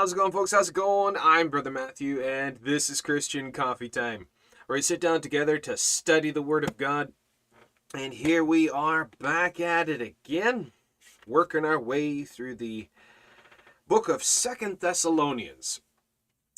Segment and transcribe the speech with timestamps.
[0.00, 0.52] How's it going, folks?
[0.52, 1.14] How's it going?
[1.20, 4.28] I'm Brother Matthew, and this is Christian Coffee Time,
[4.64, 7.12] where we sit down together to study the Word of God.
[7.92, 10.72] And here we are back at it again,
[11.26, 12.88] working our way through the
[13.86, 15.82] book of Second Thessalonians.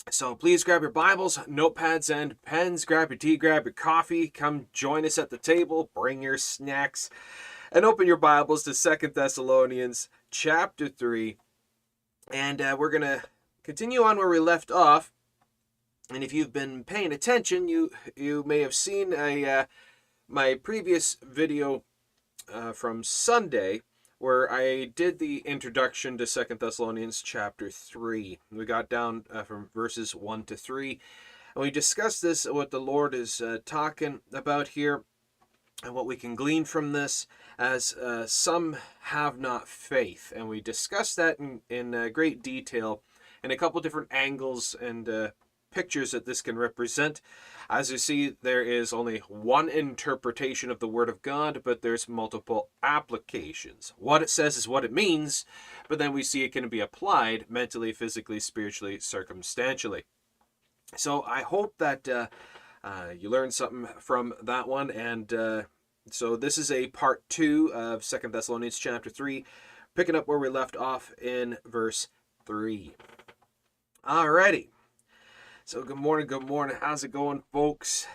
[0.09, 2.85] So please grab your Bibles, notepads, and pens.
[2.85, 4.29] Grab your tea, grab your coffee.
[4.29, 5.91] Come join us at the table.
[5.97, 7.11] Bring your snacks,
[7.73, 11.39] and open your Bibles to Second Thessalonians chapter three
[12.31, 13.23] and uh, we're going to
[13.62, 15.12] continue on where we left off.
[16.12, 19.65] And if you've been paying attention, you you may have seen a uh,
[20.28, 21.84] my previous video
[22.53, 23.81] uh, from Sunday
[24.19, 28.39] where I did the introduction to Second Thessalonians chapter 3.
[28.53, 31.00] We got down uh, from verses 1 to 3.
[31.56, 35.03] And we discussed this, what the Lord is uh, talking about here,
[35.83, 37.27] and what we can glean from this
[37.58, 40.33] as uh, some have not faith.
[40.34, 43.03] And we discussed that in, in uh, great detail
[43.42, 45.31] in a couple different angles and uh,
[45.72, 47.20] pictures that this can represent.
[47.69, 52.09] As you see, there is only one interpretation of the Word of God, but there's
[52.09, 53.94] multiple applications.
[53.97, 55.44] What it says is what it means,
[55.89, 60.05] but then we see it can be applied mentally, physically, spiritually, circumstantially.
[60.97, 62.27] So I hope that uh,
[62.84, 65.62] uh, you learned something from that one, and uh,
[66.11, 69.45] so this is a part two of Second Thessalonians chapter three,
[69.95, 72.09] picking up where we left off in verse
[72.44, 72.94] three.
[74.06, 74.69] Alrighty.
[75.65, 76.77] So good morning, good morning.
[76.81, 78.06] How's it going, folks?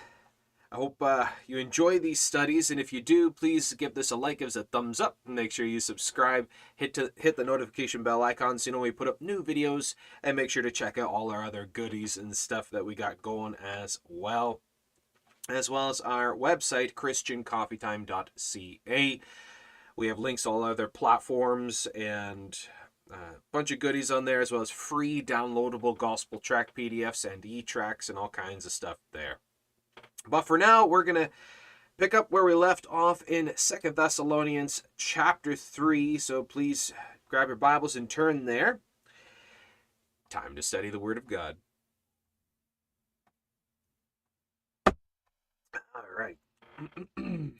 [0.69, 4.17] I hope uh, you enjoy these studies, and if you do, please give this a
[4.17, 8.03] like, give us a thumbs up, make sure you subscribe, hit to hit the notification
[8.03, 10.97] bell icon so you know we put up new videos, and make sure to check
[10.97, 14.59] out all our other goodies and stuff that we got going as well
[15.49, 19.19] as well as our website, christiancoffeetime.ca.
[19.95, 22.59] We have links to all other platforms and
[23.09, 27.45] a bunch of goodies on there, as well as free downloadable gospel track PDFs and
[27.45, 29.37] e tracks and all kinds of stuff there.
[30.27, 31.29] But for now, we're going to
[31.97, 36.17] pick up where we left off in Second Thessalonians chapter 3.
[36.17, 36.91] So please
[37.29, 38.81] grab your Bibles and turn there.
[40.29, 41.55] Time to study the Word of God.
[46.17, 46.37] right.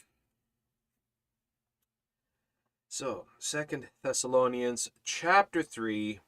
[2.88, 6.20] so, Second Thessalonians chapter 3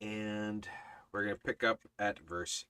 [0.00, 0.68] and
[1.12, 2.66] we're going to pick up at verse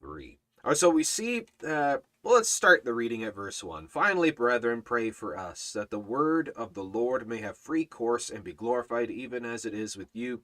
[0.00, 0.38] 3.
[0.64, 3.88] All right, so we see uh, well, let's start the reading at verse 1.
[3.88, 8.30] Finally, brethren, pray for us, that the word of the Lord may have free course
[8.30, 10.40] and be glorified, even as it is with you,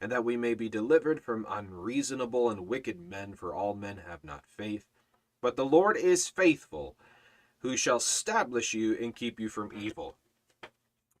[0.00, 4.22] and that we may be delivered from unreasonable and wicked men, for all men have
[4.22, 4.93] not faith.
[5.44, 6.96] But the Lord is faithful,
[7.58, 10.16] who shall establish you and keep you from evil.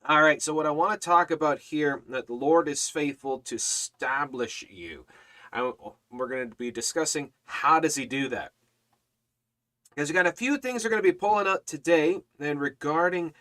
[0.08, 3.40] All right, so what I want to talk about here that the Lord is faithful
[3.40, 5.04] to establish you.
[5.52, 5.70] I,
[6.10, 8.52] we're going to be discussing how does he do that?
[9.94, 13.34] Because we got a few things we're going to be pulling up today and regarding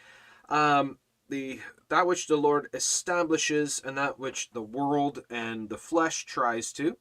[0.49, 0.97] um,
[1.29, 6.73] the that which the Lord establishes and that which the world and the flesh tries
[6.73, 6.97] to.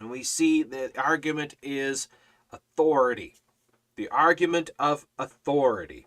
[0.00, 2.08] And we see the argument is
[2.52, 3.34] authority.
[3.96, 6.06] The argument of authority.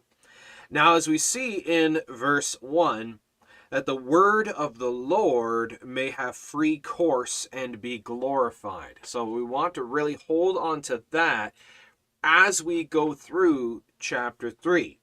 [0.70, 3.20] Now, as we see in verse 1,
[3.70, 9.00] that the word of the Lord may have free course and be glorified.
[9.02, 11.54] So we want to really hold on to that
[12.24, 15.00] as we go through chapter 3.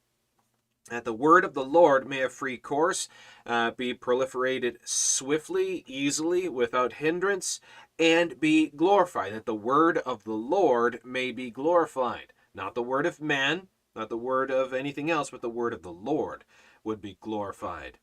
[0.89, 3.09] That the word of the Lord may have free course,
[3.45, 7.61] uh, be proliferated swiftly, easily, without hindrance,
[8.01, 12.33] and be glorified, that the word of the Lord may be glorified.
[12.55, 15.83] Not the word of man, not the word of anything else, but the word of
[15.83, 16.45] the Lord
[16.83, 17.99] would be glorified.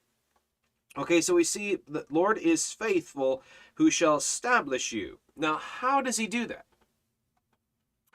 [0.96, 3.42] Okay, so we see the Lord is faithful
[3.76, 5.18] who shall establish you.
[5.36, 6.66] Now, how does he do that?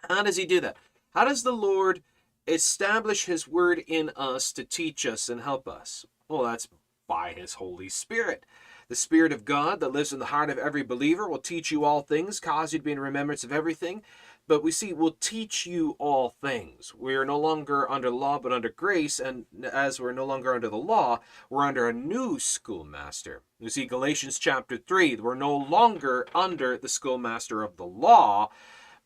[0.08, 0.76] How does he do that?
[1.14, 2.02] How does the Lord
[2.46, 6.06] establish his word in us to teach us and help us?
[6.28, 6.68] Well, that's
[7.08, 8.44] by his Holy Spirit.
[8.92, 11.82] The Spirit of God that lives in the heart of every believer will teach you
[11.82, 14.02] all things, cause you to be in remembrance of everything.
[14.46, 16.92] But we see, will teach you all things.
[16.94, 19.18] We are no longer under law, but under grace.
[19.18, 23.40] And as we're no longer under the law, we're under a new schoolmaster.
[23.58, 28.50] You see, Galatians chapter 3, we're no longer under the schoolmaster of the law,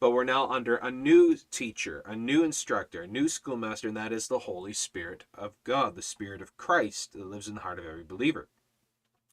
[0.00, 4.10] but we're now under a new teacher, a new instructor, a new schoolmaster, and that
[4.10, 7.78] is the Holy Spirit of God, the Spirit of Christ that lives in the heart
[7.78, 8.48] of every believer.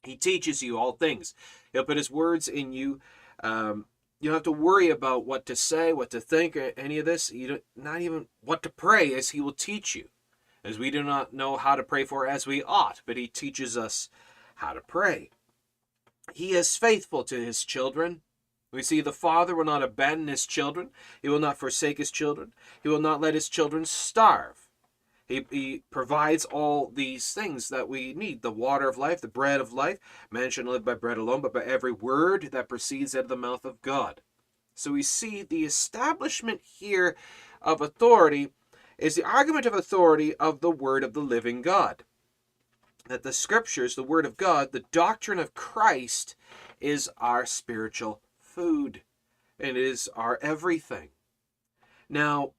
[0.06, 1.34] He teaches you all things.
[1.72, 3.00] He'll put his words in you.
[3.42, 3.86] Um,
[4.20, 7.04] you don't have to worry about what to say, what to think, or any of
[7.04, 7.32] this.
[7.32, 10.08] You don't, not even what to pray, as he will teach you.
[10.64, 13.76] As we do not know how to pray for as we ought, but he teaches
[13.76, 14.08] us
[14.56, 15.30] how to pray.
[16.32, 18.22] He is faithful to his children.
[18.72, 20.88] We see the Father will not abandon his children.
[21.20, 22.54] He will not forsake his children.
[22.82, 24.63] He will not let his children starve.
[25.26, 29.60] He, he provides all these things that we need the water of life, the bread
[29.60, 29.98] of life.
[30.30, 33.36] Man shall live by bread alone, but by every word that proceeds out of the
[33.36, 34.20] mouth of God.
[34.74, 37.16] So we see the establishment here
[37.62, 38.50] of authority
[38.98, 42.04] is the argument of authority of the word of the living God.
[43.08, 46.36] That the scriptures, the word of God, the doctrine of Christ
[46.80, 49.02] is our spiritual food.
[49.58, 51.10] And it is our everything.
[52.08, 52.52] Now,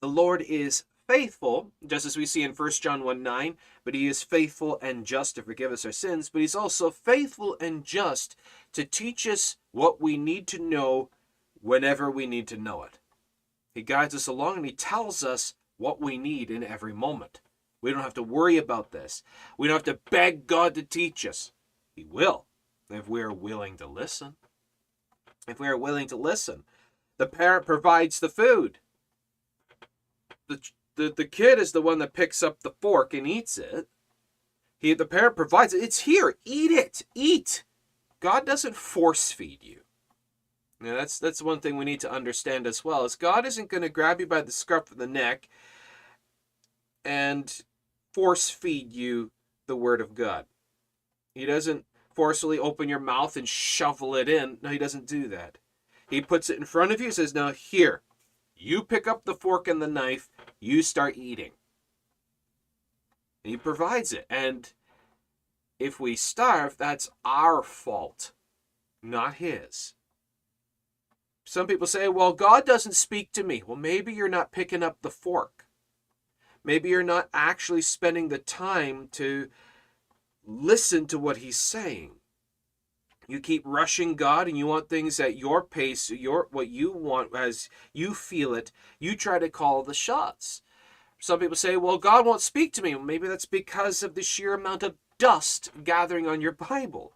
[0.00, 4.06] the Lord is faithful, just as we see in 1 John 1 9, but he
[4.06, 8.34] is faithful and just to forgive us our sins, but he's also faithful and just
[8.72, 11.10] to teach us what we need to know
[11.60, 12.98] whenever we need to know it.
[13.74, 17.42] He guides us along and he tells us what we need in every moment.
[17.82, 19.22] We don't have to worry about this.
[19.58, 21.52] We don't have to beg God to teach us.
[21.94, 22.46] He will,
[22.88, 24.36] if we are willing to listen.
[25.46, 26.62] If we are willing to listen,
[27.18, 28.78] the parent provides the food.
[30.48, 30.58] The,
[30.96, 33.88] the, the kid is the one that picks up the fork and eats it.
[34.78, 35.82] He, the parent provides it.
[35.82, 36.36] It's here.
[36.44, 37.02] Eat it.
[37.14, 37.64] Eat.
[38.20, 39.80] God doesn't force feed you.
[40.80, 43.04] Now that's that's one thing we need to understand as well.
[43.04, 45.48] Is God isn't going to grab you by the scruff of the neck
[47.04, 47.62] and
[48.12, 49.30] force feed you
[49.68, 50.46] the word of God.
[51.34, 51.84] He doesn't
[52.14, 54.58] forcefully open your mouth and shovel it in.
[54.62, 55.58] No, he doesn't do that.
[56.10, 58.02] He puts it in front of you, says, Now here,
[58.54, 60.28] you pick up the fork and the knife,
[60.62, 61.50] you start eating.
[63.42, 64.26] He provides it.
[64.30, 64.72] And
[65.80, 68.30] if we starve, that's our fault,
[69.02, 69.94] not his.
[71.44, 73.64] Some people say, well, God doesn't speak to me.
[73.66, 75.66] Well, maybe you're not picking up the fork.
[76.64, 79.48] Maybe you're not actually spending the time to
[80.46, 82.12] listen to what he's saying.
[83.32, 87.34] You keep rushing God and you want things at your pace, your what you want
[87.34, 88.72] as you feel it.
[88.98, 90.60] You try to call the shots.
[91.18, 92.94] Some people say, well, God won't speak to me.
[92.94, 97.14] Maybe that's because of the sheer amount of dust gathering on your Bible.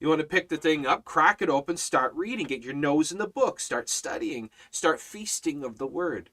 [0.00, 3.12] You want to pick the thing up, crack it open, start reading, get your nose
[3.12, 6.30] in the book, start studying, start feasting of the word.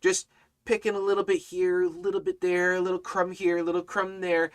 [0.00, 0.26] Just
[0.64, 3.82] picking a little bit here, a little bit there, a little crumb here, a little
[3.82, 4.50] crumb there,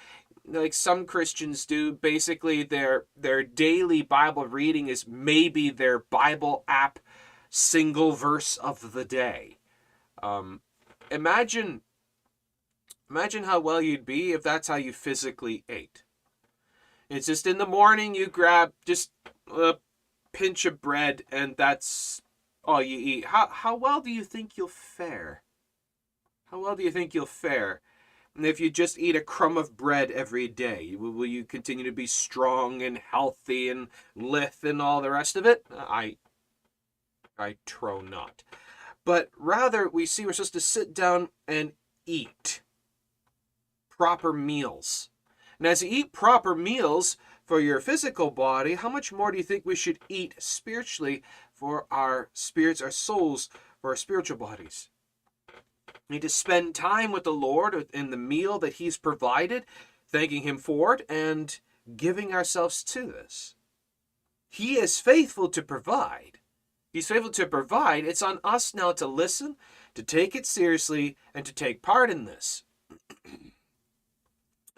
[0.47, 1.91] like some Christians do.
[1.91, 6.99] Basically, their their daily Bible reading is maybe their Bible app
[7.49, 9.59] single verse of the day.
[10.21, 10.61] Um,
[11.11, 11.81] imagine
[13.09, 16.03] imagine how well you'd be if that's how you physically ate.
[17.09, 19.11] It's just in the morning you grab just
[19.51, 19.75] a
[20.33, 22.21] pinch of bread and that's
[22.63, 23.25] all you eat.
[23.25, 25.42] How how well do you think you'll fare?
[26.51, 27.81] How well do you think you'll fare?
[28.37, 31.91] And if you just eat a crumb of bread every day, will, you continue to
[31.91, 35.65] be strong and healthy and lithe and all the rest of it?
[35.75, 36.17] I,
[37.39, 38.44] I trow not.
[39.03, 41.71] But rather, we see we're supposed to sit down and
[42.06, 42.61] eat
[43.89, 45.09] proper meals.
[45.57, 49.44] And as you eat proper meals for your physical body, how much more do you
[49.44, 53.49] think we should eat spiritually for our spirits, our souls,
[53.81, 54.89] for our spiritual bodies?
[56.09, 59.66] Need to spend time with the Lord in the meal that He's provided,
[60.07, 61.59] thanking Him for it, and
[61.95, 63.56] giving ourselves to this.
[64.49, 66.40] He is faithful to provide.
[66.94, 68.06] He's faithful to provide.
[68.06, 69.57] It's on us now to listen,
[69.95, 72.64] to take it seriously, and to take part in this.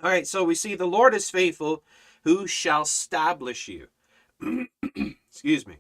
[0.04, 1.84] All right, so we see the Lord is faithful,
[2.24, 3.88] who shall establish you.
[5.30, 5.78] Excuse me.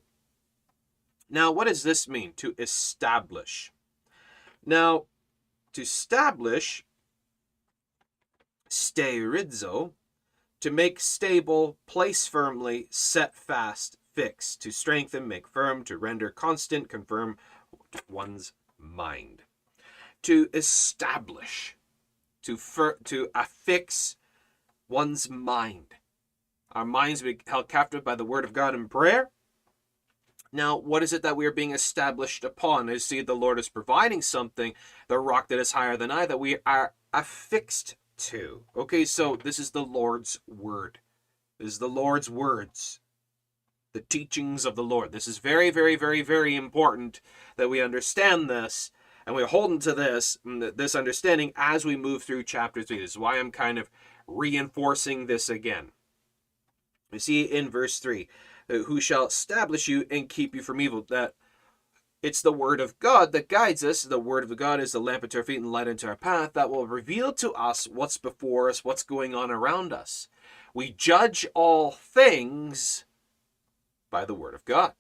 [1.30, 3.72] Now, what does this mean to establish?
[4.66, 5.06] Now,
[5.74, 6.84] to establish
[8.70, 9.94] sterizo,
[10.62, 16.90] to make stable, place firmly, set fast, fix, to strengthen, make firm, to render constant,
[16.90, 17.38] confirm
[18.10, 19.44] one's mind.
[20.24, 21.78] To establish,
[22.44, 24.18] to, fir- to affix
[24.90, 25.96] one's mind.
[26.74, 29.30] Our minds be held captive by the word of God in prayer
[30.52, 32.90] now, what is it that we are being established upon?
[32.90, 34.74] I see the Lord is providing something,
[35.08, 38.64] the rock that is higher than I, that we are affixed to.
[38.76, 41.00] Okay, so this is the Lord's word.
[41.60, 43.00] This is the Lord's words.
[43.94, 45.12] The teachings of the Lord.
[45.12, 47.22] This is very, very, very, very important
[47.58, 48.92] that we understand this
[49.26, 53.00] and we're holding to this, mm, this understanding as we move through chapter 3.
[53.00, 53.92] This is why I'm kind of
[54.26, 55.92] reinforcing this again.
[57.12, 58.28] You see in verse 3
[58.70, 61.06] Uh, who shall establish you and keep you from evil.
[61.10, 61.34] That
[62.22, 64.04] it's the word of God that guides us.
[64.04, 66.54] The word of God is the lamp unto our feet and light unto our path
[66.54, 70.28] that will reveal to us what's before us, what's going on around us.
[70.74, 73.06] We judge all things
[74.12, 74.94] by the Word of God.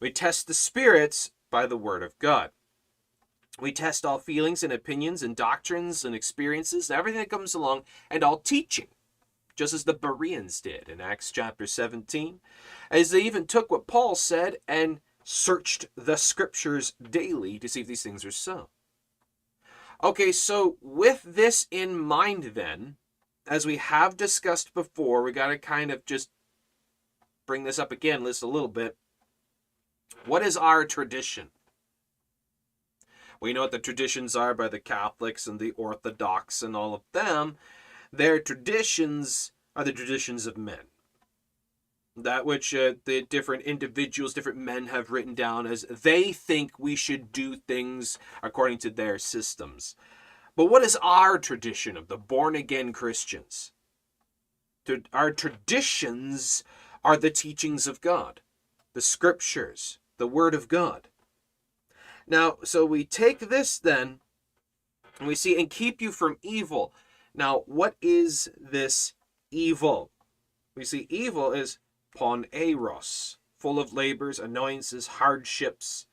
[0.00, 2.50] We test the spirits by the Word of God.
[3.60, 7.82] We test all feelings and opinions and doctrines and experiences and everything that comes along
[8.10, 8.88] and all teaching,
[9.56, 12.40] just as the Bereans did in Acts chapter 17,
[12.90, 17.86] as they even took what Paul said and searched the scriptures daily to see if
[17.86, 18.68] these things are so.
[20.02, 22.96] Okay, so with this in mind, then,
[23.46, 26.30] as we have discussed before, we got to kind of just
[27.46, 28.96] bring this up again, list a little bit.
[30.26, 31.50] What is our tradition?
[33.40, 37.02] We know what the traditions are by the Catholics and the Orthodox and all of
[37.12, 37.56] them.
[38.12, 40.86] Their traditions are the traditions of men.
[42.14, 46.94] That which uh, the different individuals, different men have written down as they think we
[46.94, 49.96] should do things according to their systems.
[50.54, 53.72] But what is our tradition of the born again Christians?
[55.12, 56.64] Our traditions
[57.02, 58.42] are the teachings of God,
[58.92, 61.08] the scriptures, the word of God.
[62.26, 64.20] Now, so we take this then,
[65.18, 66.92] and we see, and keep you from evil.
[67.34, 69.14] Now, what is this
[69.50, 70.10] evil?
[70.76, 71.78] We see evil is
[72.16, 76.06] poneros, full of labors, annoyances, hardships,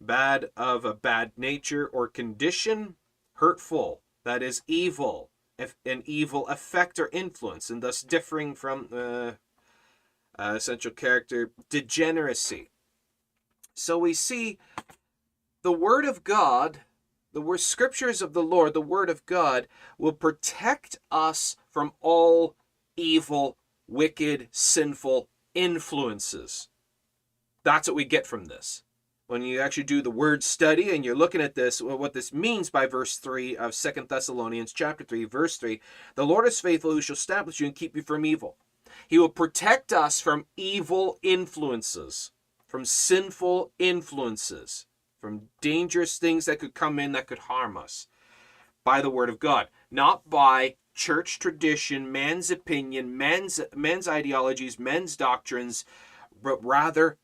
[0.00, 2.96] bad of a bad nature or condition,
[3.34, 9.32] hurtful, that is evil, if an evil effect or influence, and thus differing from uh,
[10.38, 12.70] uh, essential character degeneracy.
[13.74, 14.58] So we see
[15.62, 16.80] the Word of God,
[17.32, 19.68] the word scriptures of the Lord, the Word of God,
[19.98, 22.56] will protect us from all
[22.96, 23.56] evil,
[23.88, 26.68] wicked, sinful influences.
[27.64, 28.82] That's what we get from this.
[29.26, 32.68] When you actually do the word study and you're looking at this, what this means
[32.68, 35.80] by verse 3 of Second Thessalonians chapter 3, verse 3,
[36.16, 38.56] the Lord is faithful who shall establish you and keep you from evil.
[39.06, 42.32] He will protect us from evil influences,
[42.66, 44.86] from sinful influences,
[45.20, 48.08] from dangerous things that could come in that could harm us
[48.84, 55.16] by the word of God, not by church tradition, man's opinion, men's men's ideologies, men's
[55.16, 55.84] doctrines,
[56.42, 57.18] but rather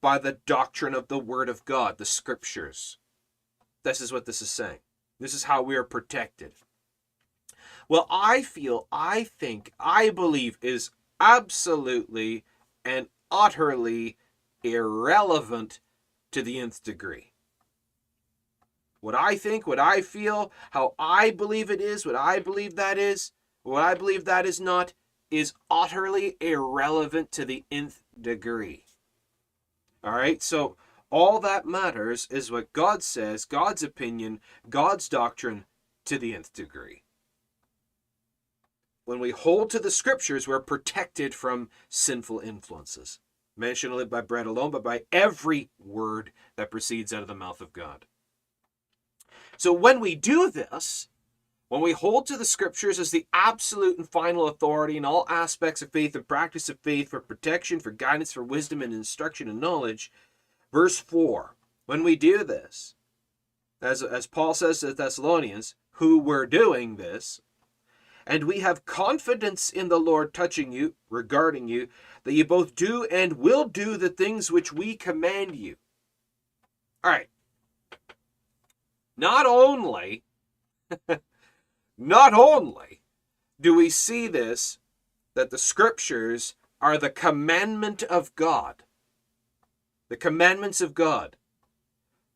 [0.00, 2.98] by the doctrine of the word of God, the scriptures.
[3.84, 4.78] This is what this is saying.
[5.20, 6.52] This is how we are protected.
[7.88, 12.44] Well, I feel, I think, I believe is absolutely
[12.84, 14.16] and utterly
[14.64, 15.80] irrelevant
[16.32, 17.32] to the nth degree
[19.02, 22.98] what I think, what I feel, how I believe it is, what I believe that
[22.98, 23.32] is,
[23.64, 24.94] what I believe that is not,
[25.30, 28.84] is utterly irrelevant to the nth degree.
[30.04, 30.76] All right, so
[31.10, 35.64] all that matters is what God says, God's opinion, God's doctrine
[36.04, 37.02] to the nth degree.
[39.04, 43.18] When we hold to the scriptures, we're protected from sinful influences.
[43.56, 47.60] Mentioned only by bread alone, but by every word that proceeds out of the mouth
[47.60, 48.06] of God.
[49.58, 51.08] So when we do this,
[51.68, 55.80] when we hold to the scriptures as the absolute and final authority in all aspects
[55.80, 59.60] of faith and practice of faith for protection, for guidance, for wisdom and instruction and
[59.60, 60.12] knowledge,
[60.72, 61.56] verse 4,
[61.86, 62.94] when we do this,
[63.80, 67.40] as, as Paul says to the Thessalonians, who were doing this,
[68.26, 71.88] and we have confidence in the Lord touching you, regarding you,
[72.24, 75.76] that you both do and will do the things which we command you.
[77.04, 77.28] All right.
[79.16, 80.22] Not only,
[81.98, 83.02] not only
[83.60, 84.78] do we see this,
[85.34, 88.82] that the scriptures are the commandment of God,
[90.08, 91.36] the commandments of God.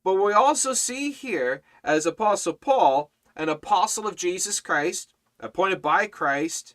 [0.04, 6.06] But we also see here, as Apostle Paul, an apostle of Jesus Christ, appointed by
[6.06, 6.74] Christ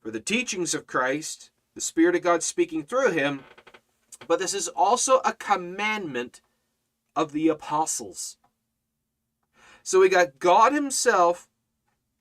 [0.00, 3.44] for the teachings of Christ, the Spirit of God speaking through him.
[4.26, 6.40] But this is also a commandment
[7.14, 8.36] of the apostles.
[9.82, 11.48] So we got God Himself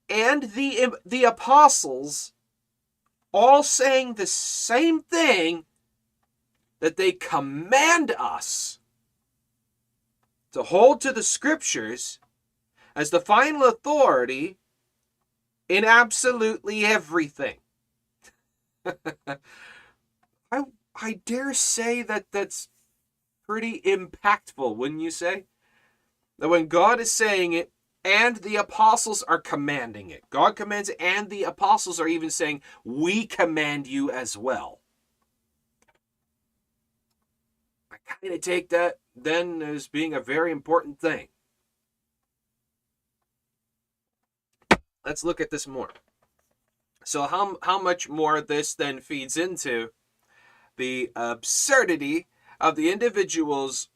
[0.10, 2.34] and the, the apostles
[3.32, 5.66] all saying the same thing
[6.80, 8.80] that they command us
[10.52, 12.20] to hold to the scriptures
[12.96, 14.58] as the final authority
[15.72, 17.58] in absolutely everything.
[19.28, 19.38] I
[20.96, 22.70] I dare say that that's
[23.48, 25.46] pretty impactful, wouldn't you say?
[26.40, 27.72] that when God is saying it
[28.04, 32.62] and the apostles are commanding it, God commands it, and the apostles are even saying,
[32.84, 34.82] We command you as well.
[37.92, 41.30] I kind of take that then as being a very important thing.
[45.06, 45.90] Let's look at this more.
[47.04, 49.90] So how how much more this then feeds into
[50.78, 52.28] the absurdity
[52.60, 53.90] of the individuals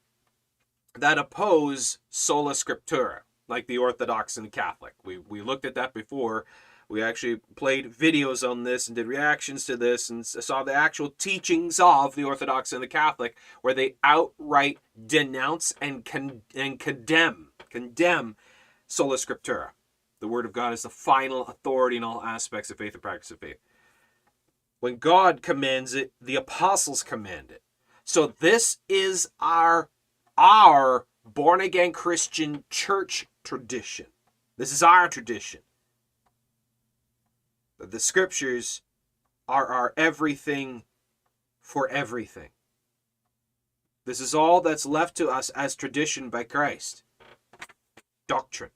[0.98, 4.94] that oppose sola scriptura, like the Orthodox and Catholic.
[5.04, 6.46] We we looked at that before.
[6.88, 11.10] We actually played videos on this and did reactions to this and saw the actual
[11.10, 17.50] teachings of the Orthodox and the Catholic, where they outright denounce and con- and condemn
[17.70, 18.36] condemn
[18.88, 19.70] sola scriptura.
[20.20, 23.32] The Word of God is the final authority in all aspects of faith and practice
[23.32, 23.58] of faith.
[24.80, 27.62] When God commands it, the apostles command it.
[28.04, 29.90] So this is our
[30.38, 34.08] our born again Christian church tradition.
[34.58, 35.62] This is our tradition.
[37.80, 38.82] The scriptures
[39.48, 40.84] are our everything
[41.62, 42.50] for everything.
[44.06, 47.04] This is all that's left to us as tradition by Christ.
[48.28, 48.72] Doctrine,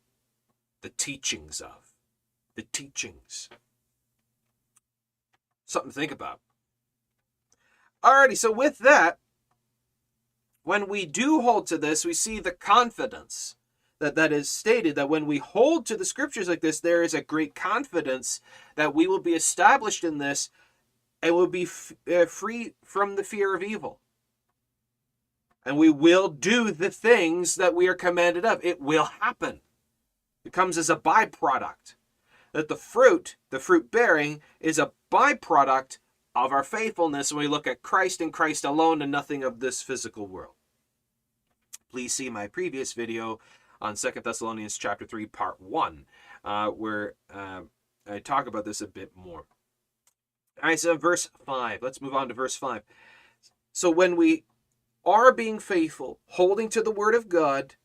[0.81, 1.93] the teachings of,
[2.55, 3.49] the teachings.
[5.65, 6.39] Something to think about.
[8.03, 9.19] Alrighty, so with that,
[10.63, 13.55] when we do hold to this, we see the confidence
[13.99, 17.13] that that is stated that when we hold to the scriptures like this, there is
[17.13, 18.39] a great confidence
[18.75, 20.49] that we will be established in this
[21.21, 23.99] and will be f- uh, free from the fear of evil.
[25.65, 28.63] And we will do the things that we are commanded of.
[28.63, 29.59] It will happen.
[30.43, 31.95] It comes as a byproduct.
[32.53, 35.99] That the fruit, the fruit bearing, is a byproduct
[36.33, 39.81] of our faithfulness when we look at Christ and Christ alone and nothing of this
[39.81, 40.55] physical world.
[41.91, 43.39] Please see my previous video
[43.81, 46.05] on Second Thessalonians chapter 3, part 1,
[46.43, 47.61] uh, where uh,
[48.09, 49.45] I talk about this a bit more.
[50.61, 51.81] All right, so verse 5.
[51.81, 52.83] Let's move on to verse 5.
[53.71, 54.43] So when we
[55.05, 57.75] are being faithful, holding to the word of God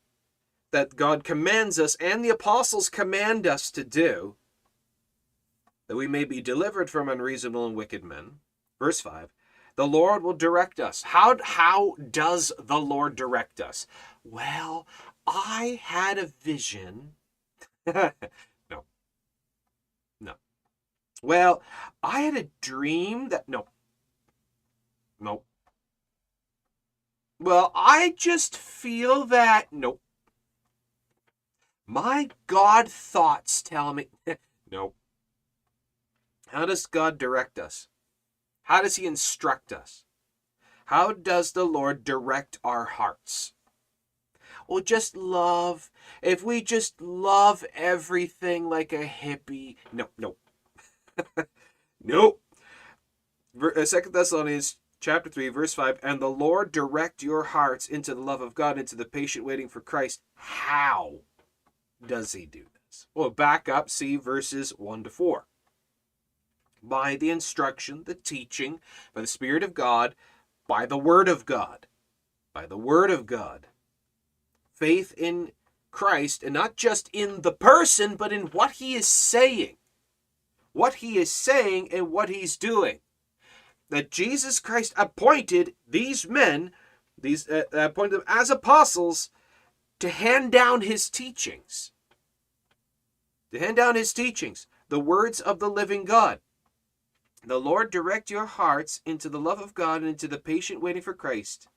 [0.71, 4.35] that God commands us and the apostles command us to do,
[5.87, 8.39] that we may be delivered from unreasonable and wicked men.
[8.79, 9.29] Verse 5
[9.75, 11.03] The Lord will direct us.
[11.03, 13.87] How, how does the Lord direct us?
[14.23, 14.87] Well,
[15.27, 17.13] I had a vision.
[17.85, 18.11] no.
[20.19, 20.33] No.
[21.21, 21.61] Well,
[22.03, 23.47] I had a dream that.
[23.47, 23.67] No.
[25.19, 25.43] No.
[27.39, 29.67] Well, I just feel that.
[29.71, 29.99] Nope.
[31.87, 34.07] My God thoughts tell me.
[34.71, 34.95] nope.
[36.47, 37.87] How does God direct us?
[38.63, 40.03] How does He instruct us?
[40.85, 43.53] How does the Lord direct our hearts?
[44.67, 45.91] Well, just love.
[46.21, 49.75] If we just love everything like a hippie.
[49.91, 50.35] No, no.
[52.03, 52.41] nope.
[53.57, 55.99] Uh, Second Thessalonians chapter 3, verse 5.
[56.03, 59.69] And the Lord direct your hearts into the love of God, into the patient waiting
[59.69, 60.19] for Christ.
[60.35, 61.19] How
[62.07, 63.07] does he do this?
[63.13, 65.45] Well, back up, see verses 1 to 4
[66.87, 68.79] by the instruction, the teaching,
[69.13, 70.15] by the Spirit of God,
[70.67, 71.87] by the Word of God.
[72.53, 73.67] By the Word of God.
[74.73, 75.51] Faith in
[75.91, 79.77] Christ, and not just in the person, but in what He is saying.
[80.73, 82.99] What He is saying and what He's doing.
[83.89, 86.71] That Jesus Christ appointed these men,
[87.19, 89.29] these uh, appointed them as apostles,
[89.99, 91.91] to hand down His teachings.
[93.51, 96.39] To hand down His teachings, the words of the living God.
[97.45, 101.01] The Lord direct your hearts into the love of God and into the patient waiting
[101.01, 101.67] for Christ.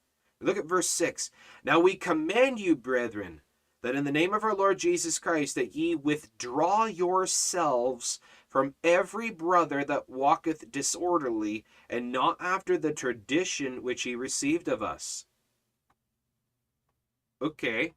[0.40, 1.30] Look at verse 6.
[1.64, 3.42] Now we command you, brethren,
[3.82, 9.30] that in the name of our Lord Jesus Christ, that ye withdraw yourselves from every
[9.30, 15.26] brother that walketh disorderly, and not after the tradition which he received of us.
[17.42, 17.92] Okay.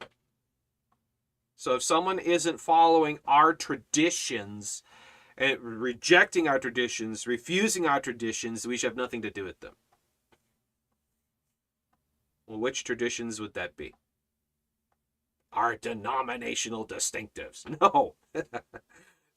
[1.61, 4.81] So if someone isn't following our traditions,
[5.37, 9.73] and rejecting our traditions, refusing our traditions, we should have nothing to do with them.
[12.47, 13.93] Well, which traditions would that be?
[15.53, 17.63] Our denominational distinctives.
[17.79, 18.15] No.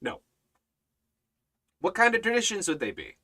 [0.01, 0.21] no.
[1.83, 3.17] What kind of traditions would they be?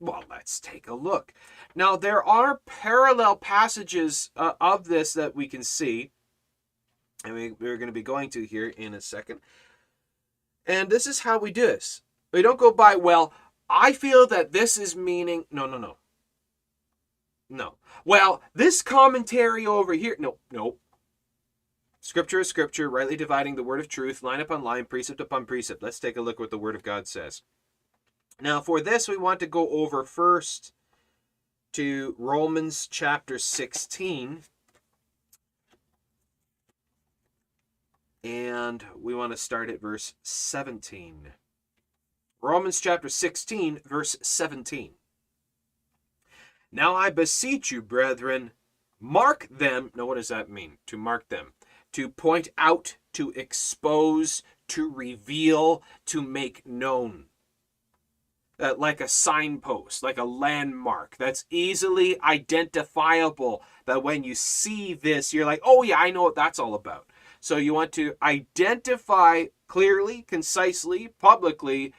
[0.00, 1.32] Well, let's take a look.
[1.76, 6.10] Now, there are parallel passages uh, of this that we can see,
[7.24, 9.40] and we, we're going to be going to here in a second.
[10.66, 12.02] And this is how we do this.
[12.32, 13.32] We don't go by, well,
[13.68, 15.44] I feel that this is meaning.
[15.50, 15.96] No, no, no.
[17.48, 17.74] No.
[18.04, 20.16] Well, this commentary over here.
[20.18, 20.76] No, no.
[22.00, 25.82] Scripture is scripture, rightly dividing the word of truth, line upon line, precept upon precept.
[25.82, 27.42] Let's take a look what the word of God says.
[28.40, 30.72] Now, for this, we want to go over first
[31.74, 34.42] to Romans chapter 16.
[38.24, 41.32] And we want to start at verse 17.
[42.40, 44.92] Romans chapter 16, verse 17.
[46.70, 48.52] Now I beseech you, brethren,
[49.00, 49.90] mark them.
[49.94, 50.78] Now, what does that mean?
[50.86, 51.52] To mark them.
[51.92, 57.26] To point out, to expose, to reveal, to make known.
[58.58, 63.62] Uh, like a signpost, like a landmark that's easily identifiable.
[63.86, 67.06] That when you see this, you're like, oh, yeah, I know what that's all about.
[67.42, 71.92] So you want to identify clearly, concisely, publicly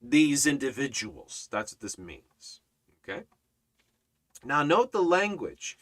[0.00, 1.48] these individuals.
[1.52, 2.60] That's what this means.
[3.04, 3.24] Okay?
[4.42, 5.76] Now note the language.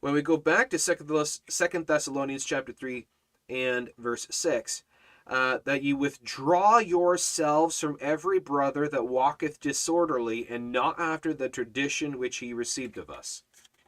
[0.00, 3.06] When we go back to Second Thessalonians chapter 3
[3.48, 4.82] and verse 6,
[5.28, 11.48] uh, that you withdraw yourselves from every brother that walketh disorderly and not after the
[11.48, 13.44] tradition which he received of us.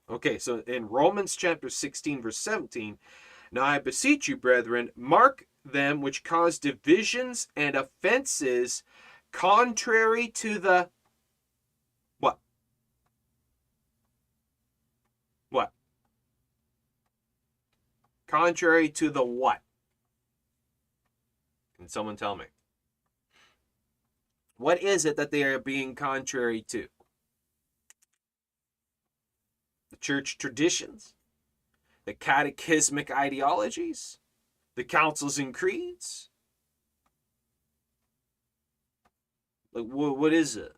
[0.09, 2.99] Okay, so in Romans chapter 16, verse 17,
[3.55, 8.83] now I beseech you, brethren, mark them which cause divisions and offenses
[9.31, 10.91] contrary to the
[12.19, 12.39] what?
[15.51, 15.71] What?
[18.27, 19.63] Contrary to the what?
[21.77, 22.47] Can someone tell me?
[24.57, 26.89] What is it that they are being contrary to?
[29.91, 31.14] The church traditions?
[32.07, 34.19] The catechismic ideologies?
[34.77, 36.31] The councils and creeds?
[39.73, 40.77] Like, what, what is it?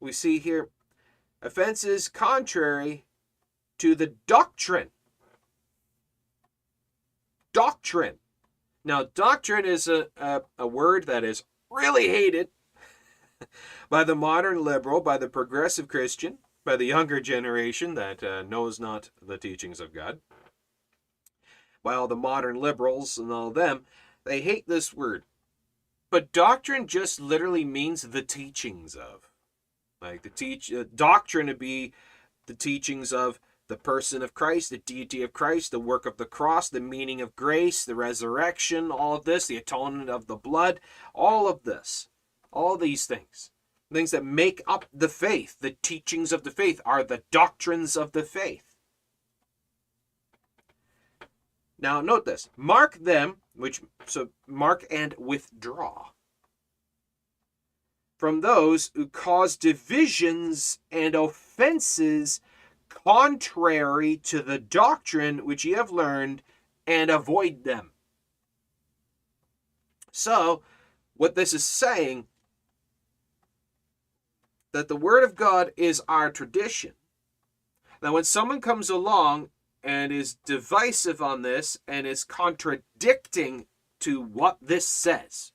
[0.00, 0.70] We see here
[1.40, 3.04] offenses contrary
[3.78, 4.90] to the doctrine.
[7.52, 8.16] Doctrine.
[8.84, 12.48] Now, doctrine is a, a, a word that is really hated
[13.88, 18.78] by the modern liberal, by the progressive Christian, by the younger generation that uh, knows
[18.78, 20.20] not the teachings of God,
[21.84, 23.82] all the modern liberals and all them.
[24.24, 25.24] They hate this word.
[26.10, 29.30] But doctrine just literally means the teachings of.
[30.00, 31.92] Like the teach uh, doctrine to be
[32.46, 36.26] the teachings of the person of Christ, the deity of Christ, the work of the
[36.26, 40.80] cross, the meaning of grace, the resurrection, all of this, the atonement of the blood,
[41.14, 42.08] all of this,
[42.52, 43.51] all these things,
[43.92, 48.12] things that make up the faith, the teachings of the faith, are the doctrines of
[48.12, 48.76] the faith.
[51.78, 56.10] Now, note this mark them, which, so mark and withdraw
[58.22, 62.40] from those who cause divisions and offenses
[62.88, 66.40] contrary to the doctrine which ye have learned,
[66.86, 67.90] and avoid them.
[70.12, 70.62] So,
[71.16, 72.28] what this is saying
[74.72, 76.92] that the word of God is our tradition.
[78.02, 79.50] Now, when someone comes along
[79.82, 83.66] and is divisive on this and is contradicting
[84.00, 85.52] to what this says.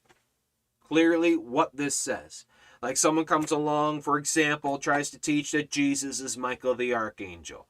[0.88, 2.46] Clearly, what this says.
[2.82, 7.68] Like someone comes along, for example, tries to teach that Jesus is Michael the Archangel.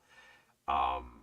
[0.67, 1.21] Um,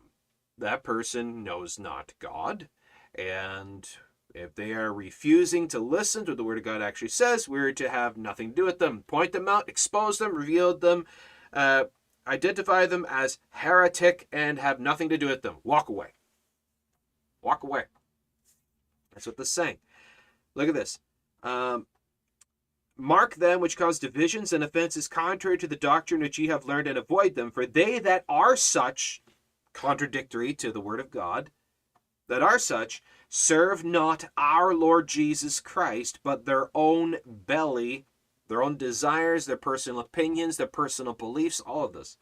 [0.59, 2.69] that person knows not God.
[3.15, 3.89] And
[4.35, 7.73] if they are refusing to listen to what the Word of God actually says, we're
[7.73, 9.05] to have nothing to do with them.
[9.07, 11.07] Point them out, expose them, reveal them,
[11.53, 11.85] uh,
[12.27, 15.57] identify them as heretic and have nothing to do with them.
[15.63, 16.15] Walk away.
[17.43, 17.85] Walk away.
[19.13, 19.79] That's what this is saying.
[20.55, 20.99] Look at this.
[21.43, 21.87] Um,
[22.97, 26.87] Mark them which cause divisions and offenses contrary to the doctrine which ye have learned,
[26.87, 27.51] and avoid them.
[27.51, 29.21] For they that are such,
[29.73, 31.51] contradictory to the word of God,
[32.29, 33.03] that are such,
[33.37, 38.07] serve not our Lord Jesus Christ, but their own belly
[38.49, 42.17] their own desires, their personal opinions, their personal beliefs, all of this.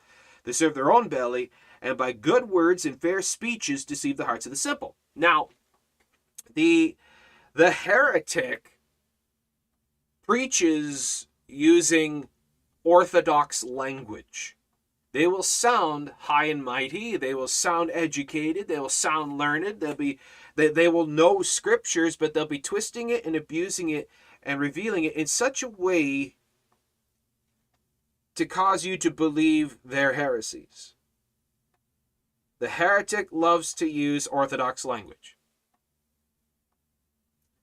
[0.44, 4.46] They serve their own belly, and by good words and fair speeches deceive the hearts
[4.46, 4.96] of the simple.
[5.14, 5.48] Now,
[6.54, 6.96] the
[7.54, 8.78] the heretic
[10.26, 12.28] preaches using
[12.84, 14.56] orthodox language.
[15.12, 19.94] They will sound high and mighty, they will sound educated, they will sound learned, they'll
[19.94, 20.18] be
[20.54, 24.08] they, they will know scriptures, but they'll be twisting it and abusing it
[24.42, 26.36] and revealing it in such a way
[28.34, 30.94] to cause you to believe their heresies.
[32.58, 35.36] The heretic loves to use orthodox language.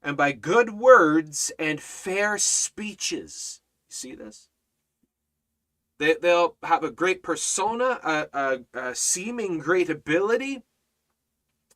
[0.02, 4.50] And by good words and fair speeches, you see this?
[5.98, 10.64] They, they'll have a great persona, a, a, a seeming great ability.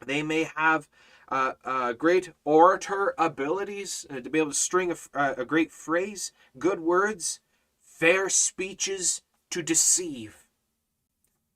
[0.06, 0.88] They may have
[1.30, 5.72] uh, uh, great orator abilities, uh, to be able to string a, uh, a great
[5.72, 7.40] phrase, good words,
[7.82, 10.48] fair speeches to deceive.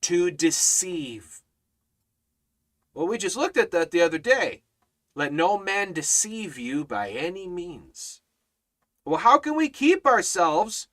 [0.02, 1.42] To deceive.
[2.94, 4.62] Well, we just looked at that the other day.
[5.14, 8.22] Let no man deceive you by any means.
[9.04, 10.88] Well, how can we keep ourselves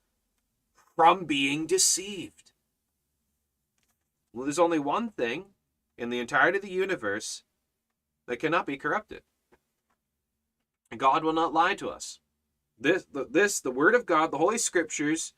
[0.94, 2.52] from being deceived?
[4.32, 5.46] Well, there's only one thing
[5.96, 7.42] in the entirety of the universe
[8.26, 9.22] that cannot be corrupted.
[10.96, 12.20] God will not lie to us.
[12.78, 15.34] This, this, the Word of God, the Holy Scriptures,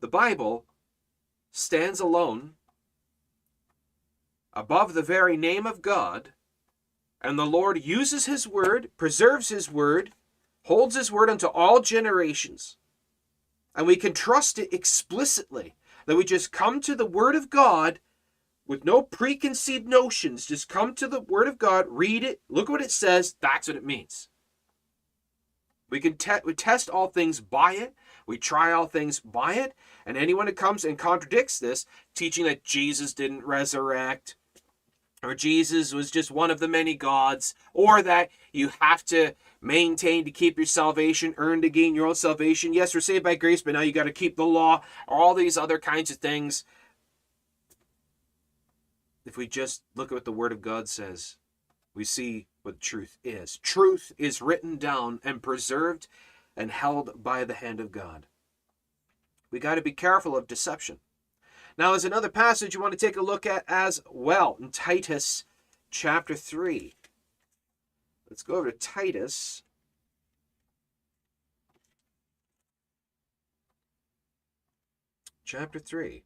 [0.00, 0.64] the Bible,
[1.50, 2.54] stands alone
[4.52, 6.32] above the very name of God,
[7.20, 10.12] and the Lord uses His Word, preserves His Word,
[10.64, 12.76] holds His Word unto all generations,
[13.74, 15.74] and we can trust it explicitly.
[16.06, 17.98] That we just come to the Word of God
[18.66, 20.46] with no preconceived notions.
[20.46, 23.34] Just come to the Word of God, read it, look what it says.
[23.40, 24.28] That's what it means.
[25.88, 27.94] We can te- we test all things by it.
[28.26, 29.74] We try all things by it.
[30.04, 34.36] And anyone who comes and contradicts this, teaching that Jesus didn't resurrect,
[35.22, 40.24] or Jesus was just one of the many gods, or that you have to maintain
[40.24, 42.74] to keep your salvation, earn to gain your own salvation.
[42.74, 45.34] Yes, we're saved by grace, but now you got to keep the law, or all
[45.34, 46.64] these other kinds of things.
[49.26, 51.36] If we just look at what the Word of God says,
[51.94, 53.58] we see what truth is.
[53.58, 56.06] Truth is written down and preserved
[56.56, 58.26] and held by the hand of God.
[59.50, 61.00] We got to be careful of deception.
[61.76, 65.44] Now, there's another passage you want to take a look at as well in Titus
[65.90, 66.94] chapter 3.
[68.30, 69.62] Let's go over to Titus.
[75.44, 76.25] Chapter 3.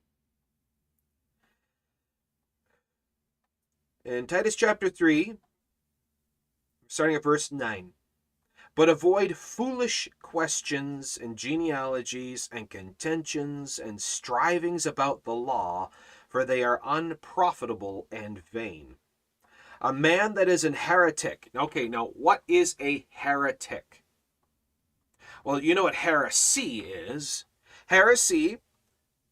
[4.02, 5.34] In Titus chapter 3,
[6.88, 7.92] starting at verse 9.
[8.74, 15.90] But avoid foolish questions and genealogies and contentions and strivings about the law,
[16.30, 18.96] for they are unprofitable and vain.
[19.82, 21.50] A man that is an heretic.
[21.54, 24.02] Okay, now what is a heretic?
[25.44, 27.44] Well, you know what heresy is.
[27.88, 28.60] Heresy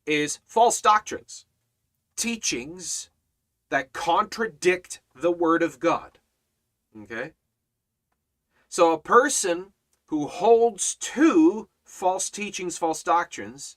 [0.05, 1.47] is false doctrines,
[2.17, 3.09] teachings
[3.71, 6.19] that contradict the Word of God.
[7.03, 7.33] Okay?
[8.69, 9.73] So a person
[10.07, 13.77] who holds to false teachings, false doctrines,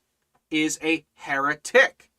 [0.49, 2.11] is a heretic.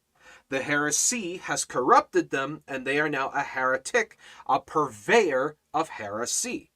[0.48, 6.70] The heresy has corrupted them, and they are now a heretic, a purveyor of heresy.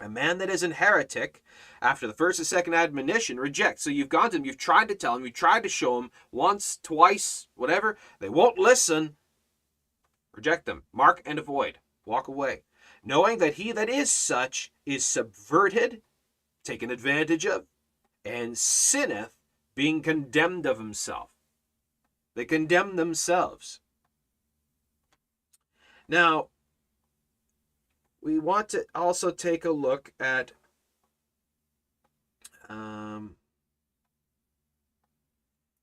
[0.00, 1.42] A man that is an heretic,
[1.82, 3.82] after the first and second admonition, rejects.
[3.82, 6.10] So you've gone to him, you've tried to tell him, you've tried to show him
[6.32, 7.98] once, twice, whatever.
[8.20, 9.16] They won't listen.
[10.40, 10.84] Reject them.
[10.92, 11.78] Mark and avoid.
[12.06, 12.62] Walk away
[13.04, 16.02] knowing that he that is such is subverted,
[16.64, 17.66] taken advantage of,
[18.24, 19.32] and sinneth,
[19.74, 21.30] being condemned of himself.
[22.34, 23.80] They condemn themselves.
[26.08, 26.48] Now,
[28.22, 30.52] we want to also take a look at
[32.68, 33.36] um,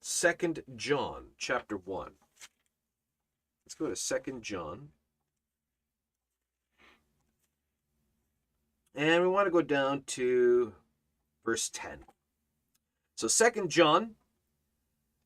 [0.03, 2.11] 2nd John chapter 1.
[3.67, 4.91] Let's go to 2nd John
[8.95, 10.71] And we want to go down to
[11.43, 12.05] verse 10.
[13.17, 14.11] So Second John,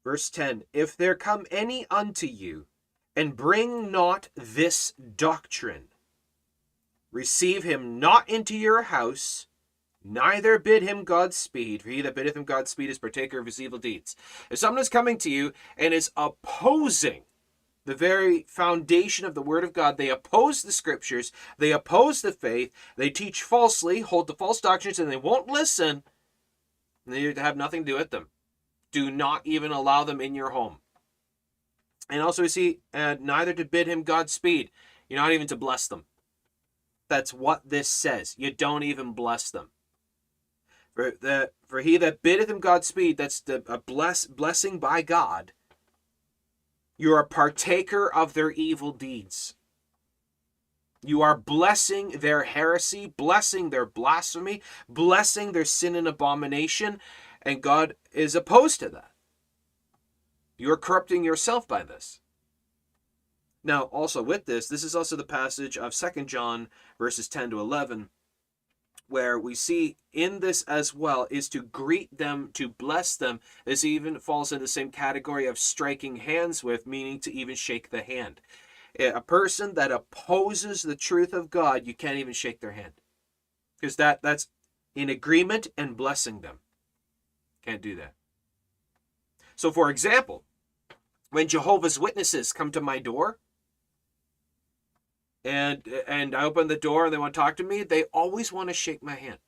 [0.03, 2.65] verse 10 If there come any unto you,
[3.15, 5.89] and bring not this doctrine,
[7.11, 9.45] receive him not into your house,
[10.03, 13.77] neither bid him Godspeed, for he that biddeth him Godspeed is partaker of his evil
[13.77, 14.15] deeds.
[14.49, 17.21] If someone is coming to you and is opposing
[17.91, 19.97] the very foundation of the Word of God.
[19.97, 24.97] They oppose the Scriptures, they oppose the faith, they teach falsely, hold to false doctrines,
[24.97, 26.03] and they won't listen.
[27.05, 28.29] They have nothing to do with them.
[28.93, 30.77] Do not even allow them in your home.
[32.09, 34.71] And also, we see uh, neither to bid him Godspeed.
[35.09, 36.05] You're not even to bless them.
[37.09, 38.35] That's what this says.
[38.37, 39.71] You don't even bless them.
[40.95, 45.51] For the for he that biddeth him Godspeed, that's the a bless blessing by God
[47.01, 49.55] you're a partaker of their evil deeds.
[51.01, 57.01] You are blessing their heresy, blessing their blasphemy, blessing their sin and abomination,
[57.41, 59.13] and God is opposed to that.
[60.59, 62.19] You're corrupting yourself by this.
[63.63, 66.67] Now, also with this, this is also the passage of Second John
[66.99, 68.09] verses 10 to 11
[69.11, 73.39] where we see in this as well is to greet them, to bless them.
[73.65, 77.89] This even falls in the same category of striking hands with, meaning to even shake
[77.89, 78.41] the hand.
[78.99, 82.93] A person that opposes the truth of God, you can't even shake their hand.
[83.79, 84.47] Because that, that's
[84.95, 86.59] in agreement and blessing them.
[87.65, 88.13] Can't do that.
[89.55, 90.43] So, for example,
[91.29, 93.39] when Jehovah's Witnesses come to my door,
[95.43, 98.51] and and I open the door and they want to talk to me, they always
[98.51, 99.39] want to shake my hand.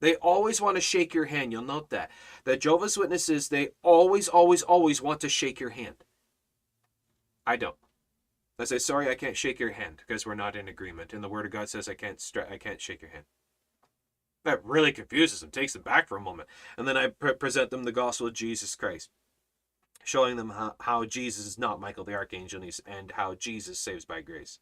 [0.00, 1.52] They always want to shake your hand.
[1.52, 2.10] You'll note that.
[2.44, 6.04] The Jehovah's Witnesses, they always, always, always want to shake your hand.
[7.46, 7.76] I don't.
[8.58, 11.12] I say, sorry, I can't shake your hand because we're not in agreement.
[11.12, 13.24] And the Word of God says I can't I can't shake your hand.
[14.44, 16.48] That really confuses them, takes them back for a moment.
[16.76, 19.10] And then I pre- present them the gospel of Jesus Christ,
[20.04, 24.20] showing them how, how Jesus is not Michael the Archangel and how Jesus saves by
[24.22, 24.58] grace.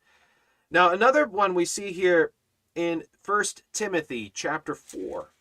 [0.71, 2.33] Now, another one we see here
[2.75, 5.33] in First Timothy chapter 4.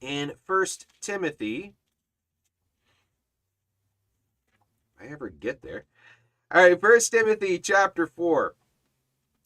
[0.00, 1.74] In First Timothy,
[5.00, 5.84] I ever get there.
[6.50, 8.54] All right, First Timothy chapter 4.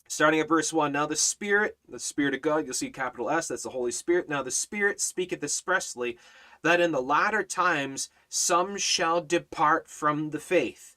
[0.07, 0.93] Starting at verse 1.
[0.93, 4.29] Now the Spirit, the Spirit of God, you'll see capital S, that's the Holy Spirit.
[4.29, 6.19] Now the Spirit speaketh expressly
[6.63, 10.92] that in the latter times some shall depart from the faith.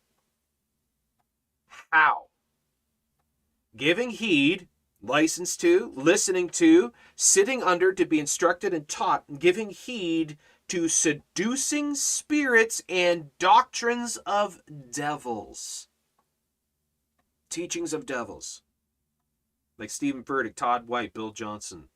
[1.95, 2.25] How?
[3.77, 4.67] Giving heed,
[5.01, 11.95] license to, listening to, sitting under to be instructed and taught, giving heed to seducing
[11.95, 14.59] spirits and doctrines of
[14.91, 15.87] devils.
[17.49, 18.61] Teachings of devils
[19.77, 21.87] like Steven Furtick, Todd White, Bill Johnson,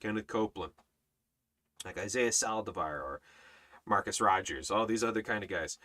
[0.00, 0.72] Kenneth Copeland,
[1.84, 3.20] like Isaiah Saldivar or
[3.86, 5.78] Marcus Rogers, all these other kind of guys.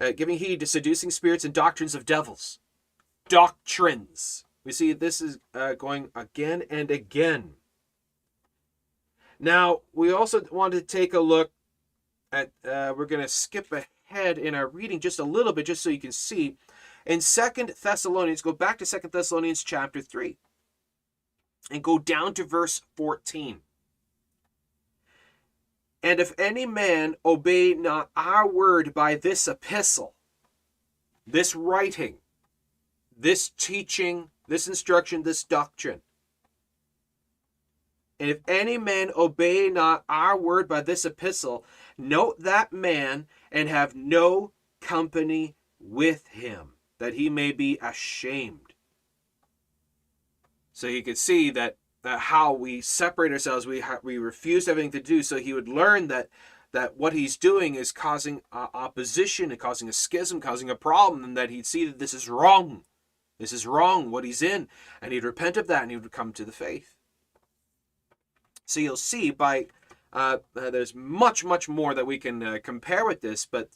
[0.00, 2.59] Uh, giving heed to seducing spirits and doctrines of devils.
[3.30, 4.44] Doctrines.
[4.64, 7.52] We see this is uh, going again and again.
[9.38, 11.52] Now, we also want to take a look
[12.32, 15.82] at, uh, we're going to skip ahead in our reading just a little bit, just
[15.82, 16.56] so you can see.
[17.06, 20.36] In Second Thessalonians, go back to Second Thessalonians chapter 3
[21.70, 23.60] and go down to verse 14.
[26.02, 30.14] And if any man obey not our word by this epistle,
[31.26, 32.16] this writing,
[33.20, 36.02] this teaching, this instruction, this doctrine,
[38.20, 41.64] and if any man obey not our word by this epistle,
[41.96, 44.52] note that man and have no
[44.82, 48.74] company with him, that he may be ashamed.
[50.74, 54.90] So he could see that, that how we separate ourselves, we ha- we refuse everything
[54.92, 55.22] to do.
[55.22, 56.28] So he would learn that
[56.72, 61.24] that what he's doing is causing uh, opposition and causing a schism, causing a problem,
[61.24, 62.84] and that he'd see that this is wrong.
[63.40, 64.68] This is wrong, what he's in.
[65.00, 66.94] And he'd repent of that and he would come to the faith.
[68.66, 69.66] So you'll see by,
[70.12, 73.70] uh, uh, there's much, much more that we can uh, compare with this, but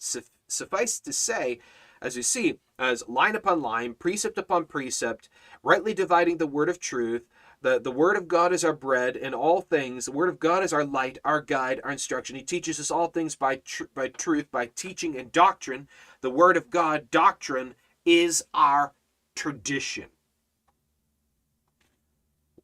[0.47, 1.59] suffice to say,
[2.03, 5.31] as you see, as line upon line, precept upon precept,
[5.63, 7.25] rightly dividing the word of truth.
[7.63, 10.05] The, the word of God is our bread in all things.
[10.05, 12.37] The word of God is our light, our guide, our instruction.
[12.37, 15.89] He teaches us all things by, tr- by truth, by teaching and doctrine.
[16.21, 17.75] The word of God, doctrine,
[18.05, 18.93] is our
[19.35, 20.07] tradition.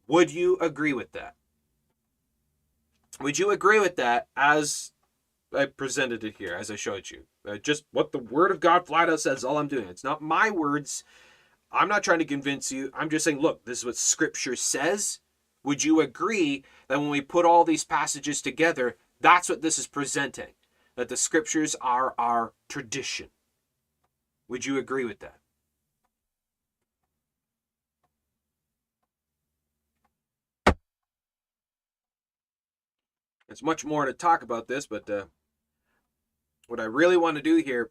[0.06, 1.34] Would you agree with that?
[3.20, 4.92] Would you agree with that as
[5.54, 7.24] I presented it here, as I showed you?
[7.46, 9.88] Uh, just what the Word of God flat out says, all I'm doing.
[9.88, 11.04] It's not my words.
[11.72, 12.90] I'm not trying to convince you.
[12.94, 15.20] I'm just saying, look, this is what Scripture says.
[15.62, 19.86] Would you agree that when we put all these passages together, that's what this is
[19.86, 20.54] presenting?
[20.96, 23.28] That the Scriptures are our tradition.
[24.48, 25.39] Would you agree with that?
[33.50, 35.24] There's much more to talk about this, but uh,
[36.68, 37.90] what I really want to do here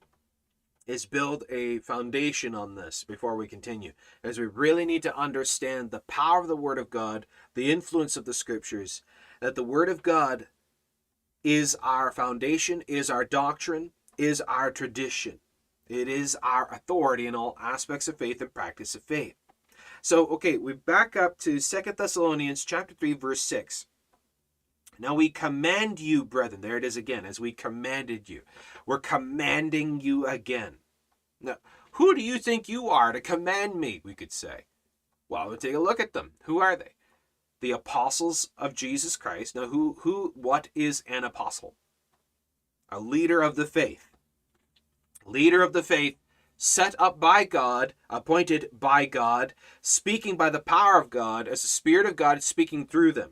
[0.88, 3.91] is build a foundation on this before we continue,
[4.24, 8.16] as we really need to understand the power of the Word of God, the influence
[8.16, 9.01] of the Scriptures,
[9.41, 10.47] that the Word of God
[11.43, 15.41] is our foundation, is our doctrine, is our tradition.
[15.89, 19.36] It is our authority in all aspects of faith and practice of faith.
[20.01, 23.88] So, okay, we back up to Second Thessalonians chapter 3 verse 6.
[25.00, 26.60] Now we command you, brethren.
[26.60, 28.41] There it is again, as we commanded you.
[28.86, 30.80] We're commanding you again.
[31.39, 31.56] Now,
[31.91, 34.02] who do you think you are to command me?
[34.04, 34.66] We could say.
[35.30, 36.34] Well, we'll take a look at them.
[36.43, 36.95] Who are they?
[37.62, 39.56] The apostles of Jesus Christ.
[39.56, 41.76] Now, who, who, what is an apostle?
[42.89, 44.12] A leader of the faith.
[45.26, 46.18] Leader of the faith,
[46.58, 51.68] set up by God, appointed by God, speaking by the power of God, as the
[51.68, 53.32] Spirit of God is speaking through them.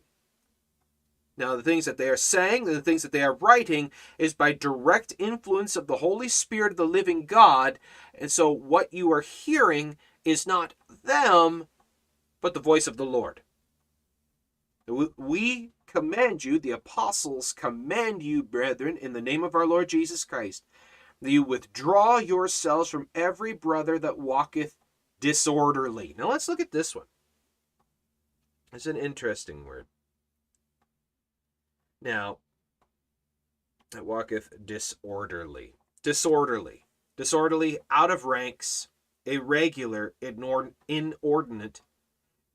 [1.37, 4.53] Now, the things that they are saying, the things that they are writing, is by
[4.53, 7.77] direct influence of the Holy Spirit of the living God.
[8.15, 10.73] And so, what you are hearing is not
[11.03, 11.67] them,
[12.41, 13.41] but the voice of the Lord.
[14.87, 20.25] We command you, the apostles command you, brethren, in the name of our Lord Jesus
[20.25, 20.63] Christ,
[21.21, 24.75] that you withdraw yourselves from every brother that walketh
[25.19, 26.15] disorderly.
[26.17, 27.05] Now let's look at this one.
[28.73, 29.85] It's an interesting word.
[32.01, 32.37] Now,
[33.91, 35.73] that walketh disorderly.
[36.03, 36.85] Disorderly.
[37.15, 38.89] Disorderly, out of ranks,
[39.25, 41.81] irregular, inordinate,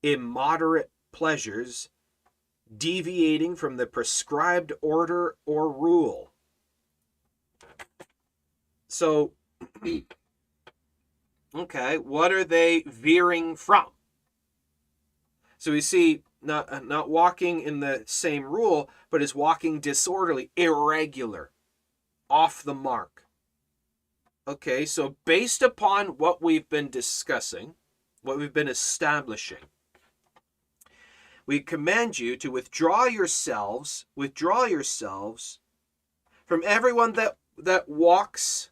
[0.02, 1.88] immoderate pleasures,
[2.76, 6.32] deviating from the prescribed order or rule.
[8.88, 9.32] So,
[11.54, 13.86] okay, what are they veering from?
[15.58, 20.50] So we see not uh, not walking in the same rule, but is walking disorderly,
[20.56, 21.50] irregular,
[22.28, 23.26] off the mark.
[24.46, 27.74] Okay, so based upon what we've been discussing,
[28.22, 29.68] what we've been establishing,
[31.46, 35.60] we command you to withdraw yourselves, withdraw yourselves
[36.46, 38.70] from everyone that that walks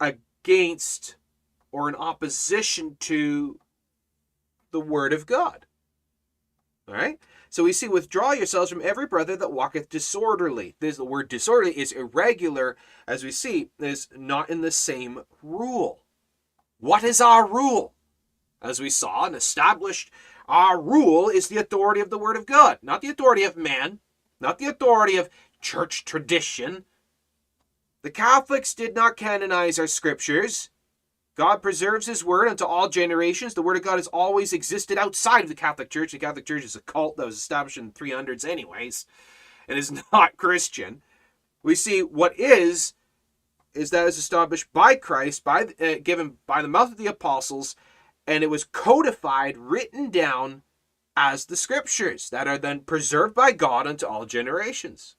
[0.00, 1.16] against
[1.72, 3.58] or in opposition to
[4.70, 5.65] the word of God.
[6.88, 7.18] All right?
[7.50, 10.74] So we see, withdraw yourselves from every brother that walketh disorderly.
[10.80, 12.76] This the word disorderly is irregular,
[13.06, 16.02] as we see, is not in the same rule.
[16.78, 17.92] What is our rule?
[18.60, 20.10] As we saw and established,
[20.48, 24.00] our rule is the authority of the word of God, not the authority of man,
[24.40, 25.30] not the authority of
[25.60, 26.84] church tradition.
[28.02, 30.70] The Catholics did not canonize our scriptures.
[31.36, 33.52] God preserves his word unto all generations.
[33.52, 36.12] The word of God has always existed outside of the Catholic Church.
[36.12, 39.04] The Catholic Church is a cult that was established in the 300s, anyways,
[39.68, 41.02] and is not Christian.
[41.62, 42.94] We see what is,
[43.74, 47.76] is that is established by Christ, by uh, given by the mouth of the apostles,
[48.26, 50.62] and it was codified, written down
[51.16, 55.16] as the scriptures that are then preserved by God unto all generations.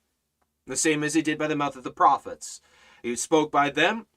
[0.65, 2.59] The same as he did by the mouth of the prophets.
[3.03, 4.07] He spoke by them,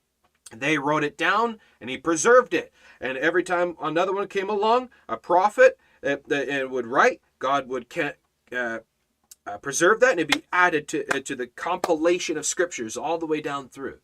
[0.57, 2.73] they wrote it down and he preserved it.
[3.01, 7.87] And every time another one came along, a prophet that, that would write, God would
[8.53, 8.79] uh,
[9.47, 13.19] uh, preserve that and it'd be added to, uh, to the compilation of scriptures all
[13.19, 13.99] the way down through.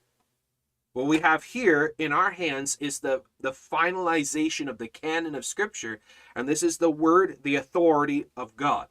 [0.97, 5.45] What we have here in our hands is the, the finalization of the canon of
[5.45, 6.01] scripture,
[6.35, 8.89] and this is the word, the authority of God.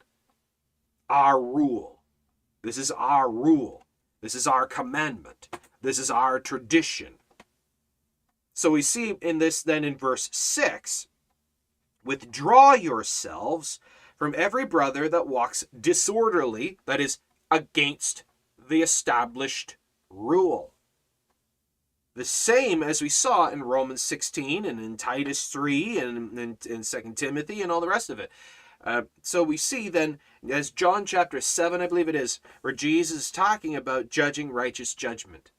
[1.10, 2.02] Our rule.
[2.62, 3.86] This is our rule.
[4.22, 5.48] This is our commandment.
[5.82, 7.14] This is our tradition.
[8.56, 11.08] So we see in this then in verse 6
[12.02, 13.78] withdraw yourselves
[14.16, 17.18] from every brother that walks disorderly, that is,
[17.50, 18.24] against
[18.58, 19.76] the established
[20.08, 20.72] rule.
[22.14, 26.82] The same as we saw in Romans 16 and in Titus 3 and in, in
[26.82, 28.32] 2 Timothy and all the rest of it.
[28.82, 30.18] Uh, so we see then,
[30.50, 34.94] as John chapter 7, I believe it is, where Jesus is talking about judging righteous
[34.94, 35.50] judgment.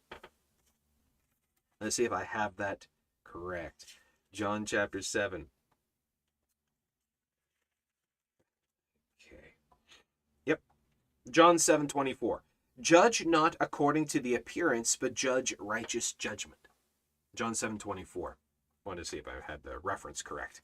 [1.80, 2.88] Let's see if I have that
[3.24, 3.86] correct.
[4.34, 5.48] John chapter 7.
[9.22, 9.54] Okay.
[10.46, 10.62] Yep.
[11.30, 12.44] John 7 24.
[12.80, 16.68] Judge not according to the appearance, but judge righteous judgment.
[17.36, 18.38] John 7 24.
[18.86, 20.62] Wanted to see if I had the reference correct.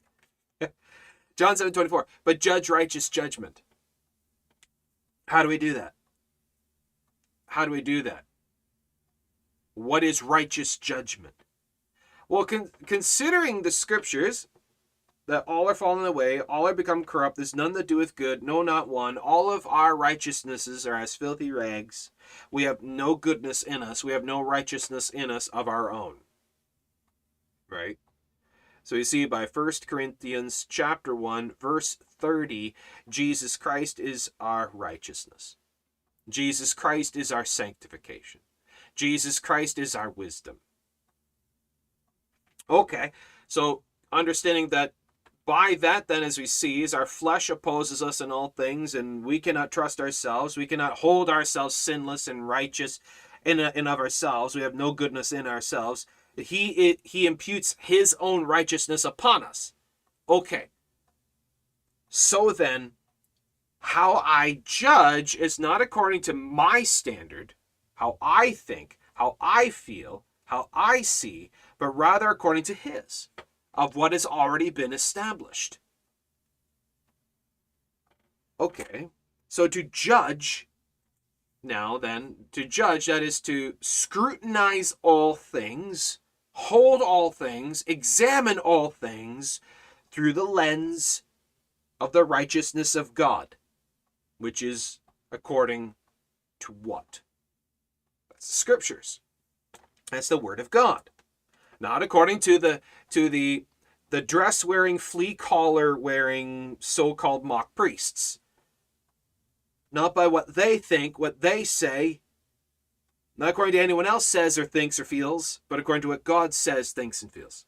[1.36, 2.06] John 7 24.
[2.24, 3.62] But judge righteous judgment.
[5.28, 5.94] How do we do that?
[7.46, 8.24] How do we do that?
[9.74, 11.34] What is righteous judgment?
[12.28, 14.48] Well, con- considering the scriptures,
[15.26, 18.62] that all are fallen away, all are become corrupt, there's none that doeth good, no,
[18.62, 19.16] not one.
[19.16, 22.10] All of our righteousnesses are as filthy rags.
[22.50, 26.16] We have no goodness in us, we have no righteousness in us of our own.
[27.70, 27.98] Right?
[28.82, 32.74] So you see by 1 Corinthians chapter 1 verse 30,
[33.08, 35.56] Jesus Christ is our righteousness.
[36.28, 38.42] Jesus Christ is our sanctification.
[38.94, 40.56] Jesus Christ is our wisdom.
[42.68, 43.12] Okay,
[43.48, 43.82] so
[44.12, 44.92] understanding that
[45.46, 49.24] by that then as we see is our flesh opposes us in all things and
[49.24, 50.56] we cannot trust ourselves.
[50.56, 52.98] We cannot hold ourselves sinless and righteous
[53.44, 54.54] in, and of ourselves.
[54.54, 56.06] We have no goodness in ourselves.
[56.36, 59.74] He it, he imputes his own righteousness upon us.
[60.28, 60.68] Okay.
[62.08, 62.92] So then
[63.80, 67.52] how i judge is not according to my standard
[67.94, 73.28] how i think how i feel how i see but rather according to his,
[73.74, 75.78] of what has already been established.
[78.60, 79.10] Okay,
[79.48, 80.68] so to judge,
[81.62, 86.20] now then, to judge, that is to scrutinize all things,
[86.52, 89.60] hold all things, examine all things
[90.10, 91.22] through the lens
[91.98, 93.56] of the righteousness of God,
[94.38, 95.00] which is
[95.32, 95.96] according
[96.60, 97.20] to what?
[98.46, 99.20] Scriptures.
[100.10, 101.10] That's the word of God.
[101.80, 102.80] not according to the
[103.10, 103.64] to the
[104.10, 108.38] the dress wearing flea collar wearing so-called mock priests.
[109.90, 112.20] Not by what they think what they say.
[113.36, 116.54] Not according to anyone else says or thinks or feels but according to what god
[116.54, 117.66] says thinks and feels.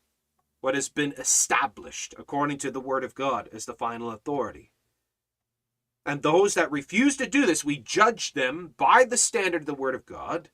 [0.60, 4.70] What has been established according to the word of god as the final authority.
[6.04, 9.74] And those that refuse to do this we judge them by the standard of the
[9.74, 10.50] word of god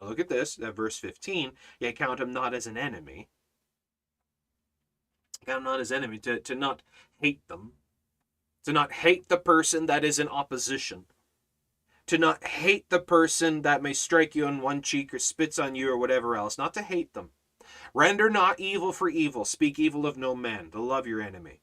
[0.00, 1.52] look at this, uh, verse 15.
[1.80, 3.28] Yet count him not as an enemy.
[5.44, 6.82] Count him not as enemy, to, to not
[7.20, 7.72] hate them.
[8.64, 11.04] To not hate the person that is in opposition.
[12.08, 15.74] To not hate the person that may strike you on one cheek or spits on
[15.74, 16.58] you or whatever else.
[16.58, 17.30] Not to hate them.
[17.94, 19.44] Render not evil for evil.
[19.44, 20.70] Speak evil of no man.
[20.70, 21.60] To love your enemy.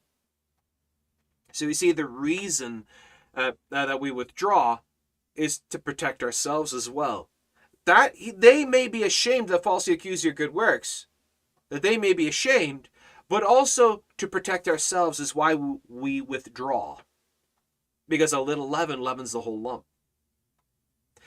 [1.52, 2.84] So we see the reason
[3.34, 4.80] uh, that we withdraw
[5.34, 7.28] is to protect ourselves as well
[7.86, 11.06] that they may be ashamed that falsely accuse your good works,
[11.68, 12.88] that they may be ashamed,
[13.28, 15.54] but also to protect ourselves is why
[15.88, 16.98] we withdraw.
[18.08, 19.84] Because a little leaven leavens the whole lump.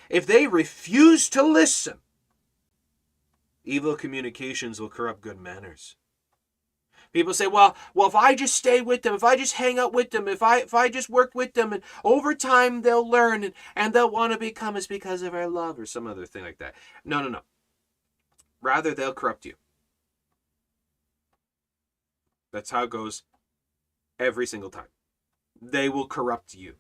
[0.10, 1.99] If they refuse to listen,
[3.64, 5.95] evil communications will corrupt good manners.
[7.14, 9.93] People say, well, well, if I just stay with them, if I just hang out
[9.93, 13.43] with them, if I if I just work with them, and over time they'll learn
[13.43, 16.43] and, and they'll want to become us because of our love or some other thing
[16.43, 16.76] like that.
[17.03, 17.41] No, no, no.
[18.62, 19.55] Rather, they'll corrupt you.
[22.51, 23.24] That's how it goes
[24.20, 24.88] every single time.
[25.62, 26.76] They will corrupt you.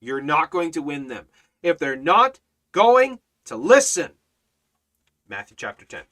[0.00, 1.26] You're not going to win them.
[1.62, 2.40] If they're not
[2.72, 4.12] going to listen.
[5.28, 6.02] Matthew chapter 10.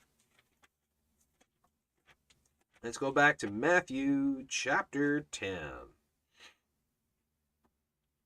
[2.88, 5.58] Let's go back to Matthew chapter 10.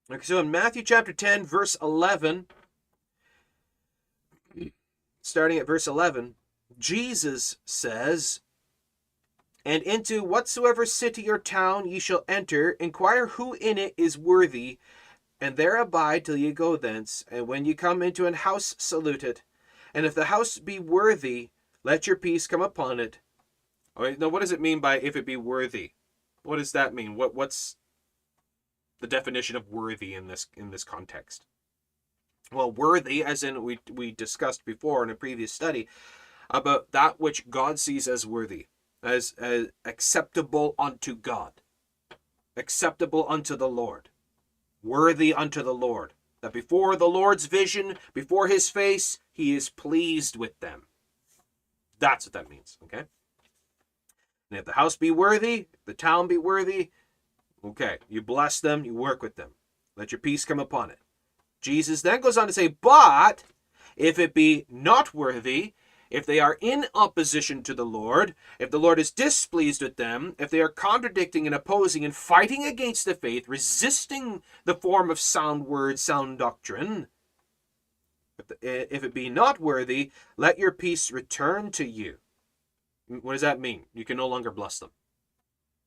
[0.09, 2.45] Okay, so in Matthew chapter 10, verse 11,
[5.21, 6.35] starting at verse 11,
[6.79, 8.39] Jesus says,
[9.65, 14.79] And into whatsoever city or town ye shall enter, inquire who in it is worthy,
[15.41, 17.25] and there abide till ye go thence.
[17.29, 19.43] And when ye come into an house, salute it.
[19.93, 21.49] And if the house be worthy,
[21.83, 23.19] let your peace come upon it.
[23.95, 25.91] All right, now what does it mean by if it be worthy?
[26.43, 27.15] What does that mean?
[27.15, 27.77] What what's
[28.99, 31.45] the definition of worthy in this in this context?
[32.51, 35.87] Well, worthy, as in we we discussed before in a previous study,
[36.49, 38.67] about that which God sees as worthy,
[39.01, 41.53] as, as acceptable unto God,
[42.55, 44.09] acceptable unto the Lord,
[44.81, 46.13] worthy unto the Lord.
[46.41, 50.87] That before the Lord's vision, before his face, he is pleased with them.
[51.99, 53.05] That's what that means, okay?
[54.53, 56.91] And if the house be worthy, the town be worthy,
[57.65, 59.49] okay, you bless them, you work with them.
[59.97, 60.99] Let your peace come upon it.
[61.59, 63.45] Jesus then goes on to say, But
[63.95, 65.73] if it be not worthy,
[66.11, 70.35] if they are in opposition to the Lord, if the Lord is displeased with them,
[70.37, 75.19] if they are contradicting and opposing and fighting against the faith, resisting the form of
[75.19, 77.07] sound word, sound doctrine,
[78.61, 82.19] if it be not worthy, let your peace return to you.
[83.07, 83.85] What does that mean?
[83.93, 84.91] You can no longer bless them.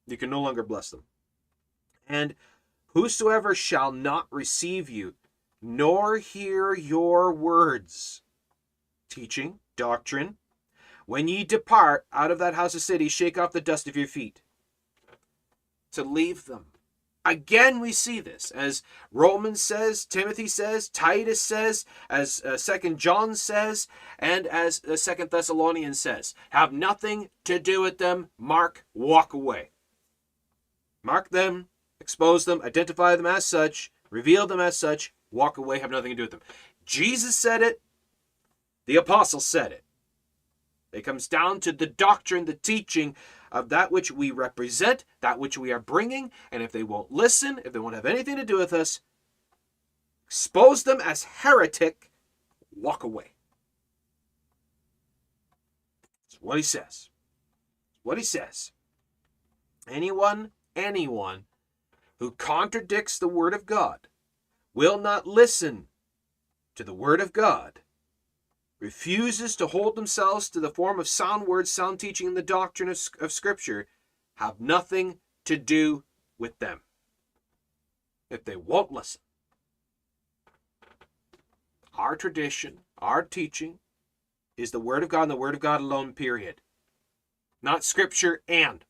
[0.07, 1.05] You can no longer bless them.
[2.07, 2.35] And
[2.89, 5.15] whosoever shall not receive you,
[5.61, 8.23] nor hear your words,
[9.11, 10.37] teaching, doctrine,
[11.07, 14.09] when ye depart out of that house of city, shake off the dust of your
[14.09, 14.43] feet.
[15.93, 16.67] To leave them.
[17.27, 23.35] Again, we see this as Romans says, Timothy says, Titus says, as uh, Second John
[23.35, 26.37] says, and as uh, Second Thessalonians says.
[26.51, 28.29] Have nothing to do with them.
[28.39, 29.71] Mark, walk away.
[31.03, 31.67] Mark them,
[32.01, 36.17] expose them, identify them as such, reveal them as such, walk away, have nothing to
[36.17, 36.43] do with them.
[36.85, 37.81] Jesus said it.
[38.87, 39.83] The apostles said it.
[40.93, 43.17] It comes down to the doctrine, the teaching
[43.53, 47.61] of that which we represent, that which we are bringing, and if they won't listen,
[47.65, 49.01] if they won't have anything to do with us,
[50.27, 52.11] expose them as heretic,
[52.75, 53.33] walk away.
[56.29, 57.11] That's what he says.
[58.03, 58.73] What he says.
[59.89, 61.45] Anyone, anyone
[62.19, 64.09] who contradicts the word of God
[64.75, 65.87] will not listen
[66.75, 67.81] to the word of God
[68.87, 72.89] refuses to hold themselves to the form of sound words, sound teaching, and the doctrine
[72.89, 73.89] of, of Scripture
[74.37, 76.05] have nothing to do
[76.39, 76.83] with them.
[78.31, 79.21] If they won't listen,
[81.99, 83.81] our tradition, our teaching,
[84.57, 86.61] is the Word of God and the Word of God alone, period.
[87.61, 88.85] Not Scripture and.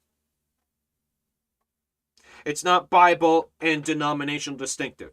[2.45, 5.13] It's not Bible and denominational distinctive.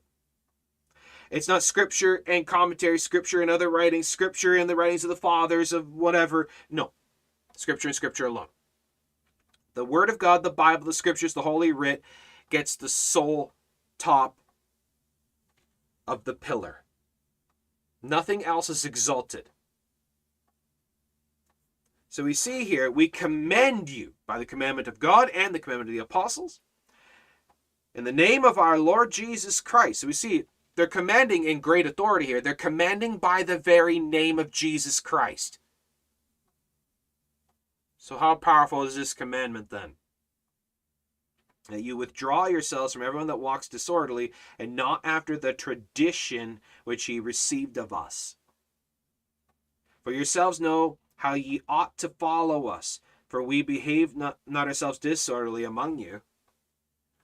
[1.34, 5.15] It's not scripture and commentary, scripture and other writings, scripture and the writings of the
[5.15, 6.47] fathers of whatever.
[6.69, 6.91] No.
[7.57, 8.49] Scripture and Scripture alone.
[9.73, 12.03] The Word of God, the Bible, the Scriptures, the Holy Writ
[12.51, 13.51] gets the sole
[13.97, 14.38] top
[16.07, 16.84] of the pillar.
[18.03, 19.49] Nothing else is exalted.
[22.09, 25.89] So we see here, we commend you by the commandment of God and the commandment
[25.89, 26.59] of the apostles
[27.95, 30.01] in the name of our Lord Jesus Christ.
[30.01, 30.43] So we see
[30.76, 32.41] they're commanding in great authority here.
[32.41, 35.59] They're commanding by the very name of Jesus Christ.
[37.97, 39.93] So, how powerful is this commandment then?
[41.69, 47.07] That you withdraw yourselves from everyone that walks disorderly and not after the tradition which
[47.07, 48.36] ye received of us.
[50.03, 52.99] For yourselves know how ye ought to follow us,
[53.30, 56.21] for we behave not, not ourselves disorderly among you.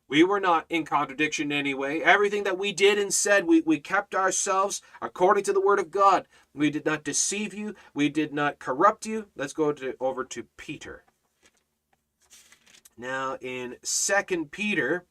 [0.09, 1.99] We were not in contradiction anyway.
[1.99, 5.91] Everything that we did and said, we, we kept ourselves according to the word of
[5.91, 6.27] God.
[6.53, 7.75] We did not deceive you.
[7.93, 9.27] We did not corrupt you.
[9.35, 11.03] Let's go to, over to Peter.
[12.97, 15.05] Now in Second Peter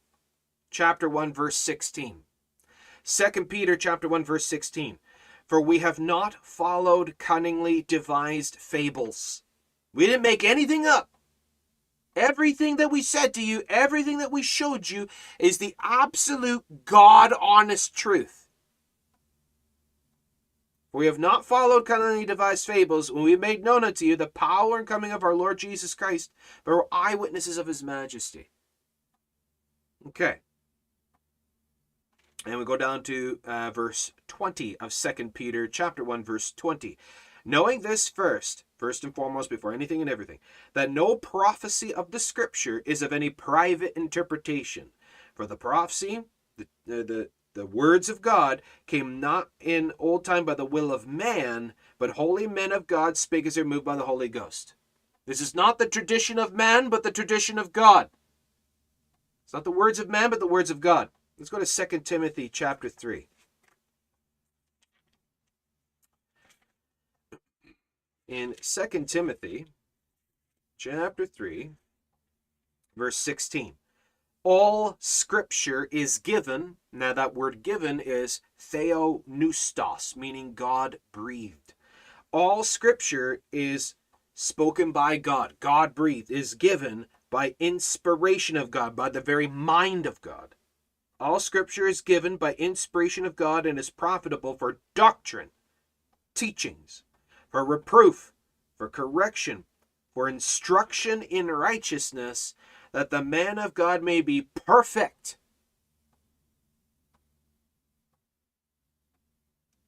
[0.68, 2.22] chapter 1 verse 16.
[3.05, 4.99] 2 Peter chapter 1 verse 16.
[5.46, 9.44] For we have not followed cunningly devised fables.
[9.94, 11.09] We didn't make anything up.
[12.19, 15.07] Everything that we said to you, everything that we showed you
[15.39, 18.49] is the absolute God honest truth.
[20.93, 24.79] We have not followed cunningly devised fables when we made known unto you the power
[24.79, 26.33] and coming of our Lord Jesus Christ,
[26.64, 28.51] but were eyewitnesses of his majesty.
[30.09, 30.39] Okay.
[32.45, 36.97] And we go down to uh, verse 20 of Second Peter chapter 1 verse 20.
[37.49, 40.38] Knowing this first, first and foremost before anything and everything,
[40.74, 44.90] that no prophecy of the scripture is of any private interpretation.
[45.34, 46.24] For the prophecy,
[46.59, 51.07] the, the, the, words of God came not in old time by the will of
[51.07, 54.74] man, but holy men of God spake as they're moved by the Holy Ghost.
[55.24, 58.11] This is not the tradition of man, but the tradition of God.
[59.44, 61.09] It's not the words of man, but the words of God.
[61.38, 63.26] Let's go to 2 Timothy chapter 3.
[68.29, 69.68] In 2 Timothy
[70.76, 71.70] chapter 3,
[72.95, 73.76] verse 16.
[74.45, 76.76] All scripture is given.
[76.93, 81.72] Now, that word given is theopneustos, meaning God breathed.
[82.31, 83.95] All scripture is
[84.35, 90.05] spoken by God, God breathed, is given by inspiration of God, by the very mind
[90.05, 90.55] of God.
[91.18, 95.51] All scripture is given by inspiration of God and is profitable for doctrine,
[96.35, 97.03] teachings,
[97.51, 98.32] for reproof,
[98.76, 99.64] for correction,
[100.14, 102.55] for instruction in righteousness,
[102.92, 105.36] that the man of God may be perfect.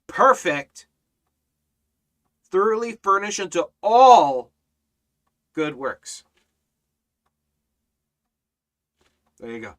[0.06, 0.86] Perfect,
[2.50, 4.50] thoroughly furnished unto all
[5.54, 6.24] good works.
[9.38, 9.74] There you go.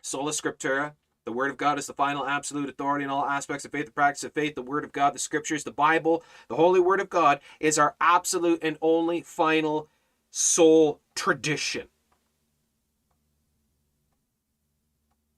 [0.00, 0.94] Sola Scriptura.
[1.26, 3.92] The Word of God is the final absolute authority in all aspects of faith, the
[3.92, 4.54] practice of faith.
[4.54, 7.96] The Word of God, the Scriptures, the Bible, the Holy Word of God is our
[8.00, 9.88] absolute and only final
[10.30, 11.88] sole tradition.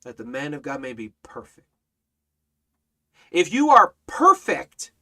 [0.05, 1.67] That the man of God may be perfect.
[3.31, 4.93] If you are perfect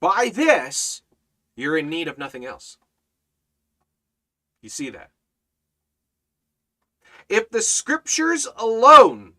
[0.00, 1.00] by this,
[1.56, 2.76] you're in need of nothing else.
[4.60, 5.10] You see that?
[7.28, 9.34] If the scriptures alone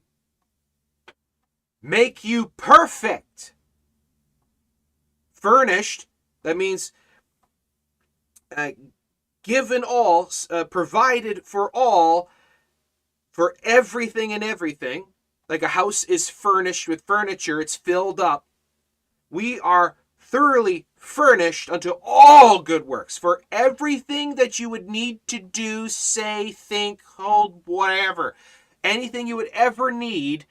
[1.81, 3.53] make you perfect,
[5.33, 6.07] furnished,
[6.43, 6.91] that means
[8.55, 8.71] uh,
[9.43, 12.29] given all, uh, provided for all,
[13.31, 15.05] for everything and everything,
[15.47, 18.45] like a house is furnished with furniture, it's filled up.
[19.29, 25.39] We are thoroughly furnished unto all good works for everything that you would need to
[25.39, 28.35] do, say, think, hold, whatever.
[28.83, 30.45] Anything you would ever need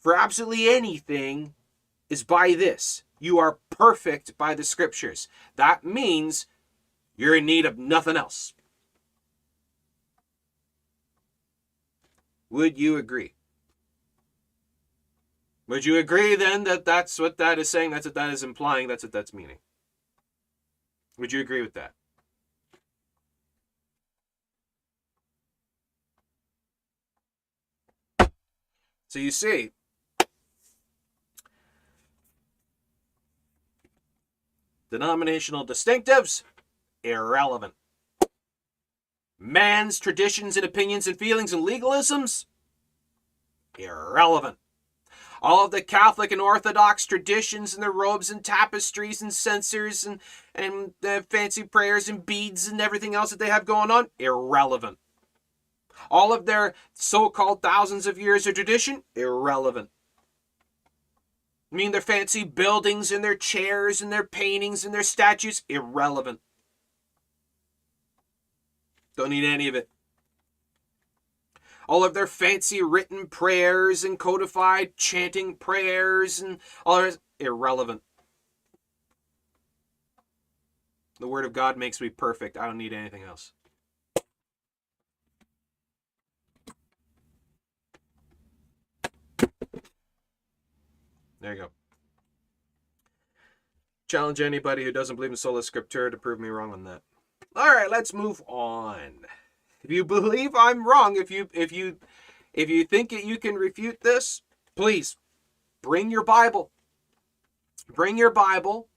[0.00, 1.54] for absolutely anything
[2.08, 3.02] is by this.
[3.18, 5.28] You are perfect by the scriptures.
[5.56, 6.46] That means
[7.16, 8.52] you're in need of nothing else.
[12.50, 13.34] Would you agree?
[15.72, 17.92] Would you agree then that that's what that is saying?
[17.92, 18.88] That's what that is implying.
[18.88, 19.56] That's what that's meaning.
[21.16, 21.94] Would you agree with that?
[29.08, 29.70] So you see,
[34.90, 36.42] denominational distinctives,
[37.02, 37.72] irrelevant.
[39.38, 42.44] Man's traditions and opinions and feelings and legalisms,
[43.78, 44.58] irrelevant.
[45.42, 50.20] All of the Catholic and Orthodox traditions and their robes and tapestries and censers and
[50.54, 54.98] and uh, fancy prayers and beads and everything else that they have going on irrelevant.
[56.10, 59.90] All of their so-called thousands of years of tradition irrelevant.
[61.72, 66.40] I mean their fancy buildings and their chairs and their paintings and their statues irrelevant.
[69.16, 69.88] Don't need any of it
[71.88, 78.02] all of their fancy written prayers and codified chanting prayers and all that is irrelevant.
[81.20, 82.56] The Word of God makes me perfect.
[82.56, 83.52] I don't need anything else.
[91.40, 91.68] There you go.
[94.08, 97.02] Challenge anybody who doesn't believe in sola scriptura to prove me wrong on that.
[97.56, 99.26] All right, let's move on.
[99.82, 101.98] If you believe I'm wrong, if you if you
[102.52, 104.42] if you think that you can refute this,
[104.76, 105.16] please
[105.82, 106.70] bring your Bible.
[107.92, 108.88] Bring your Bible.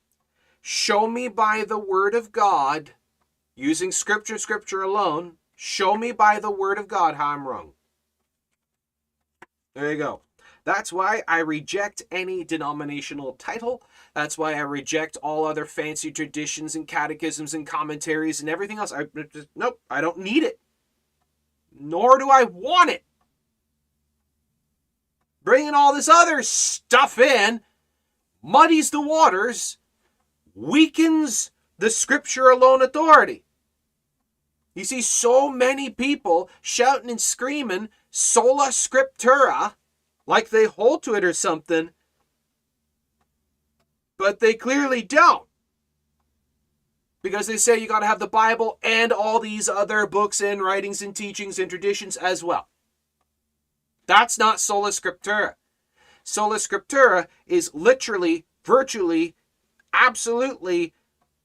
[0.62, 2.92] Show me by the word of God
[3.56, 5.38] using scripture scripture alone.
[5.56, 7.74] Show me by the word of God how I'm wrong.
[9.74, 10.22] There you go.
[10.66, 13.84] That's why I reject any denominational title.
[14.16, 18.92] That's why I reject all other fancy traditions and catechisms and commentaries and everything else.
[18.92, 19.06] I
[19.56, 20.60] nope, I don't need it
[21.80, 23.04] nor do I want it.
[25.44, 27.62] Bringing all this other stuff in
[28.42, 29.78] muddies the waters,
[30.54, 33.44] weakens the scripture alone authority.
[34.74, 39.76] You see so many people shouting and screaming sola scriptura
[40.26, 41.92] like they hold to it or something,
[44.18, 45.45] but they clearly don't
[47.26, 50.62] because they say you got to have the Bible and all these other books and
[50.62, 52.68] writings and teachings and traditions as well.
[54.06, 55.56] That's not sola scriptura.
[56.24, 59.34] Sola scriptura is literally, virtually,
[59.92, 60.94] absolutely,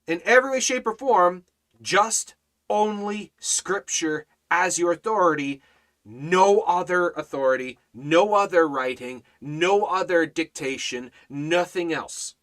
[0.06, 1.44] in every way, shape, or form,
[1.80, 2.34] just
[2.68, 5.62] only scripture as your authority.
[6.04, 12.34] No other authority, no other writing, no other dictation, nothing else.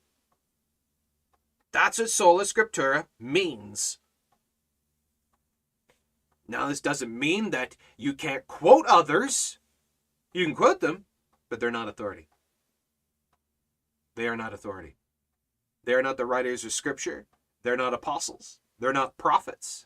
[1.78, 3.99] That's what sola scriptura means.
[6.47, 9.59] Now, this doesn't mean that you can't quote others.
[10.34, 11.05] You can quote them,
[11.51, 12.30] but they're not authority.
[14.15, 14.95] They are not authority.
[15.84, 17.28] They are not the writers of scripture.
[17.63, 18.57] They're not apostles.
[18.80, 19.86] They're not prophets.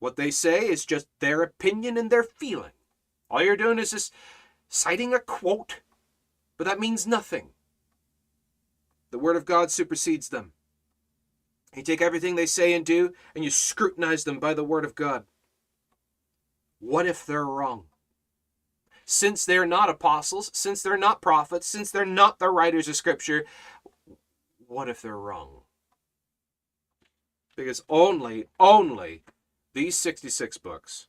[0.00, 2.72] What they say is just their opinion and their feeling.
[3.30, 4.12] All you're doing is just
[4.68, 5.80] citing a quote,
[6.58, 7.52] but that means nothing.
[9.16, 10.52] The Word of God supersedes them.
[11.74, 14.94] You take everything they say and do, and you scrutinize them by the Word of
[14.94, 15.24] God.
[16.80, 17.84] What if they're wrong?
[19.06, 23.46] Since they're not apostles, since they're not prophets, since they're not the writers of Scripture,
[24.66, 25.62] what if they're wrong?
[27.56, 29.22] Because only, only
[29.72, 31.08] these 66 books,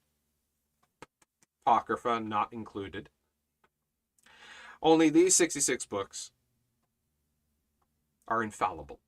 [1.66, 3.10] Apocrypha not included,
[4.82, 6.32] only these 66 books
[8.28, 9.00] are infallible.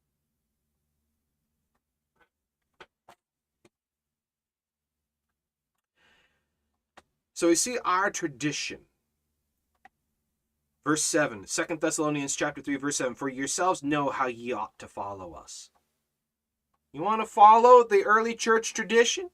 [7.34, 8.80] So we see our tradition.
[10.86, 14.88] Verse 7, 2 Thessalonians chapter 3, verse 7, For yourselves know how ye ought to
[14.88, 15.70] follow us.
[16.92, 19.30] You want to follow the early church tradition?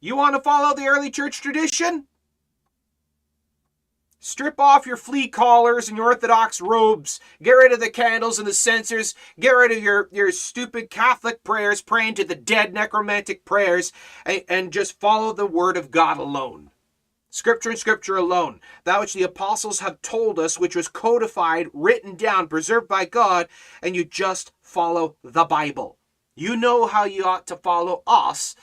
[0.00, 2.08] You want to follow the early church tradition?
[4.20, 7.20] Strip off your flea collars and your Orthodox robes.
[7.40, 9.14] Get rid of the candles and the censers.
[9.38, 13.92] Get rid of your, your stupid Catholic prayers, praying to the dead necromantic prayers,
[14.26, 16.70] and, and just follow the Word of God alone.
[17.30, 18.60] Scripture and Scripture alone.
[18.82, 23.48] That which the apostles have told us, which was codified, written down, preserved by God,
[23.82, 25.96] and you just follow the Bible.
[26.34, 28.56] You know how you ought to follow us,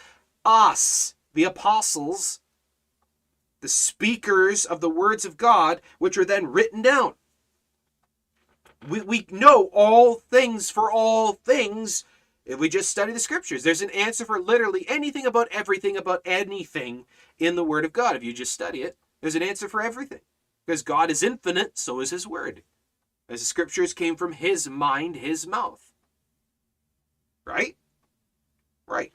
[0.43, 2.41] us, the apostles,
[3.65, 7.15] the speakers of the words of God, which are then written down.
[8.87, 12.03] We, we know all things for all things
[12.45, 13.63] if we just study the scriptures.
[13.63, 17.05] There's an answer for literally anything about everything about anything
[17.39, 18.15] in the Word of God.
[18.15, 20.21] If you just study it, there's an answer for everything.
[20.63, 22.61] Because God is infinite, so is His Word.
[23.27, 25.91] As the scriptures came from His mind, His mouth.
[27.45, 27.77] Right?
[28.85, 29.11] Right.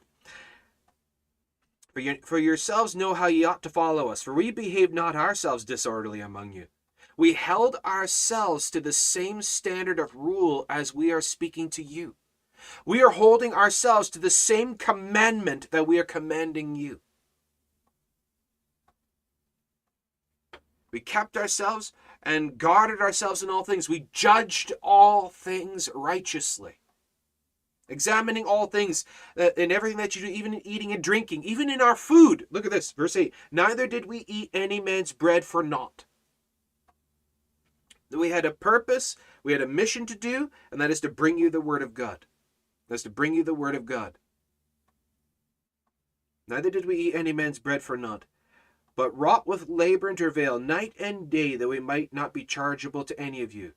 [2.00, 5.64] For, for yourselves know how ye ought to follow us, for we behaved not ourselves
[5.64, 6.68] disorderly among you.
[7.16, 12.14] We held ourselves to the same standard of rule as we are speaking to you.
[12.86, 17.00] We are holding ourselves to the same commandment that we are commanding you.
[20.92, 21.92] We kept ourselves
[22.22, 23.88] and guarded ourselves in all things.
[23.88, 26.78] We judged all things righteously.
[27.90, 29.04] Examining all things
[29.36, 32.46] uh, and everything that you do, even in eating and drinking, even in our food.
[32.50, 33.34] Look at this, verse 8.
[33.50, 36.04] Neither did we eat any man's bread for naught.
[38.10, 41.36] We had a purpose, we had a mission to do, and that is to bring
[41.36, 42.26] you the word of God.
[42.88, 44.18] That's to bring you the word of God.
[46.48, 48.24] Neither did we eat any man's bread for naught,
[48.96, 53.04] but wrought with labor and travail night and day, that we might not be chargeable
[53.04, 53.72] to any of you.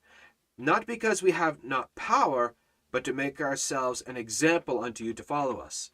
[0.57, 2.55] Not because we have not power,
[2.93, 5.89] but to make ourselves an example unto you to follow us.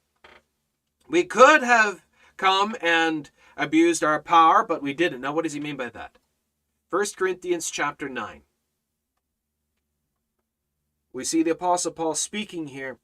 [1.08, 5.22] We could have come and abused our power, but we didn't.
[5.22, 6.18] Now, what does he mean by that?
[6.90, 8.42] 1 Corinthians chapter 9.
[11.14, 13.00] We see the Apostle Paul speaking here,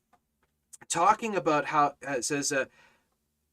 [0.90, 2.66] talking about how it says, uh,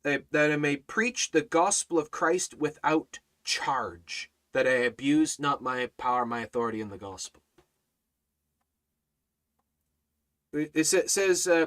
[0.02, 5.90] that I may preach the gospel of Christ without charge, that I abuse not my
[5.98, 7.41] power, my authority in the gospel.
[10.52, 11.66] It says, uh,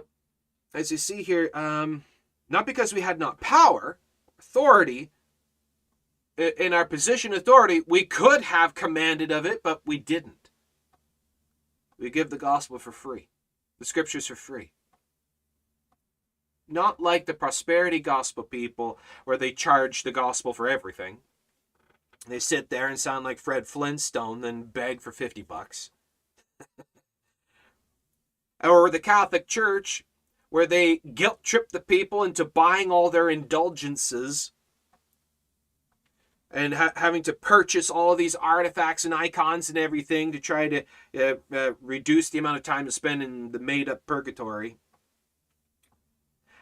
[0.73, 2.03] as you see here, um,
[2.49, 3.97] not because we had not power,
[4.37, 5.11] authority,
[6.37, 10.49] in our position authority, we could have commanded of it, but we didn't.
[11.97, 13.29] We give the gospel for free,
[13.79, 14.71] the scriptures for free
[16.67, 21.17] not like the prosperity gospel people where they charge the gospel for everything.
[22.27, 25.91] They sit there and sound like Fred Flintstone, then beg for 50 bucks.
[28.63, 30.03] Or the Catholic Church,
[30.49, 34.51] where they guilt trip the people into buying all their indulgences
[36.51, 40.83] and ha- having to purchase all these artifacts and icons and everything to try to
[41.17, 44.77] uh, uh, reduce the amount of time to spend in the made up purgatory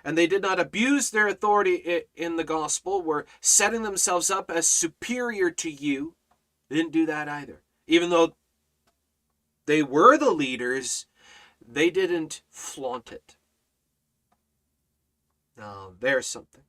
[0.03, 4.67] and they did not abuse their authority in the gospel, were setting themselves up as
[4.67, 6.15] superior to you.
[6.69, 7.61] They didn't do that either.
[7.87, 8.35] Even though
[9.65, 11.05] they were the leaders,
[11.67, 13.37] they didn't flaunt it.
[15.57, 16.63] Now, there's something.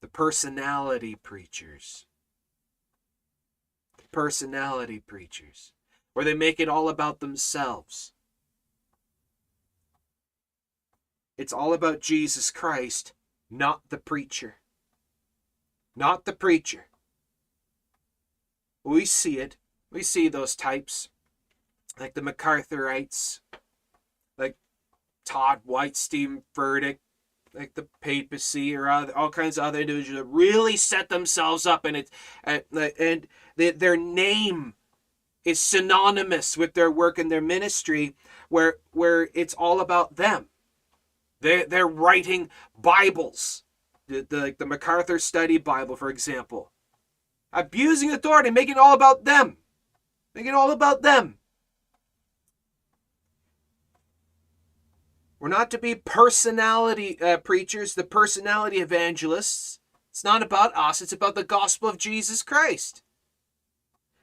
[0.00, 2.06] The personality preachers.
[3.96, 5.72] The personality preachers.
[6.12, 8.12] Where they make it all about themselves
[11.38, 13.12] It's all about Jesus Christ,
[13.50, 14.56] not the preacher.
[15.94, 16.86] Not the preacher.
[18.82, 19.56] We see it.
[19.90, 21.08] We see those types,
[21.98, 23.40] like the MacArthurites,
[24.38, 24.56] like
[25.24, 26.98] Todd White, Steven Furtick,
[27.54, 31.84] like the papacy or other, all kinds of other individuals that really set themselves up
[31.84, 32.10] and it
[32.44, 32.62] and,
[32.98, 33.26] and
[33.56, 34.74] they, their name
[35.44, 38.14] is synonymous with their work and their ministry
[38.48, 40.48] where where it's all about them
[41.40, 43.64] they, they're writing Bibles,
[44.08, 46.72] the, the, like the MacArthur Study Bible, for example.
[47.52, 49.58] Abusing authority, making it all about them.
[50.34, 51.38] Making it all about them.
[55.46, 59.78] We're not to be personality uh, preachers, the personality evangelists.
[60.10, 63.04] It's not about us, it's about the gospel of Jesus Christ.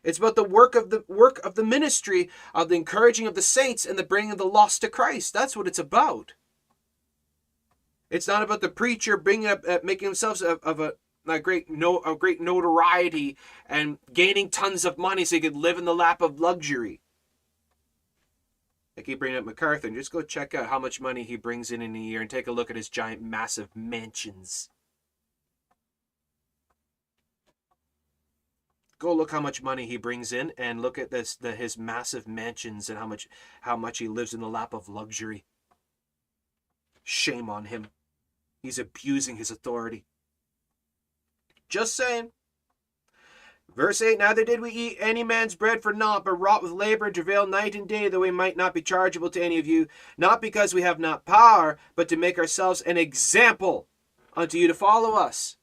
[0.04, 3.42] It's about the work of the work of the ministry of the encouraging of the
[3.42, 5.32] saints and the bringing of the lost to Christ.
[5.34, 6.34] That's what it's about.
[8.10, 10.96] It's not about the preacher bringing up, uh, making themselves of, of a,
[11.26, 15.78] a great no, a great notoriety and gaining tons of money so he could live
[15.78, 17.00] in the lap of luxury.
[18.98, 21.72] I keep bringing up MacArthur, and just go check out how much money he brings
[21.72, 24.70] in in a year and take a look at his giant, massive mansions.
[29.00, 32.28] Go look how much money he brings in, and look at this the his massive
[32.28, 33.28] mansions and how much
[33.62, 35.44] how much he lives in the lap of luxury.
[37.04, 37.88] Shame on him.
[38.62, 40.06] He's abusing his authority.
[41.68, 42.32] Just saying.
[43.76, 47.06] Verse 8 Neither did we eat any man's bread for naught, but wrought with labor
[47.06, 49.88] and travail night and day, that we might not be chargeable to any of you,
[50.18, 53.88] not because we have not power, but to make ourselves an example
[54.36, 55.58] unto you to follow us.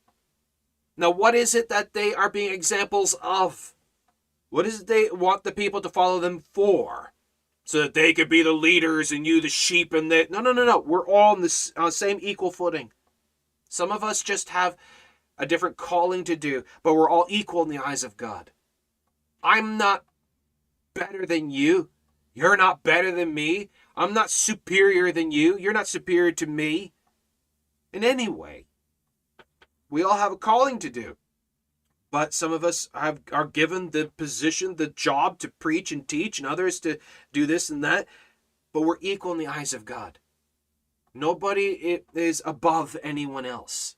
[0.96, 3.74] Now, what is it that they are being examples of?
[4.50, 7.12] What is it they want the people to follow them for?
[7.70, 10.50] so that they could be the leaders and you the sheep and the no no
[10.50, 12.90] no no we're all on the on the uh, same equal footing
[13.68, 14.76] some of us just have
[15.40, 18.50] a different calling to do but we're all equal in the eyes of god
[19.42, 20.04] i'm not
[20.94, 21.88] better than you
[22.34, 26.92] you're not better than me i'm not superior than you you're not superior to me
[27.92, 28.66] in any way
[29.88, 31.16] we all have a calling to do
[32.10, 36.38] but some of us have are given the position, the job to preach and teach,
[36.38, 36.98] and others to
[37.32, 38.06] do this and that.
[38.72, 40.18] But we're equal in the eyes of God.
[41.14, 43.96] Nobody is above anyone else.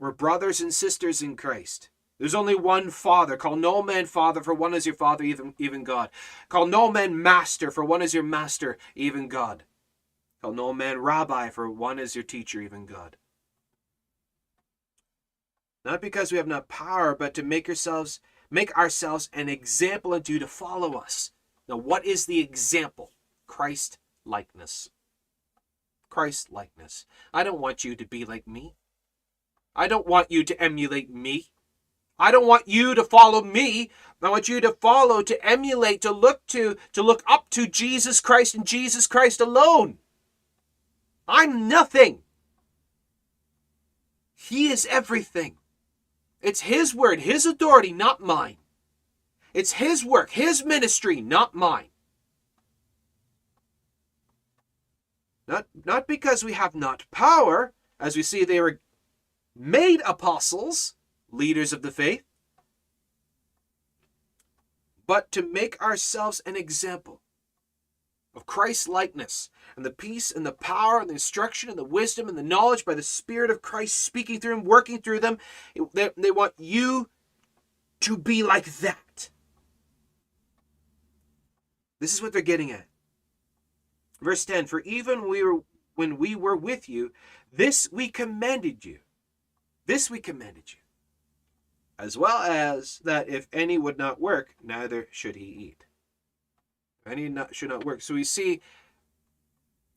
[0.00, 1.90] We're brothers and sisters in Christ.
[2.18, 3.36] There's only one Father.
[3.36, 6.08] Call no man Father, for one is your Father, even, even God.
[6.48, 9.64] Call no man Master, for one is your Master, even God.
[10.40, 13.18] Call no man Rabbi, for one is your teacher, even God.
[15.84, 18.20] Not because we have not power, but to make ourselves
[18.50, 21.30] make ourselves an example unto you to follow us.
[21.68, 23.12] Now, what is the example?
[23.46, 24.88] Christ likeness.
[26.08, 27.04] Christ likeness.
[27.34, 28.74] I don't want you to be like me.
[29.74, 31.50] I don't want you to emulate me.
[32.18, 33.90] I don't want you to follow me.
[34.22, 38.20] I want you to follow, to emulate, to look to, to look up to Jesus
[38.20, 39.98] Christ and Jesus Christ alone.
[41.26, 42.20] I'm nothing.
[44.34, 45.56] He is everything.
[46.42, 48.56] It's His word, His authority, not mine.
[49.54, 51.88] It's His work, His ministry, not mine.
[55.46, 58.80] Not, not because we have not power, as we see they were
[59.60, 60.94] made apostles,
[61.30, 62.22] leaders of the faith,
[65.06, 67.20] but to make ourselves an example
[68.34, 72.26] of Christ's likeness and the peace and the power and the instruction and the wisdom
[72.26, 75.36] and the knowledge by the Spirit of Christ speaking through them, working through them.
[75.92, 77.10] They, they want you
[78.00, 79.28] to be like that.
[81.98, 82.86] This is what they're getting at.
[84.22, 85.60] Verse 10 For even we were,
[85.96, 87.12] when we were with you,
[87.52, 89.00] this we commanded you.
[89.90, 90.78] This we commanded you
[91.98, 95.84] as well as that if any would not work, neither should he eat.
[97.04, 98.00] Any not, should not work.
[98.00, 98.60] So we see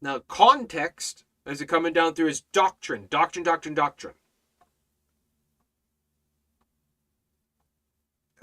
[0.01, 4.15] now context as it coming down through is doctrine, doctrine, doctrine, doctrine.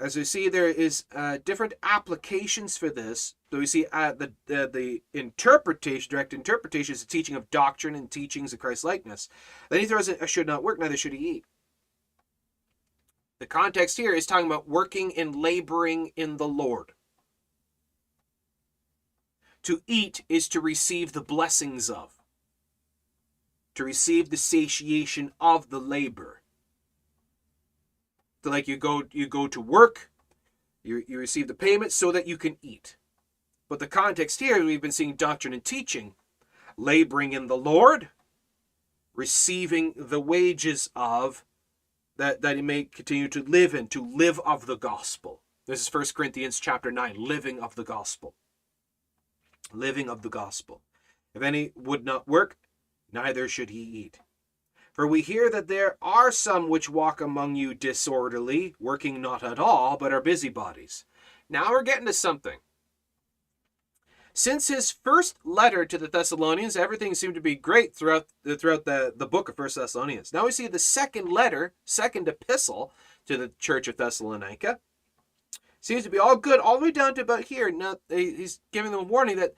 [0.01, 3.35] As we see, there is uh, different applications for this.
[3.51, 7.93] So we see uh, the, the the interpretation, direct interpretation, is the teaching of doctrine
[7.93, 9.29] and teachings of Christ likeness.
[9.69, 11.45] Then he throws it, should not work, neither should he eat.
[13.39, 16.93] The context here is talking about working and laboring in the Lord.
[19.63, 22.19] To eat is to receive the blessings of,
[23.75, 26.40] to receive the satiation of the labor.
[28.43, 30.09] Like you go you go to work,
[30.83, 32.97] you, you receive the payment so that you can eat.
[33.69, 36.15] But the context here, we've been seeing doctrine and teaching,
[36.75, 38.09] laboring in the Lord,
[39.13, 41.45] receiving the wages of
[42.17, 45.41] that, that he may continue to live in, to live of the gospel.
[45.67, 48.33] This is 1 Corinthians chapter 9, living of the gospel.
[49.71, 50.81] Living of the gospel.
[51.33, 52.57] If any would not work,
[53.13, 54.19] neither should he eat.
[54.91, 59.59] For we hear that there are some which walk among you disorderly, working not at
[59.59, 61.05] all, but are busybodies.
[61.49, 62.59] Now we're getting to something.
[64.33, 68.85] Since his first letter to the Thessalonians, everything seemed to be great throughout the, throughout
[68.85, 70.31] the, the book of First Thessalonians.
[70.33, 72.93] Now we see the second letter, second epistle
[73.27, 74.79] to the church of Thessalonica.
[75.81, 77.71] Seems to be all good all the way down to about here.
[77.71, 79.55] Now he's giving them a warning that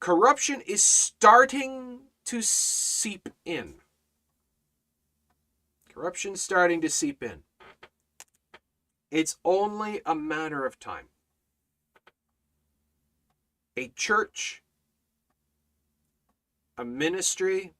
[0.00, 3.74] corruption is starting to seep in.
[5.94, 7.42] Corruption starting to seep in.
[9.10, 11.08] It's only a matter of time
[13.76, 14.62] a church,
[16.76, 17.74] a ministry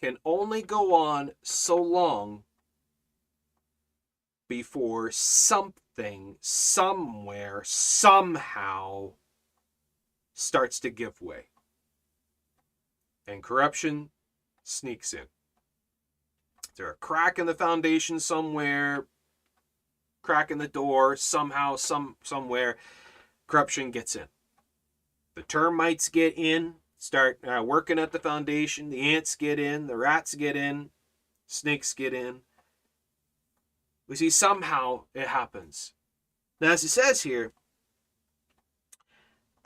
[0.00, 2.44] can only go on so long
[4.48, 9.12] before something, somewhere, somehow
[10.34, 11.46] starts to give way.
[13.26, 14.10] And corruption
[14.64, 15.26] sneaks in.
[16.76, 19.06] There a crack in the foundation somewhere?
[20.22, 22.76] Crack in the door, somehow, some somewhere,
[23.46, 24.28] corruption gets in.
[25.34, 28.90] The termites get in, start uh, working at the foundation.
[28.90, 30.90] The ants get in, the rats get in,
[31.46, 32.40] snakes get in.
[34.08, 35.94] We see somehow it happens.
[36.60, 37.52] Now, as it says here,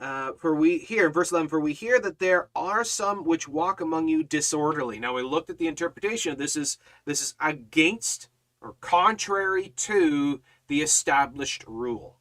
[0.05, 3.81] uh, for we here verse 11 for we hear that there are some which walk
[3.81, 8.29] among you disorderly now we looked at the interpretation of this is this is against
[8.61, 12.19] or contrary to the established rule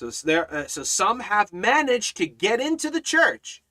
[0.00, 3.62] so there, uh, so some have managed to get into the church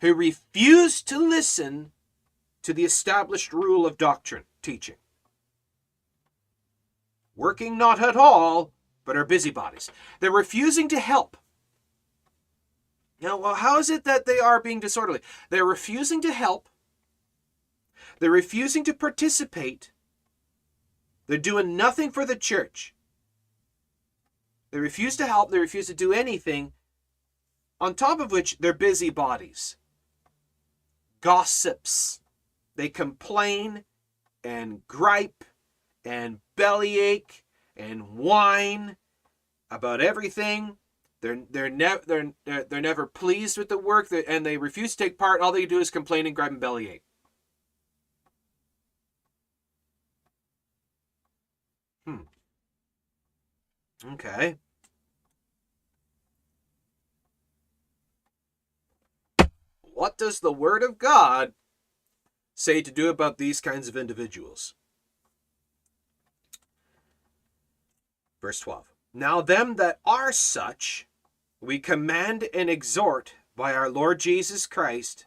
[0.00, 1.92] who refuse to listen
[2.62, 4.94] to the established rule of doctrine teaching.
[7.36, 8.72] Working not at all,
[9.08, 9.90] but are busybodies.
[10.20, 11.38] They're refusing to help.
[13.18, 15.20] Now, well, how is it that they are being disorderly?
[15.48, 16.68] They're refusing to help.
[18.20, 19.92] They're refusing to participate.
[21.26, 22.94] They're doing nothing for the church.
[24.72, 26.72] They refuse to help, they refuse to do anything.
[27.80, 29.78] On top of which, they're busybodies,
[31.22, 32.20] gossips.
[32.76, 33.84] They complain
[34.44, 35.44] and gripe
[36.04, 37.42] and bellyache
[37.78, 38.96] and whine
[39.70, 40.76] about everything.
[41.20, 44.94] They're they're never they're, they're they're never pleased with the work that, and they refuse
[44.96, 45.40] to take part.
[45.40, 47.02] All they do is complain and gripe and bellyache.
[52.04, 52.22] Hmm.
[54.12, 54.58] Okay.
[59.82, 61.54] What does the Word of God
[62.54, 64.74] say to do about these kinds of individuals?
[68.40, 68.84] Verse 12.
[69.14, 71.06] Now, them that are such,
[71.60, 75.26] we command and exhort by our Lord Jesus Christ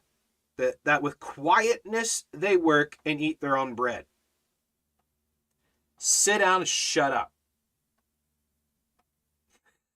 [0.58, 4.06] that, that with quietness they work and eat their own bread.
[5.98, 7.32] Sit down and shut up.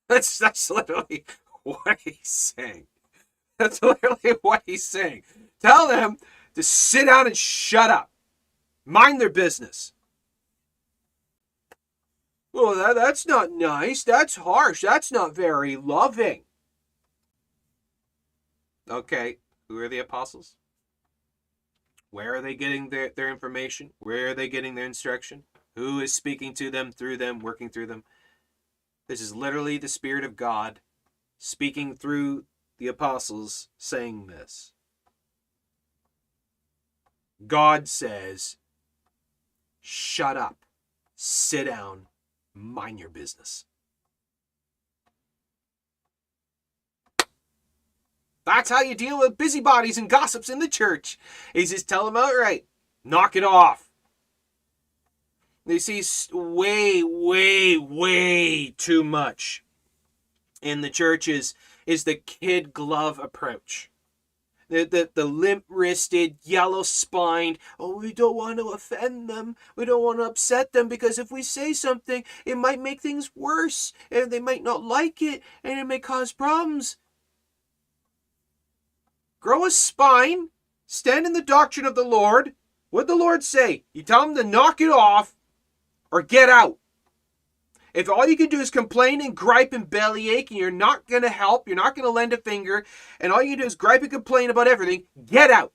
[0.08, 1.24] That's, that's literally
[1.64, 2.86] what he's saying.
[3.58, 5.24] That's literally what he's saying.
[5.60, 6.18] Tell them
[6.54, 8.10] to sit down and shut up.
[8.84, 9.92] Mind their business.
[12.56, 14.02] Well, that, that's not nice.
[14.02, 14.80] That's harsh.
[14.80, 16.44] That's not very loving.
[18.88, 19.36] Okay,
[19.68, 20.54] who are the apostles?
[22.10, 23.90] Where are they getting their, their information?
[23.98, 25.42] Where are they getting their instruction?
[25.74, 28.04] Who is speaking to them, through them, working through them?
[29.06, 30.80] This is literally the Spirit of God
[31.36, 32.46] speaking through
[32.78, 34.72] the apostles saying this.
[37.46, 38.56] God says,
[39.82, 40.56] shut up,
[41.16, 42.06] sit down,
[42.56, 43.64] mind your business.
[48.44, 51.18] That's how you deal with busybodies and gossips in the church.
[51.52, 52.64] Is just tell them outright,
[53.04, 53.90] knock it off.
[55.66, 56.02] They see
[56.32, 59.64] way, way, way too much
[60.62, 61.54] in the churches
[61.86, 63.90] is the kid glove approach.
[64.68, 69.56] The, the, the limp wristed, yellow spined, oh, we don't want to offend them.
[69.76, 73.30] We don't want to upset them because if we say something, it might make things
[73.36, 76.96] worse and they might not like it and it may cause problems.
[79.38, 80.48] Grow a spine,
[80.86, 82.54] stand in the doctrine of the Lord.
[82.90, 83.84] What the Lord say?
[83.92, 85.36] You tell them to knock it off
[86.10, 86.78] or get out.
[87.96, 91.22] If all you can do is complain and gripe and bellyache and you're not going
[91.22, 92.84] to help, you're not going to lend a finger,
[93.18, 95.72] and all you can do is gripe and complain about everything, get out.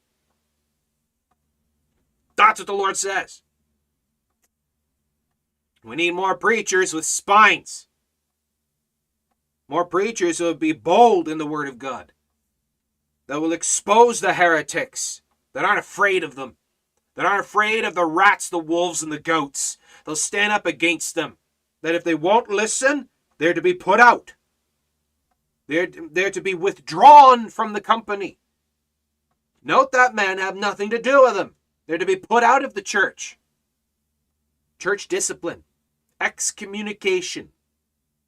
[2.35, 3.41] That's what the Lord says.
[5.83, 7.87] We need more preachers with spines.
[9.67, 12.13] More preachers who will be bold in the Word of God.
[13.25, 15.23] That will expose the heretics.
[15.53, 16.57] That aren't afraid of them.
[17.15, 19.79] That aren't afraid of the rats, the wolves, and the goats.
[20.05, 21.37] They'll stand up against them
[21.81, 24.35] that if they won't listen, they're to be put out.
[25.67, 28.39] They're, they're to be withdrawn from the company.
[29.63, 31.55] Note that men have nothing to do with them.
[31.87, 33.37] They're to be put out of the church.
[34.79, 35.63] Church discipline,
[36.19, 37.49] excommunication.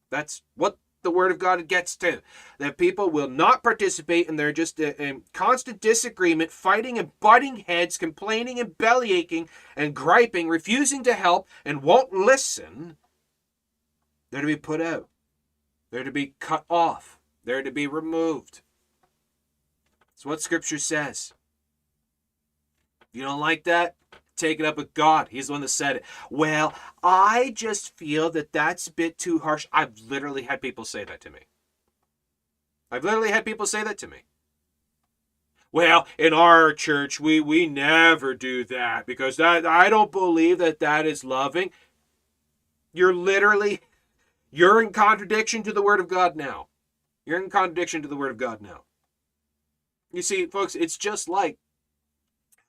[0.09, 2.21] That's what the word of God gets to.
[2.59, 7.57] That people will not participate and they're just uh, in constant disagreement, fighting and butting
[7.57, 12.97] heads, complaining and bellyaching and griping, refusing to help and won't listen
[14.33, 15.09] they're to be put out.
[15.91, 17.19] They're to be cut off.
[17.43, 18.61] They're to be removed.
[20.09, 21.35] That's what Scripture says.
[23.01, 23.95] If you don't like that,
[24.35, 25.27] take it up with God.
[25.29, 26.05] He's the one that said it.
[26.31, 26.73] Well,
[27.03, 29.67] I just feel that that's a bit too harsh.
[29.71, 31.41] I've literally had people say that to me.
[32.89, 34.23] I've literally had people say that to me.
[35.71, 40.79] Well, in our church, we we never do that because that I don't believe that
[40.79, 41.69] that is loving.
[42.93, 43.81] You're literally
[44.53, 46.67] you're in contradiction to the Word of God now.
[47.25, 48.83] You're in contradiction to the Word of God now.
[50.11, 51.57] You see, folks, it's just like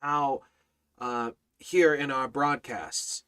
[0.00, 0.40] how
[0.98, 3.24] uh, here in our broadcasts,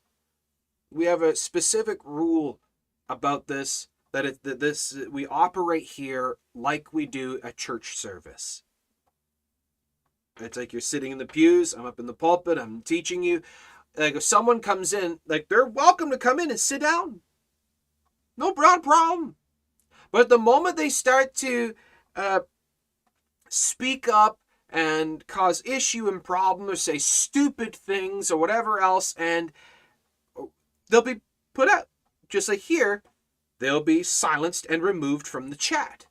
[0.91, 2.59] we have a specific rule
[3.11, 8.62] about this that it, that this we operate here like we do a church service.
[10.41, 13.43] It's like you're sitting in the pews, I'm up in the pulpit, I'm teaching you.
[13.99, 17.20] Like if someone comes in, like they're welcome to come in and sit down.
[18.37, 19.37] No broad problem.
[20.11, 21.75] But the moment they start to
[22.15, 22.41] uh,
[23.49, 24.39] speak up
[24.71, 29.53] and cause issue and problem or say stupid things or whatever else, and
[30.91, 31.21] they'll be
[31.55, 31.87] put out.
[32.29, 33.03] Just like here,
[33.61, 36.07] they'll be silenced and removed from the chat.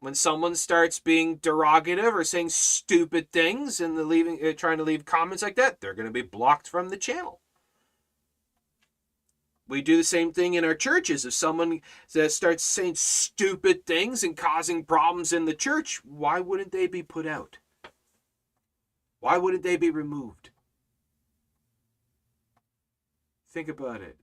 [0.00, 4.84] When someone starts being derogative or saying stupid things and the leaving, uh, trying to
[4.84, 7.40] leave comments like that, they're going to be blocked from the channel.
[9.68, 11.24] We do the same thing in our churches.
[11.24, 16.86] If someone starts saying stupid things and causing problems in the church, why wouldn't they
[16.86, 17.58] be put out?
[19.20, 20.50] Why wouldn't they be removed?
[23.50, 24.16] Think about it.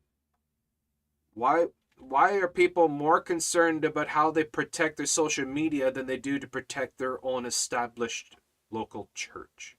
[1.33, 1.67] Why
[1.97, 6.37] why are people more concerned about how they protect their social media than they do
[6.37, 8.35] to protect their own established
[8.71, 9.75] local church?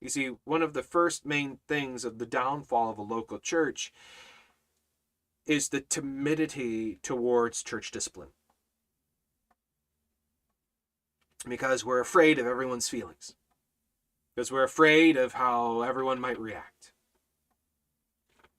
[0.00, 3.92] You see, one of the first main things of the downfall of a local church
[5.46, 8.30] is the timidity towards church discipline.
[11.46, 13.34] Because we're afraid of everyone's feelings.
[14.34, 16.92] Because we're afraid of how everyone might react.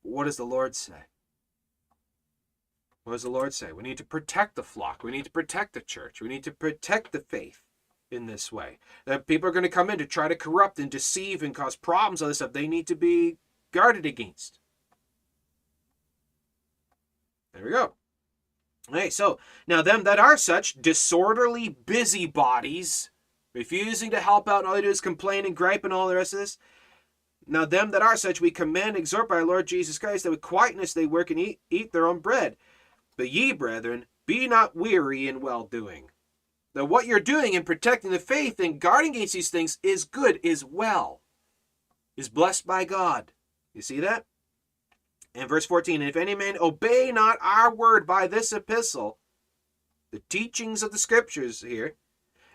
[0.03, 1.05] What does the Lord say?
[3.03, 3.71] What does the Lord say?
[3.71, 5.03] We need to protect the flock.
[5.03, 6.21] We need to protect the church.
[6.21, 7.61] We need to protect the faith
[8.11, 8.77] in this way.
[9.05, 11.75] That people are going to come in to try to corrupt and deceive and cause
[11.75, 12.53] problems, all this stuff.
[12.53, 13.37] They need to be
[13.71, 14.59] guarded against.
[17.53, 17.93] There we go.
[18.89, 23.09] Okay, so now them that are such disorderly busybodies,
[23.53, 26.15] refusing to help out, and all they do is complain and gripe and all the
[26.15, 26.57] rest of this.
[27.47, 30.41] Now them that are such we command, exhort by our Lord Jesus Christ, that with
[30.41, 32.57] quietness they work and eat, eat their own bread.
[33.17, 36.10] But ye, brethren, be not weary in well doing.
[36.73, 40.39] That what you're doing in protecting the faith and guarding against these things is good,
[40.41, 41.21] is well,
[42.15, 43.33] is blessed by God.
[43.73, 44.25] You see that?
[45.33, 49.17] And verse 14, if any man obey not our word by this epistle,
[50.11, 51.95] the teachings of the scriptures here,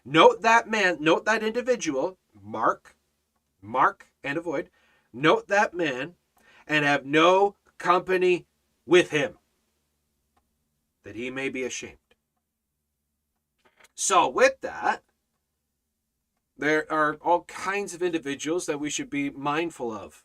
[0.05, 2.97] note that man, note that individual, mark,
[3.63, 4.69] mark and avoid,
[5.13, 6.15] note that man,
[6.67, 8.47] and have no company
[8.85, 9.39] with him,
[11.05, 11.97] that he may be ashamed.
[13.97, 15.03] So, with that,
[16.59, 20.23] there are all kinds of individuals that we should be mindful of.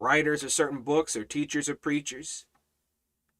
[0.00, 2.46] Writers of certain books or teachers or preachers.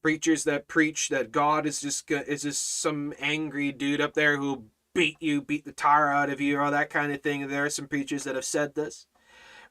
[0.02, 4.64] Preachers that preach that God is just is just some angry dude up there who
[4.92, 7.46] beat you, beat the tar out of you, or that kind of thing.
[7.46, 9.06] There are some preachers that have said this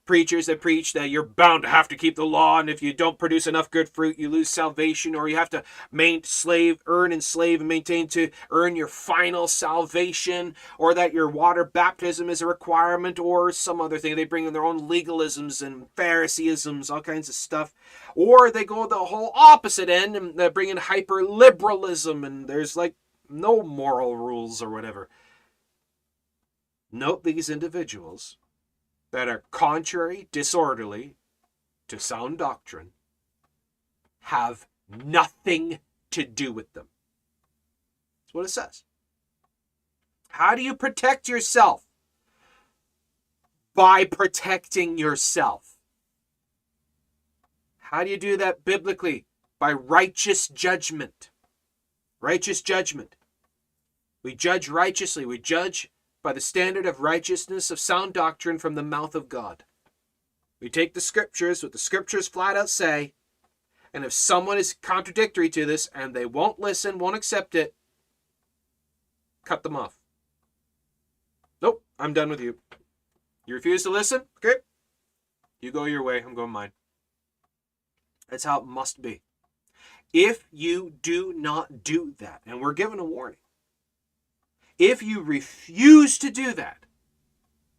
[0.06, 2.94] preachers that preach that you're bound to have to keep the law, and if you
[2.94, 7.12] don't produce enough good fruit, you lose salvation, or you have to main slave, earn
[7.12, 12.42] and slave and maintain to earn your final salvation, or that your water baptism is
[12.42, 14.16] a requirement, or some other thing.
[14.16, 17.74] They bring in their own legalisms and Phariseeisms, all kinds of stuff.
[18.16, 22.76] Or they go the whole opposite end and they bring in hyper liberalism, and there's
[22.76, 22.96] like
[23.30, 25.10] no moral rules or whatever.
[26.92, 28.38] Note these individuals
[29.14, 31.16] that are contrary, disorderly
[31.88, 32.94] to sound doctrine
[34.22, 35.78] have nothing
[36.10, 36.88] to do with them.
[38.26, 38.84] That's what it says.
[40.30, 41.84] How do you protect yourself?
[43.76, 45.78] By protecting yourself.
[47.78, 49.26] How do you do that biblically?
[49.60, 51.30] By righteous judgment.
[52.20, 53.16] Righteous judgment.
[54.24, 55.24] We judge righteously.
[55.24, 55.92] We judge
[56.24, 59.66] by the standard of righteousness of sound doctrine from the mouth of God.
[60.62, 63.14] We take the scriptures, what the scriptures flat out say,
[63.94, 67.76] and if someone is contradictory to this and they won't listen, won't accept it,
[69.46, 69.98] cut them off.
[71.62, 72.58] Nope, I'm done with you.
[73.46, 74.22] You refuse to listen?
[74.44, 74.62] Okay.
[75.62, 76.72] You go your way, I'm going mine.
[78.30, 79.22] That's how it must be.
[80.14, 83.38] If you do not do that, and we're given a warning,
[84.80, 86.86] if you refuse to do that,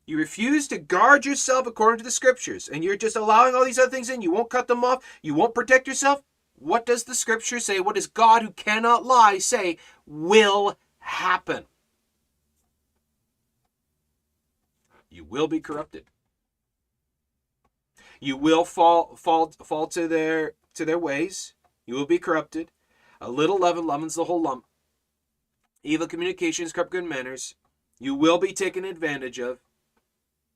[0.06, 3.78] you refuse to guard yourself according to the scriptures, and you're just allowing all these
[3.78, 6.22] other things in, you won't cut them off, you won't protect yourself.
[6.56, 7.80] What does the scripture say?
[7.80, 11.64] What does God, who cannot lie, say will happen?
[15.10, 16.04] You will be corrupted.
[18.20, 21.54] You will fall fall fall to their to their ways.
[21.86, 22.70] You will be corrupted.
[23.20, 24.64] A little leaven leavens the whole lump
[25.84, 27.54] evil communications, corrupt good manners.
[28.00, 29.58] You will be taken advantage of.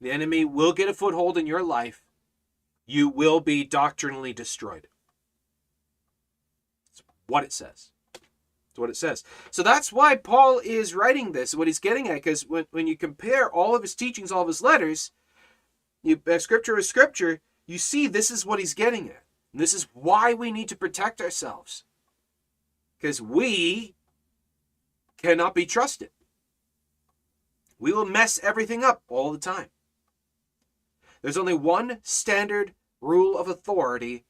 [0.00, 2.02] The enemy will get a foothold in your life.
[2.86, 4.88] You will be doctrinally destroyed.
[6.86, 7.90] That's what it says.
[8.12, 9.24] That's what it says.
[9.50, 12.96] So that's why Paul is writing this, what he's getting at, because when, when you
[12.96, 15.12] compare all of his teachings, all of his letters,
[16.02, 19.24] you uh, scripture with scripture, you see this is what he's getting at.
[19.52, 21.84] And this is why we need to protect ourselves.
[22.98, 23.94] Because we
[25.18, 26.10] cannot be trusted.
[27.78, 29.68] We will mess everything up all the time.
[31.22, 34.24] There's only one standard rule of authority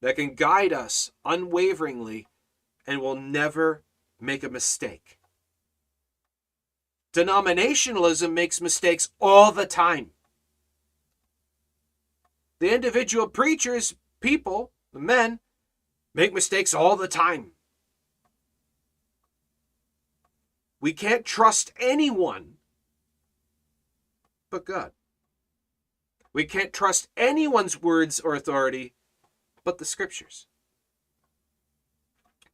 [0.00, 2.26] that can guide us unwaveringly
[2.86, 3.82] and will never
[4.20, 5.18] make a mistake.
[7.12, 10.10] Denominationalism makes mistakes all the time.
[12.58, 15.40] The individual preachers, people, the men,
[16.14, 17.53] make mistakes all the time.
[20.84, 22.58] We can't trust anyone
[24.50, 24.92] but God.
[26.34, 28.92] We can't trust anyone's words or authority
[29.64, 30.46] but the scriptures.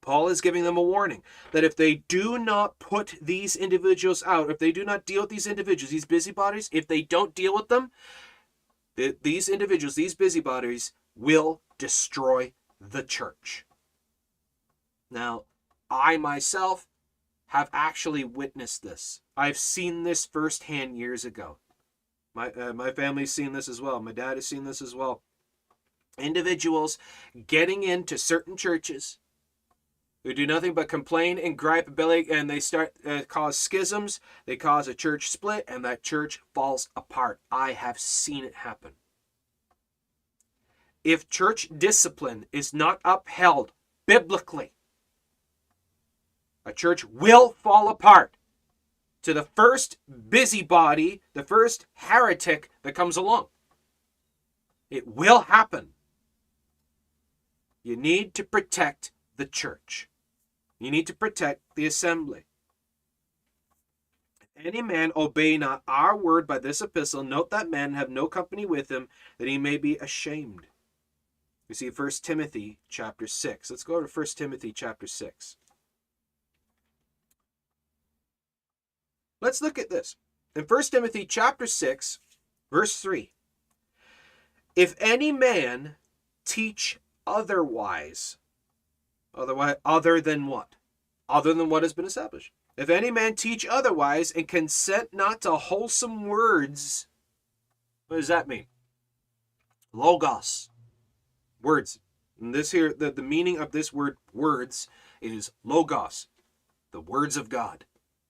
[0.01, 4.49] Paul is giving them a warning that if they do not put these individuals out,
[4.49, 7.67] if they do not deal with these individuals, these busybodies, if they don't deal with
[7.67, 7.91] them,
[8.95, 13.67] these individuals, these busybodies, will destroy the church.
[15.11, 15.47] Now,
[15.91, 16.87] I myself
[17.51, 19.23] have actually witnessed this.
[19.37, 21.57] I've seen this firsthand years ago.
[22.33, 24.01] My uh, my family's seen this as well.
[24.01, 25.23] My dad has seen this as well.
[26.17, 26.97] Individuals
[27.49, 29.19] getting into certain churches
[30.23, 34.55] who do nothing but complain and gripe belly and they start uh, cause schisms they
[34.57, 38.91] cause a church split and that church falls apart i have seen it happen
[41.05, 43.73] if church discipline is not upheld
[44.07, 44.73] biblically
[46.65, 48.37] a church will fall apart
[49.23, 53.47] to the first busybody the first heretic that comes along
[54.91, 55.91] it will happen
[57.83, 60.11] you need to protect the church
[60.81, 62.47] you need to protect the assembly.
[64.57, 68.27] If any man obey not our word by this epistle, note that men have no
[68.27, 69.09] company with him,
[69.39, 70.67] that he may be ashamed.
[71.69, 73.71] We see 1 Timothy chapter 6.
[73.71, 75.57] Let's go to 1 Timothy chapter 6.
[79.41, 80.17] Let's look at this.
[80.55, 82.19] In 1 Timothy chapter 6,
[82.71, 83.31] verse 3.
[84.77, 85.97] If any man
[86.45, 88.37] teach otherwise,
[89.35, 90.75] Otherwise, other than what?
[91.29, 92.53] Other than what has been established.
[92.77, 97.07] If any man teach otherwise and consent not to wholesome words,
[98.09, 98.67] what does that mean?
[99.93, 100.71] Logos.
[101.63, 102.01] Words.
[102.41, 104.89] And this here, the, the meaning of this word words
[105.21, 106.29] is logos,
[106.91, 107.85] the words of God.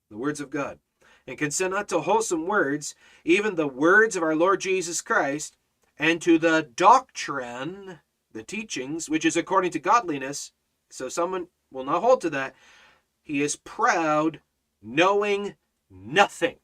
[0.09, 0.79] The words of God.
[1.27, 5.55] And consent not to wholesome words, even the words of our Lord Jesus Christ,
[5.97, 7.99] and to the doctrine,
[8.33, 10.51] the teachings, which is according to godliness,
[10.89, 12.55] so someone will not hold to that.
[13.23, 14.41] He is proud,
[14.81, 15.55] knowing
[15.89, 16.57] nothing.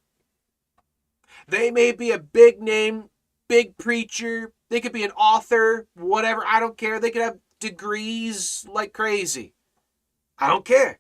[1.48, 3.10] They may be a big name,
[3.48, 7.00] big preacher, they could be an author, whatever, I don't care.
[7.00, 9.54] They could have degrees like crazy.
[10.38, 11.00] I don't care.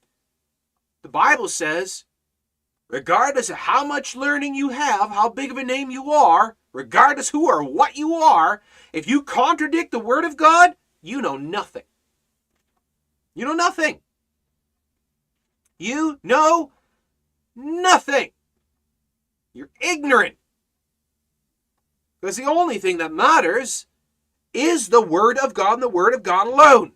[1.04, 2.06] The Bible says,
[2.89, 7.30] regardless of how much learning you have, how big of a name you are, regardless
[7.30, 8.61] who or what you are,
[8.93, 11.84] if you contradict the Word of God, you know nothing.
[13.35, 13.99] You know nothing.
[15.77, 16.72] You know
[17.55, 18.31] nothing.
[19.53, 20.38] You're ignorant.
[22.19, 23.85] Because the only thing that matters
[24.53, 26.93] is the Word of God and the Word of God alone.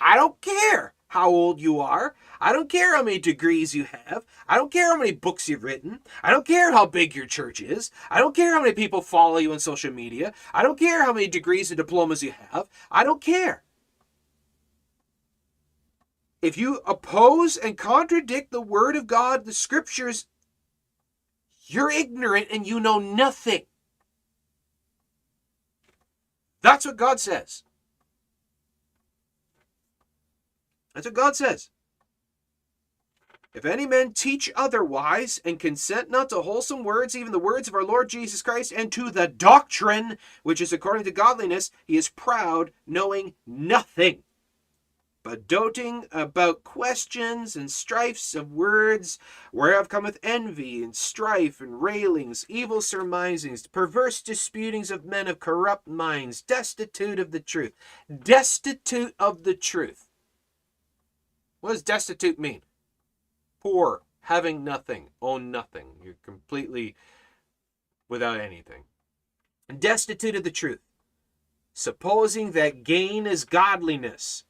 [0.00, 2.14] I don't care how old you are.
[2.40, 4.24] I don't care how many degrees you have.
[4.48, 5.98] I don't care how many books you've written.
[6.22, 7.90] I don't care how big your church is.
[8.10, 10.32] I don't care how many people follow you on social media.
[10.54, 12.68] I don't care how many degrees and diplomas you have.
[12.92, 13.64] I don't care.
[16.42, 20.26] If you oppose and contradict the word of God, the scriptures,
[21.66, 23.62] you're ignorant and you know nothing.
[26.62, 27.64] That's what God says.
[30.94, 31.70] That's what God says.
[33.52, 37.74] If any man teach otherwise and consent not to wholesome words, even the words of
[37.74, 42.10] our Lord Jesus Christ, and to the doctrine which is according to godliness, he is
[42.10, 44.22] proud, knowing nothing
[45.22, 49.18] but doting about questions and strifes of words,
[49.52, 55.86] whereof cometh envy and strife and railings, evil surmisings, perverse disputings of men of corrupt
[55.86, 57.72] minds, destitute of the truth.
[58.22, 60.09] Destitute of the truth.
[61.60, 62.62] What does destitute mean?
[63.60, 65.88] Poor, having nothing, own nothing.
[66.02, 66.94] You're completely
[68.08, 68.84] without anything.
[69.78, 70.80] Destitute of the truth.
[71.74, 74.44] Supposing that gain is godliness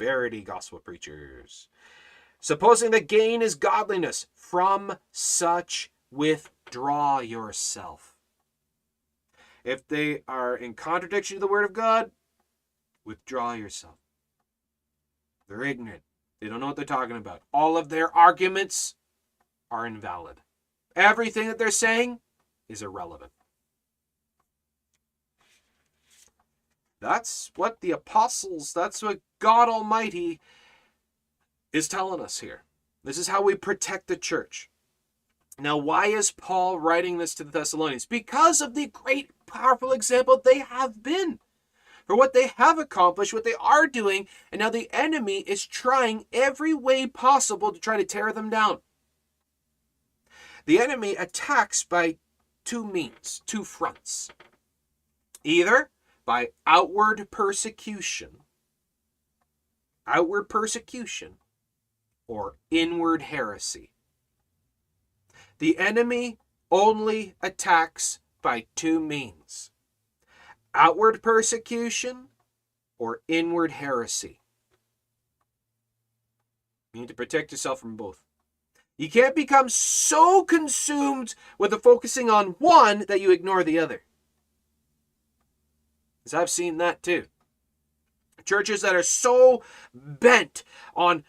[0.00, 1.68] prosperity gospel preachers.
[2.40, 8.14] Supposing that gain is godliness, from such withdraw yourself.
[9.62, 12.12] If they are in contradiction to the word of God,
[13.04, 13.96] withdraw yourself.
[15.48, 16.02] They're ignorant.
[16.40, 17.42] They don't know what they're talking about.
[17.52, 18.94] All of their arguments
[19.70, 20.38] are invalid.
[20.96, 22.20] Everything that they're saying
[22.68, 23.32] is irrelevant.
[27.00, 30.38] That's what the apostles, that's what God Almighty
[31.72, 32.64] is telling us here.
[33.02, 34.68] This is how we protect the church.
[35.58, 38.06] Now, why is Paul writing this to the Thessalonians?
[38.06, 41.38] Because of the great, powerful example they have been.
[42.10, 46.26] For what they have accomplished, what they are doing, and now the enemy is trying
[46.32, 48.80] every way possible to try to tear them down.
[50.66, 52.16] The enemy attacks by
[52.64, 54.28] two means, two fronts.
[55.44, 55.90] Either
[56.24, 58.38] by outward persecution,
[60.04, 61.36] outward persecution,
[62.26, 63.92] or inward heresy.
[65.58, 66.38] The enemy
[66.72, 69.69] only attacks by two means
[70.74, 72.28] outward persecution
[72.98, 74.40] or inward heresy.
[76.92, 78.20] You need to protect yourself from both.
[78.96, 84.02] You can't become so consumed with the focusing on one that you ignore the other.
[86.18, 87.24] Because I've seen that too.
[88.44, 89.62] Churches that are so
[89.94, 90.64] bent
[90.94, 91.24] on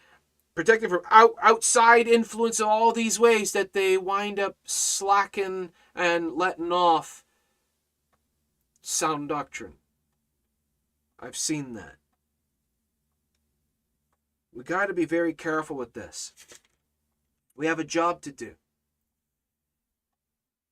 [0.54, 6.34] protecting from out, outside influence in all these ways that they wind up slacking and
[6.34, 7.21] letting off
[8.82, 9.74] sound doctrine.
[11.18, 11.96] I've seen that.
[14.52, 16.32] We got to be very careful with this.
[17.56, 18.56] We have a job to do.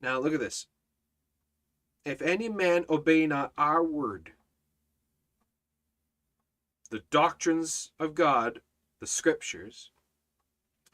[0.03, 0.67] Now, look at this.
[2.05, 4.33] If any man obey not our word,
[6.91, 8.61] the doctrines of God
[9.01, 9.91] the scriptures,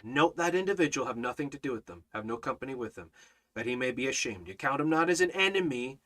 [0.03, 3.11] note that individual, have nothing to do with them, have no company with them,
[3.55, 4.47] that he may be ashamed.
[4.47, 5.99] You count him not as an enemy,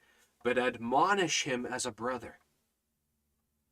[0.43, 2.39] but admonish him as a brother.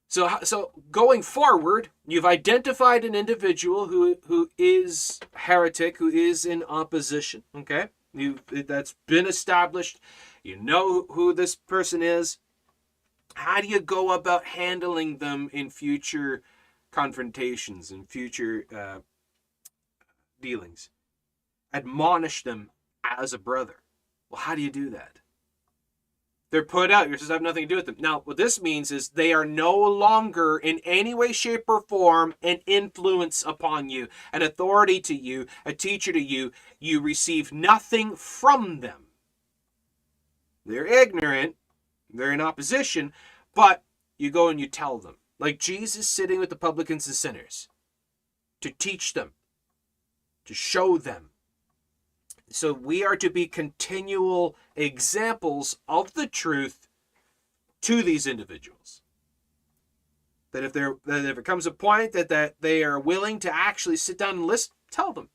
[0.09, 6.63] So, so going forward, you've identified an individual who who is heretic, who is in
[6.65, 7.43] opposition.
[7.55, 10.01] Okay, you that's been established.
[10.43, 12.39] You know who this person is.
[13.35, 16.43] How do you go about handling them in future
[16.91, 18.99] confrontations and future uh,
[20.41, 20.91] dealings.
[21.73, 22.71] Admonish them
[23.05, 23.77] as a brother.
[24.31, 25.19] Well, how do you do that?
[26.51, 27.05] They're put out.
[27.05, 27.97] Supposed to have nothing to do with them.
[27.99, 32.35] Now, what this means is they are no longer in any way, shape, or form
[32.43, 36.53] an influence upon you, an authority to you, a teacher to you.
[36.79, 39.05] You receive nothing from them.
[40.65, 41.57] They're ignorant,
[42.13, 43.13] they're in opposition,
[43.55, 43.83] but
[44.19, 47.69] you go and you tell them like Jesus sitting with the publicans and sinners
[48.61, 49.33] to teach them,
[50.45, 51.31] to show them.
[52.51, 56.89] So we are to be continual examples of the truth
[57.83, 59.03] to these individuals.
[60.53, 63.55] That if there that if it comes a point that, that they are willing to
[63.55, 65.29] actually sit down and listen, tell them.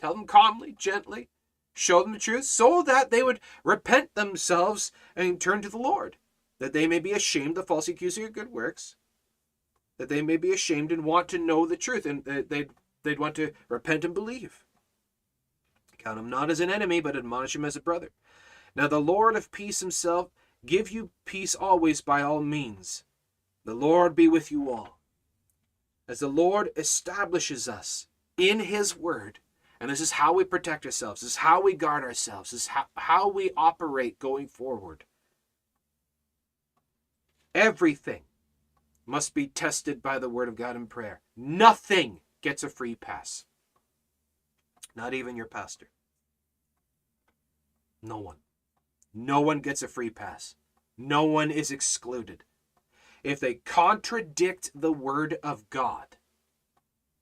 [0.00, 1.28] Tell them calmly, gently,
[1.72, 6.18] show them the truth, so that they would repent themselves and turn to the Lord,
[6.58, 8.96] that they may be ashamed of false accusing of good works,
[9.98, 12.70] that they may be ashamed and want to know the truth, and uh, they'd,
[13.02, 14.64] they'd want to repent and believe.
[16.04, 18.10] Count him not as an enemy, but admonish him as a brother.
[18.76, 20.28] Now the Lord of peace himself
[20.66, 23.04] give you peace always by all means.
[23.64, 24.98] The Lord be with you all.
[26.06, 29.38] As the Lord establishes us in his word,
[29.80, 32.66] and this is how we protect ourselves, this is how we guard ourselves, this is
[32.68, 35.04] how, how we operate going forward.
[37.54, 38.24] Everything
[39.06, 41.20] must be tested by the word of God in prayer.
[41.36, 43.44] Nothing gets a free pass.
[44.94, 45.88] Not even your pastor.
[48.04, 48.36] No one.
[49.12, 50.54] No one gets a free pass.
[50.96, 52.44] No one is excluded.
[53.22, 56.16] If they contradict the word of God,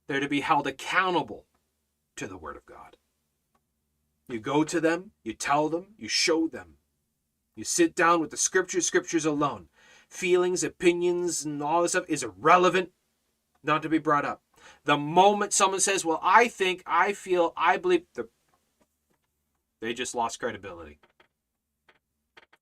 [0.09, 1.47] they're to be held accountable
[2.17, 2.97] to the word of God.
[4.29, 6.75] You go to them, you tell them, you show them.
[7.55, 9.69] You sit down with the scriptures, scriptures alone
[10.13, 12.91] feelings, opinions, and all this stuff is irrelevant,
[13.65, 14.43] not to be brought up.
[14.85, 18.29] The moment someone says, Well, I think, I feel, I believe, the,
[19.83, 21.01] they just lost credibility.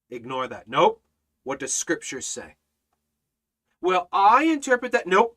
[0.08, 0.66] Ignore that.
[0.66, 1.02] Nope.
[1.44, 2.56] What does Scripture say?
[3.82, 5.06] Well, I interpret that.
[5.06, 5.36] Nope.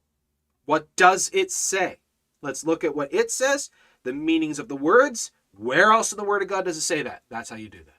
[0.65, 1.97] What does it say?
[2.41, 3.69] Let's look at what it says,
[4.03, 5.31] the meanings of the words.
[5.55, 7.23] Where else in the Word of God does it say that?
[7.29, 7.97] That's how you do that.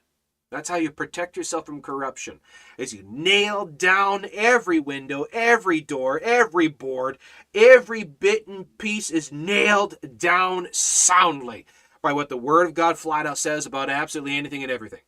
[0.51, 2.41] That's how you protect yourself from corruption.
[2.79, 7.19] Is you nail down every window, every door, every board,
[7.55, 11.67] every bit and piece is nailed down soundly
[12.05, 15.01] by what the word of God flat out says about absolutely anything and everything.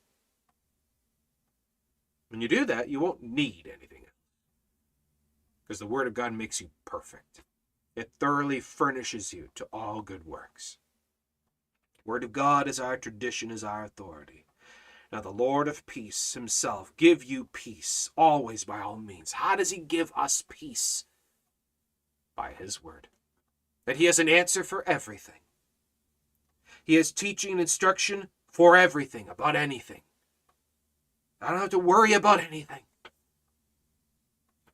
[2.31, 3.97] When you do that, you won't need anything
[5.67, 7.43] because the word of God makes you perfect.
[7.97, 10.79] It thoroughly furnishes you to all good works.
[12.07, 14.47] Word of God is our tradition, is our authority.
[15.13, 19.33] Now, the Lord of peace himself give you peace always by all means.
[19.33, 21.05] How does he give us peace?
[22.35, 23.09] By his word.
[23.85, 25.41] That he has an answer for everything.
[26.87, 30.03] He has teaching and instruction for everything, about anything.
[31.41, 32.85] I don't have to worry about anything.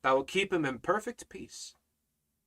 [0.03, 1.75] Thou will keep him in perfect peace,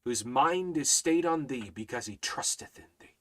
[0.05, 3.15] whose mind is stayed on thee because he trusteth in thee.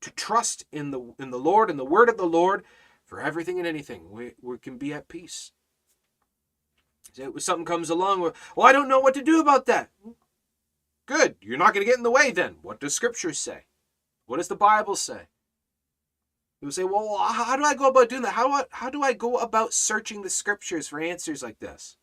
[0.00, 2.64] to trust in the in the Lord and the word of the Lord
[3.04, 4.10] for everything and anything.
[4.10, 5.52] We, we can be at peace.
[7.12, 9.90] So something comes along, well, oh, I don't know what to do about that.
[11.06, 11.36] Good.
[11.40, 12.56] You're not going to get in the way then.
[12.62, 13.64] What does Scripture say?
[14.26, 15.22] What does the Bible say?
[16.60, 18.34] You say, well, how do I go about doing that?
[18.34, 21.96] How do I, how do I go about searching the Scriptures for answers like this?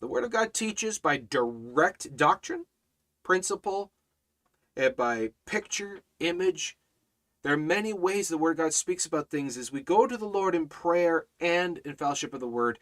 [0.00, 2.66] The Word of God teaches by direct doctrine,
[3.22, 3.90] principle,
[4.76, 6.76] and by picture, image.
[7.42, 10.18] There are many ways the Word of God speaks about things as we go to
[10.18, 12.78] the Lord in prayer and in fellowship of the Word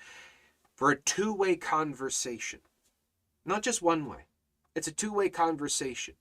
[0.75, 2.59] for a two way conversation,
[3.45, 4.27] not just one way.
[4.75, 6.15] It's a two way conversation.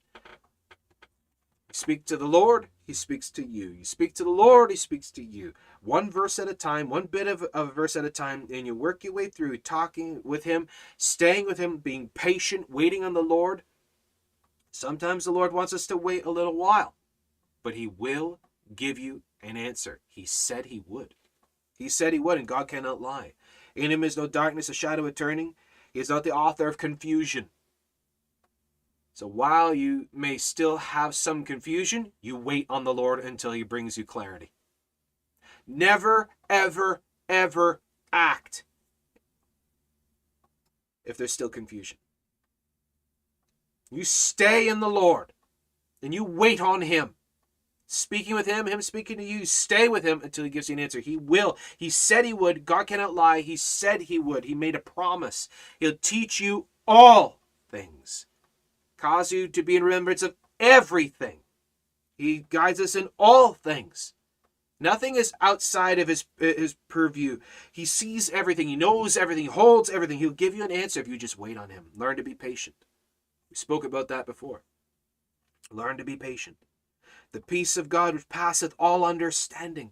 [1.73, 3.69] Speak to the Lord, He speaks to you.
[3.69, 5.53] You speak to the Lord, He speaks to you.
[5.81, 8.65] One verse at a time, one bit of, of a verse at a time, and
[8.67, 10.67] you work your way through talking with Him,
[10.97, 13.63] staying with Him, being patient, waiting on the Lord.
[14.71, 16.93] Sometimes the Lord wants us to wait a little while,
[17.63, 18.39] but He will
[18.75, 19.99] give you an answer.
[20.07, 21.15] He said He would.
[21.77, 23.33] He said He would, and God cannot lie.
[23.75, 25.55] In Him is no darkness, a shadow of turning.
[25.93, 27.49] He is not the author of confusion.
[29.13, 33.63] So while you may still have some confusion, you wait on the Lord until He
[33.63, 34.51] brings you clarity.
[35.67, 37.81] Never, ever, ever
[38.11, 38.63] act
[41.03, 41.97] if there's still confusion.
[43.89, 45.33] You stay in the Lord
[46.01, 47.15] and you wait on Him.
[47.85, 50.79] Speaking with Him, Him speaking to you, stay with Him until He gives you an
[50.79, 51.01] answer.
[51.01, 51.57] He will.
[51.77, 52.65] He said He would.
[52.65, 53.41] God cannot lie.
[53.41, 54.45] He said He would.
[54.45, 55.49] He made a promise.
[55.79, 58.25] He'll teach you all things
[59.01, 61.39] cause you to be in remembrance of everything.
[62.17, 64.13] He guides us in all things.
[64.79, 67.39] Nothing is outside of his, his purview.
[67.71, 68.67] He sees everything.
[68.67, 69.43] He knows everything.
[69.43, 70.17] He holds everything.
[70.17, 71.85] He'll give you an answer if you just wait on him.
[71.95, 72.75] Learn to be patient.
[73.49, 74.63] We spoke about that before.
[75.71, 76.57] Learn to be patient.
[77.31, 79.91] The peace of God which passeth all understanding,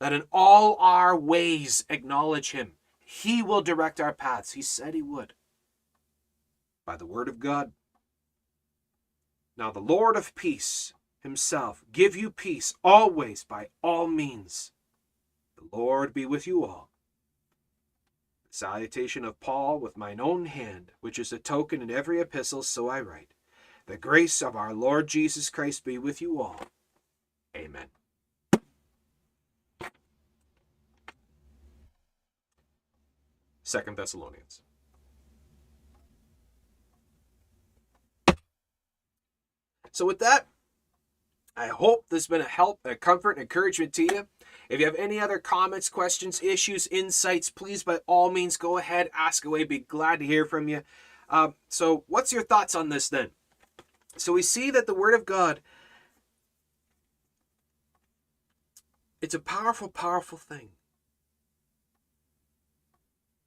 [0.00, 2.72] that in all our ways acknowledge him.
[3.04, 4.52] He will direct our paths.
[4.52, 5.34] He said he would.
[6.86, 7.72] By the word of God,
[9.56, 14.72] now the Lord of peace himself give you peace always by all means.
[15.56, 16.90] The Lord be with you all.
[18.50, 22.62] The salutation of Paul with mine own hand, which is a token in every epistle,
[22.62, 23.34] so I write.
[23.86, 26.60] The grace of our Lord Jesus Christ be with you all.
[27.56, 27.86] Amen.
[33.62, 34.60] Second Thessalonians.
[39.92, 40.46] So with that,
[41.56, 44.26] I hope this has been a help, a comfort, and encouragement to you.
[44.70, 49.10] If you have any other comments, questions, issues, insights, please by all means go ahead,
[49.14, 49.64] ask away.
[49.64, 50.82] Be glad to hear from you.
[51.28, 53.30] Uh, so, what's your thoughts on this then?
[54.16, 55.60] So we see that the Word of God,
[59.20, 60.70] it's a powerful, powerful thing.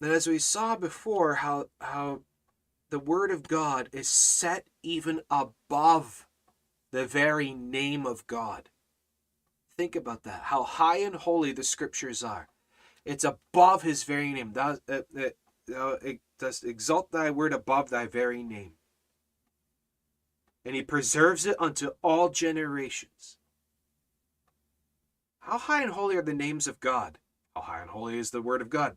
[0.02, 2.22] And as we saw before, how how
[2.90, 6.28] the Word of God is set even above
[6.96, 8.70] the very name of God.
[9.78, 10.44] Think about that.
[10.44, 12.48] How high and holy the scriptures are.
[13.04, 14.54] It's above his very name.
[14.54, 18.76] That, uh, it does exalt thy word above thy very name.
[20.64, 23.40] And he preserves it unto all generations.
[25.42, 27.18] How high and holy are the names of God?
[27.58, 28.96] How high and holy is the word of God?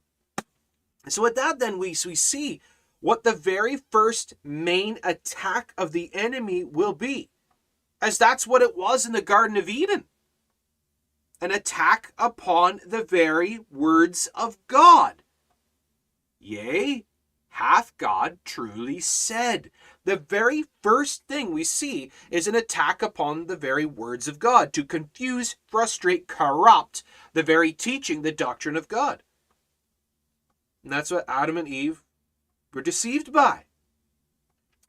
[1.09, 2.61] So with that then we, we see
[3.01, 7.31] what the very first main attack of the enemy will be
[8.01, 10.05] as that's what it was in the Garden of Eden
[11.41, 15.23] an attack upon the very words of God.
[16.41, 17.05] Yea,
[17.51, 19.71] hath God truly said?
[20.05, 24.73] The very first thing we see is an attack upon the very words of God
[24.73, 27.03] to confuse, frustrate, corrupt
[27.35, 29.23] the very teaching, the doctrine of God.
[30.83, 32.03] And that's what Adam and Eve
[32.73, 33.65] were deceived by.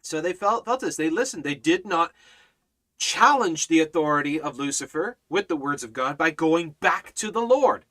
[0.02, 0.96] So they felt, felt this.
[0.96, 1.44] They listened.
[1.44, 2.12] They did not
[3.00, 7.42] challenged the authority of Lucifer with the words of God by going back to the
[7.42, 7.86] Lord.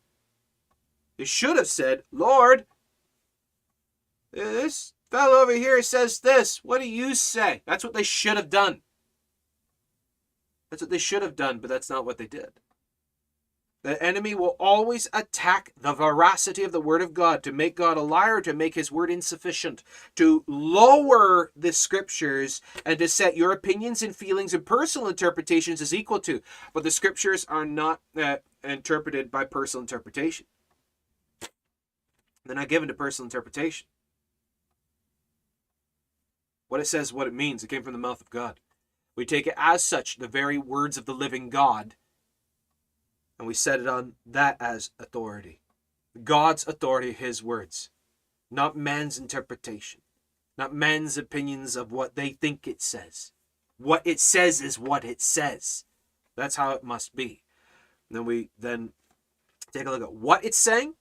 [1.16, 2.66] They should have said, Lord,
[4.32, 6.62] this fellow over here says this.
[6.62, 7.62] What do you say?
[7.66, 8.82] That's what they should have done.
[10.70, 12.50] That's what they should have done, but that's not what they did.
[13.88, 17.96] The enemy will always attack the veracity of the word of God to make God
[17.96, 19.82] a liar, to make his word insufficient,
[20.16, 25.94] to lower the scriptures, and to set your opinions and feelings and personal interpretations as
[25.94, 26.42] equal to.
[26.74, 30.44] But the scriptures are not uh, interpreted by personal interpretation.
[32.44, 33.86] They're not given to personal interpretation.
[36.68, 38.60] What it says, what it means, it came from the mouth of God.
[39.16, 41.94] We take it as such, the very words of the living God,
[43.38, 45.60] and we set it on that as authority.
[46.24, 47.90] God's authority, his words,
[48.50, 50.00] not man's interpretation,
[50.56, 53.32] not man's opinions of what they think it says.
[53.78, 55.84] What it says is what it says.
[56.36, 57.44] That's how it must be.
[58.08, 58.90] And then we then
[59.72, 60.94] take a look at what it's saying.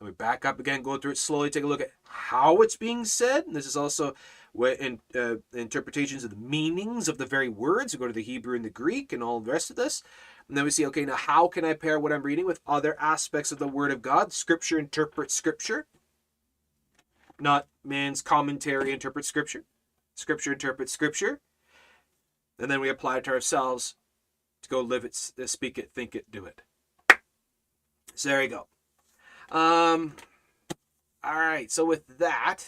[0.00, 2.76] And we back up again, go through it slowly, take a look at how it's
[2.76, 3.46] being said.
[3.46, 4.14] And this is also
[4.54, 7.92] in uh, interpretations of the meanings of the very words.
[7.92, 10.02] We go to the Hebrew and the Greek and all the rest of this.
[10.48, 12.96] And then we see, okay, now how can I pair what I'm reading with other
[13.00, 14.32] aspects of the Word of God?
[14.32, 15.86] Scripture interprets Scripture,
[17.40, 19.64] not man's commentary interprets Scripture.
[20.14, 21.40] Scripture interprets Scripture.
[22.58, 23.96] And then we apply it to ourselves
[24.62, 26.62] to go live it, speak it, think it, do it.
[28.14, 28.66] So there you go.
[29.50, 30.14] Um,
[31.22, 31.70] all right.
[31.70, 32.64] So with that,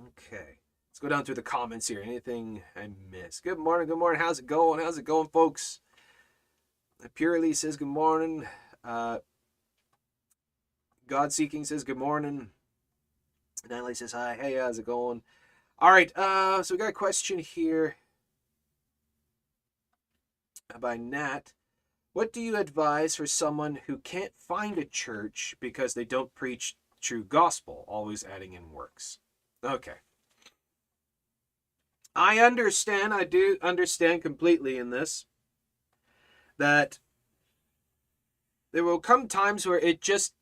[0.00, 0.59] okay.
[1.00, 2.02] Go down through the comments here.
[2.04, 3.42] Anything I missed?
[3.42, 3.88] Good morning.
[3.88, 4.20] Good morning.
[4.20, 4.80] How's it going?
[4.80, 5.80] How's it going, folks?
[7.14, 8.46] Purely says good morning.
[8.84, 9.20] Uh,
[11.06, 12.50] God Seeking says good morning.
[13.70, 14.36] Natalie says hi.
[14.38, 15.22] Hey, how's it going?
[15.78, 16.14] All right.
[16.14, 17.96] Uh, so we got a question here
[20.78, 21.54] by Nat.
[22.12, 26.76] What do you advise for someone who can't find a church because they don't preach
[27.00, 29.18] true gospel, always adding in works?
[29.64, 29.94] Okay.
[32.14, 35.26] I understand, I do understand completely in this
[36.58, 36.98] that
[38.72, 40.34] there will come times where it just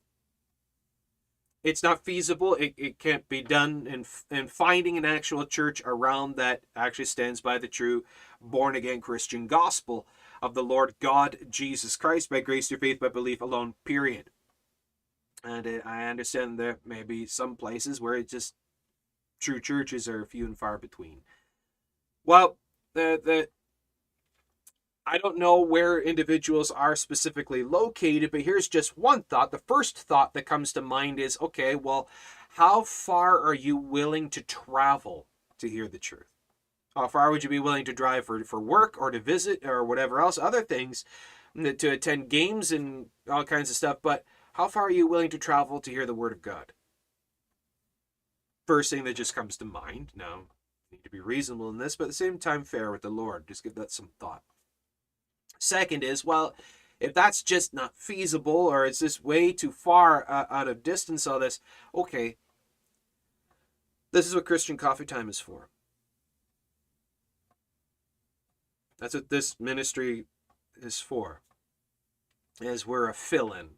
[1.64, 6.36] it's not feasible it, it can't be done and and finding an actual church around
[6.36, 8.04] that actually stands by the true
[8.40, 10.06] born again christian gospel
[10.40, 14.30] of the lord god jesus christ by grace through faith by belief alone period.
[15.44, 18.54] And it, i understand there may be some places where it just
[19.40, 21.20] true churches are few and far between
[22.28, 22.58] well,
[22.92, 23.48] the the
[25.06, 29.50] I don't know where individuals are specifically located, but here's just one thought.
[29.50, 32.06] The first thought that comes to mind is okay, well,
[32.50, 35.26] how far are you willing to travel
[35.58, 36.28] to hear the truth?
[36.94, 39.82] How far would you be willing to drive for, for work or to visit or
[39.82, 41.06] whatever else, other things,
[41.56, 43.98] mm, to attend games and all kinds of stuff?
[44.02, 46.74] But how far are you willing to travel to hear the word of God?
[48.66, 50.12] First thing that just comes to mind.
[50.14, 50.42] Now,
[50.90, 53.46] need to be reasonable in this, but at the same time fair with the Lord.
[53.46, 54.42] Just give that some thought.
[55.58, 56.54] Second is, well,
[57.00, 61.26] if that's just not feasible or it's just way too far uh, out of distance,
[61.26, 61.60] all this,
[61.94, 62.36] okay,
[64.12, 65.68] this is what Christian Coffee Time is for.
[68.98, 70.24] That's what this ministry
[70.80, 71.40] is for.
[72.60, 73.70] Is we're a fill-in.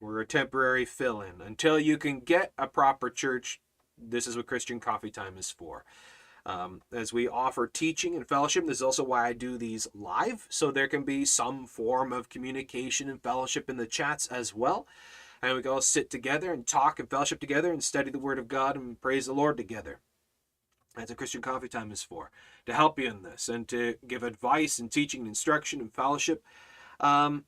[0.00, 1.40] We're a temporary fill-in.
[1.40, 3.60] Until you can get a proper church,
[4.00, 5.84] this is what Christian Coffee Time is for.
[6.46, 10.46] Um, as we offer teaching and fellowship, this is also why I do these live,
[10.48, 14.86] so there can be some form of communication and fellowship in the chats as well.
[15.42, 18.38] And we can all sit together and talk and fellowship together and study the Word
[18.38, 20.00] of God and praise the Lord together.
[20.96, 22.30] That's what Christian Coffee Time is for,
[22.66, 26.42] to help you in this and to give advice and teaching and instruction and fellowship.
[26.98, 27.44] Um,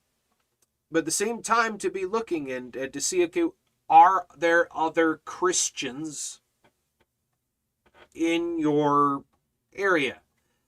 [0.90, 3.44] but at the same time, to be looking and, and to see, okay,
[3.88, 6.39] are there other Christians
[8.14, 9.24] in your
[9.74, 10.20] area,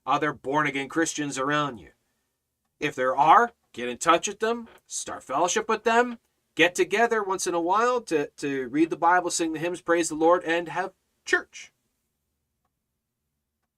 [0.06, 1.90] uh, other born again Christians around you.
[2.80, 6.18] If there are, get in touch with them, start fellowship with them,
[6.54, 10.08] get together once in a while to, to read the Bible, sing the hymns, praise
[10.08, 10.92] the Lord, and have
[11.24, 11.72] church.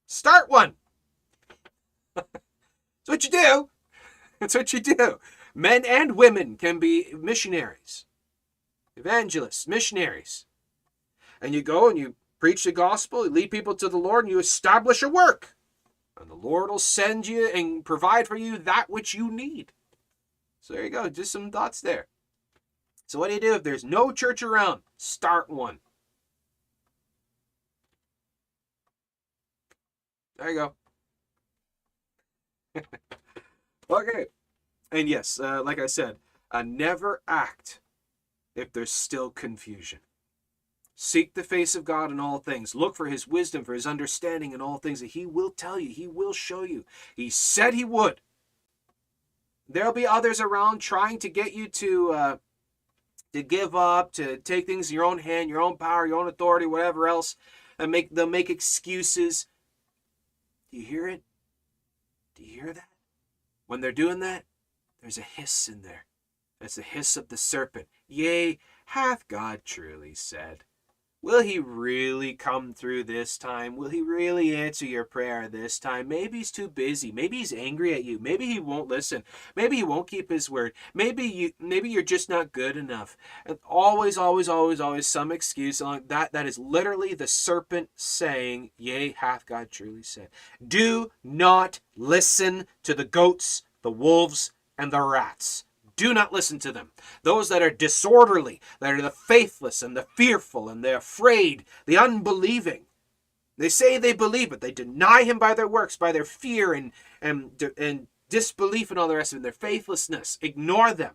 [0.06, 0.74] Start one.
[2.14, 2.28] That's
[3.06, 3.68] what you do.
[4.38, 5.18] That's what you do.
[5.54, 8.06] Men and women can be missionaries,
[8.96, 10.46] evangelists, missionaries.
[11.40, 14.30] And you go and you preach the gospel, you lead people to the Lord, and
[14.30, 15.56] you establish a work.
[16.20, 19.72] And the Lord will send you and provide for you that which you need.
[20.60, 22.06] So there you go, just some thoughts there.
[23.06, 24.82] So what do you do if there's no church around?
[24.98, 25.78] Start one.
[30.36, 30.70] There you
[32.74, 32.82] go.
[33.90, 34.26] okay.
[34.92, 36.16] And yes, uh, like I said,
[36.50, 37.80] uh, never act
[38.54, 40.00] if there's still confusion.
[40.96, 42.74] Seek the face of God in all things.
[42.74, 45.90] Look for his wisdom, for his understanding in all things, that he will tell you,
[45.90, 46.84] he will show you.
[47.16, 48.20] He said he would.
[49.68, 52.36] There'll be others around trying to get you to uh,
[53.32, 56.28] to give up, to take things in your own hand, your own power, your own
[56.28, 57.34] authority, whatever else,
[57.78, 59.46] and make they'll make excuses.
[60.70, 61.22] Do you hear it?
[62.36, 62.88] Do you hear that?
[63.66, 64.44] When they're doing that,
[65.00, 66.04] there's a hiss in there.
[66.60, 67.88] That's the hiss of the serpent.
[68.06, 70.64] Yea, hath God truly said.
[71.24, 73.76] Will he really come through this time?
[73.76, 76.06] Will he really answer your prayer this time?
[76.06, 77.12] Maybe he's too busy.
[77.12, 78.18] Maybe he's angry at you.
[78.18, 79.24] Maybe he won't listen.
[79.56, 80.74] Maybe he won't keep his word.
[80.92, 83.16] Maybe you maybe you're just not good enough.
[83.46, 86.32] And always, always, always, always some excuse like that.
[86.32, 90.28] That is literally the serpent saying, Yea, hath God truly said.
[90.68, 95.64] Do not listen to the goats, the wolves, and the rats.
[95.96, 96.90] Do not listen to them.
[97.22, 101.98] Those that are disorderly, that are the faithless and the fearful and the afraid, the
[101.98, 102.82] unbelieving.
[103.56, 106.92] They say they believe, but they deny him by their works, by their fear and,
[107.22, 110.38] and, and disbelief and all the rest of it, their faithlessness.
[110.42, 111.14] Ignore them.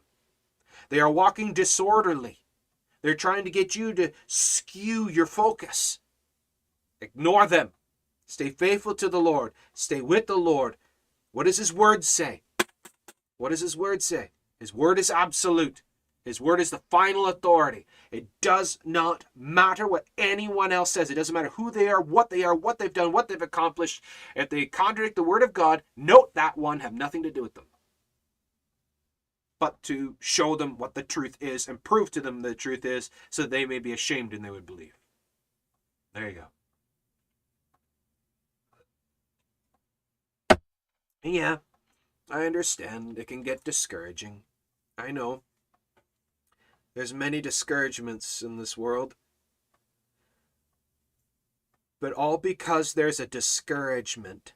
[0.90, 2.40] They are walking disorderly.
[3.02, 6.00] They're trying to get you to skew your focus.
[7.02, 7.72] Ignore them.
[8.26, 9.54] Stay faithful to the Lord.
[9.74, 10.78] Stay with the Lord.
[11.32, 12.44] What does His Word say?
[13.38, 14.32] What does His Word say?
[14.60, 15.82] His word is absolute.
[16.26, 17.86] His word is the final authority.
[18.12, 21.10] It does not matter what anyone else says.
[21.10, 24.04] It doesn't matter who they are, what they are, what they've done, what they've accomplished.
[24.36, 27.54] If they contradict the word of God, note that one, have nothing to do with
[27.54, 27.66] them.
[29.60, 33.10] But to show them what the truth is and prove to them the truth is
[33.30, 34.98] so they may be ashamed and they would believe.
[36.14, 36.46] There you go.
[41.24, 41.58] Yeah,
[42.30, 43.18] I understand.
[43.18, 44.44] It can get discouraging.
[45.00, 45.44] I know.
[46.94, 49.16] There's many discouragements in this world.
[52.02, 54.54] But all because there's a discouragement.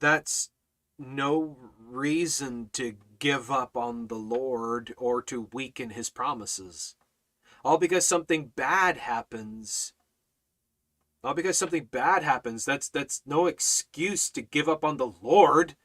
[0.00, 0.50] That's
[0.98, 6.96] no reason to give up on the Lord or to weaken his promises.
[7.64, 9.92] All because something bad happens.
[11.22, 12.64] All because something bad happens.
[12.64, 15.76] That's that's no excuse to give up on the Lord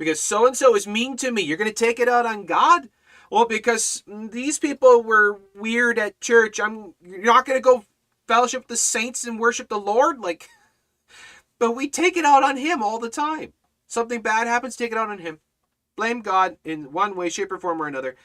[0.00, 1.42] because so and so is mean to me.
[1.42, 2.88] You're going to take it out on God?
[3.30, 6.58] Well, because these people were weird at church.
[6.58, 7.84] I'm you're not going to go
[8.26, 10.48] fellowship the saints and worship the Lord like
[11.58, 13.52] but we take it out on him all the time.
[13.86, 15.40] Something bad happens, take it out on him.
[15.96, 18.16] Blame God in one way, shape, or form or another.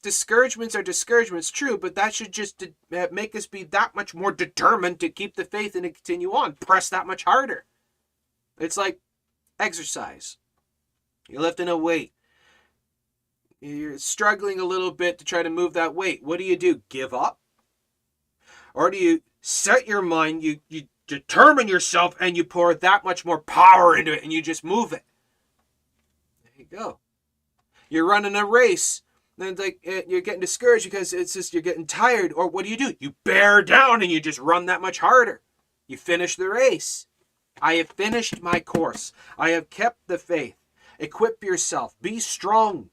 [0.00, 4.30] Discouragements are discouragements, true, but that should just uh, make us be that much more
[4.30, 6.52] determined to keep the faith and to continue on.
[6.52, 7.64] Press that much harder.
[8.60, 9.00] It's like
[9.58, 10.36] exercise.
[11.28, 12.12] You're lifting a weight.
[13.60, 16.22] You're struggling a little bit to try to move that weight.
[16.22, 16.82] What do you do?
[16.88, 17.38] Give up?
[18.74, 23.24] Or do you set your mind, you, you determine yourself, and you pour that much
[23.24, 25.04] more power into it and you just move it?
[26.42, 26.98] There you go.
[27.88, 29.02] You're running a race.
[29.36, 32.32] Then like eh, you're getting discouraged because it's just you're getting tired.
[32.32, 32.94] Or what do you do?
[33.00, 35.40] You bear down and you just run that much harder.
[35.86, 37.06] You finish the race.
[37.60, 39.12] I have finished my course.
[39.38, 40.56] I have kept the faith.
[40.98, 41.94] Equip yourself.
[42.00, 42.90] Be strong.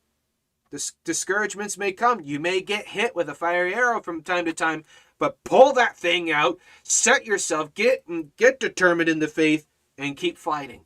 [0.71, 2.21] Dis- discouragements may come.
[2.21, 4.85] You may get hit with a fiery arrow from time to time,
[5.19, 6.59] but pull that thing out.
[6.83, 7.73] Set yourself.
[7.73, 9.67] Get mm, get determined in the faith
[9.97, 10.85] and keep fighting.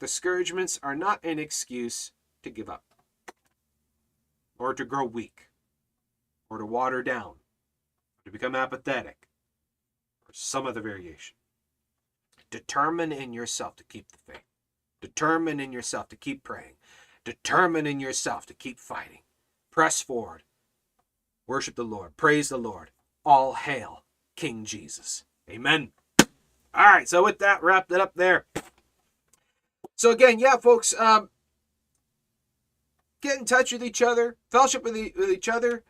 [0.00, 2.12] Discouragements are not an excuse
[2.42, 2.84] to give up
[4.58, 5.50] or to grow weak
[6.50, 9.28] or to water down or to become apathetic
[10.26, 11.36] or some other variation.
[12.50, 14.53] Determine in yourself to keep the faith.
[15.04, 16.76] Determine in yourself to keep praying.
[17.26, 19.18] Determine in yourself to keep fighting.
[19.70, 20.44] Press forward.
[21.46, 22.16] Worship the Lord.
[22.16, 22.90] Praise the Lord.
[23.22, 24.04] All hail
[24.34, 25.24] King Jesus.
[25.50, 25.92] Amen.
[26.18, 28.46] All right, so with that, wrap it up there.
[29.94, 31.28] So again, yeah, folks, um,
[33.20, 35.82] get in touch with each other, fellowship with, with each other,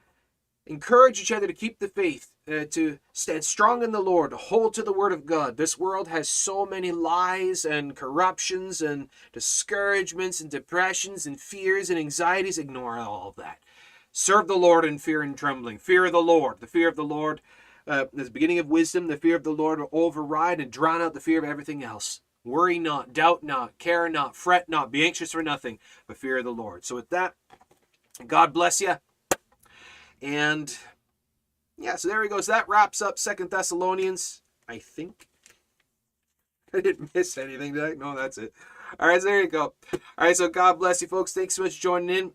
[0.67, 4.37] encourage each other to keep the faith uh, to stand strong in the Lord, to
[4.37, 5.57] hold to the word of God.
[5.57, 11.99] This world has so many lies and corruptions and discouragements and depressions and fears and
[11.99, 12.59] anxieties.
[12.59, 13.59] Ignore all of that.
[14.13, 15.79] Serve the Lord in fear and trembling.
[15.79, 16.61] Fear of the Lord.
[16.61, 17.41] The fear of the Lord
[17.87, 19.09] uh, is the beginning of wisdom.
[19.09, 22.21] The fear of the Lord will override and drown out the fear of everything else.
[22.45, 26.45] Worry not, doubt not, care not, fret not, be anxious for nothing, but fear of
[26.45, 26.85] the Lord.
[26.85, 27.35] So with that,
[28.27, 28.97] God bless you.
[30.21, 30.77] And
[31.79, 32.47] yeah, so there he goes.
[32.47, 35.29] That wraps up Second Thessalonians, I think.
[36.75, 37.95] I didn't miss anything, did I?
[37.95, 38.53] No, that's it.
[38.99, 39.75] All right, so there you go.
[39.93, 41.33] All right, so God bless you, folks.
[41.33, 42.33] Thanks so much for joining in.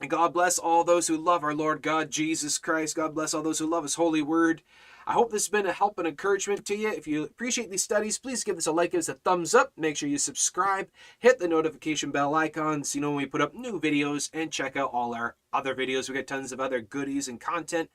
[0.00, 2.96] And God bless all those who love our Lord God Jesus Christ.
[2.96, 4.62] God bless all those who love His holy word.
[5.06, 6.88] I hope this has been a help and encouragement to you.
[6.88, 9.72] If you appreciate these studies, please give this a like, give us a thumbs up.
[9.76, 10.88] Make sure you subscribe,
[11.18, 14.52] hit the notification bell icon so you know when we put up new videos, and
[14.52, 16.08] check out all our other videos.
[16.08, 17.90] We got tons of other goodies and content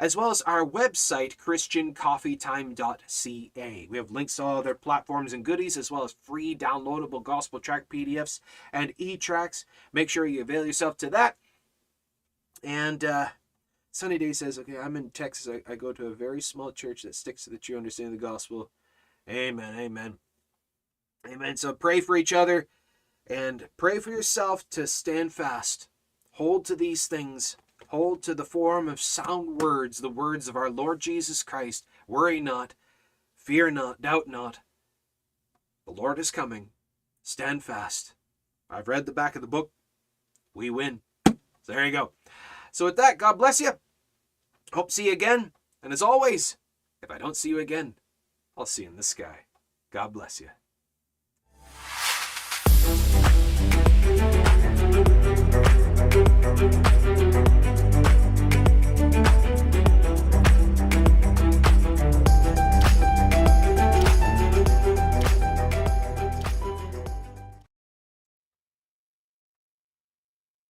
[0.00, 3.88] as well as our website, christiancoffeetime.ca.
[3.90, 7.60] We have links to all their platforms and goodies, as well as free downloadable gospel
[7.60, 8.40] track PDFs
[8.72, 9.66] and e tracks.
[9.92, 11.36] Make sure you avail yourself to that.
[12.64, 13.26] And uh,
[13.92, 15.46] Sunny Day says, okay, I'm in Texas.
[15.46, 18.20] I, I go to a very small church that sticks to the true understanding of
[18.20, 18.70] the gospel.
[19.28, 19.78] Amen.
[19.78, 20.16] Amen.
[21.30, 21.58] Amen.
[21.58, 22.68] So pray for each other
[23.26, 25.88] and pray for yourself to stand fast.
[26.32, 27.58] Hold to these things.
[27.90, 31.84] Hold to the form of sound words, the words of our Lord Jesus Christ.
[32.06, 32.74] Worry not,
[33.36, 34.60] fear not, doubt not.
[35.86, 36.68] The Lord is coming.
[37.24, 38.14] Stand fast.
[38.70, 39.72] I've read the back of the book.
[40.54, 41.00] We win.
[41.26, 41.34] So
[41.66, 42.12] there you go.
[42.70, 43.72] So with that, God bless you.
[44.72, 45.50] Hope to see you again.
[45.82, 46.58] And as always,
[47.02, 47.94] if I don't see you again,
[48.56, 49.46] I'll see you in the sky.
[49.90, 50.50] God bless you.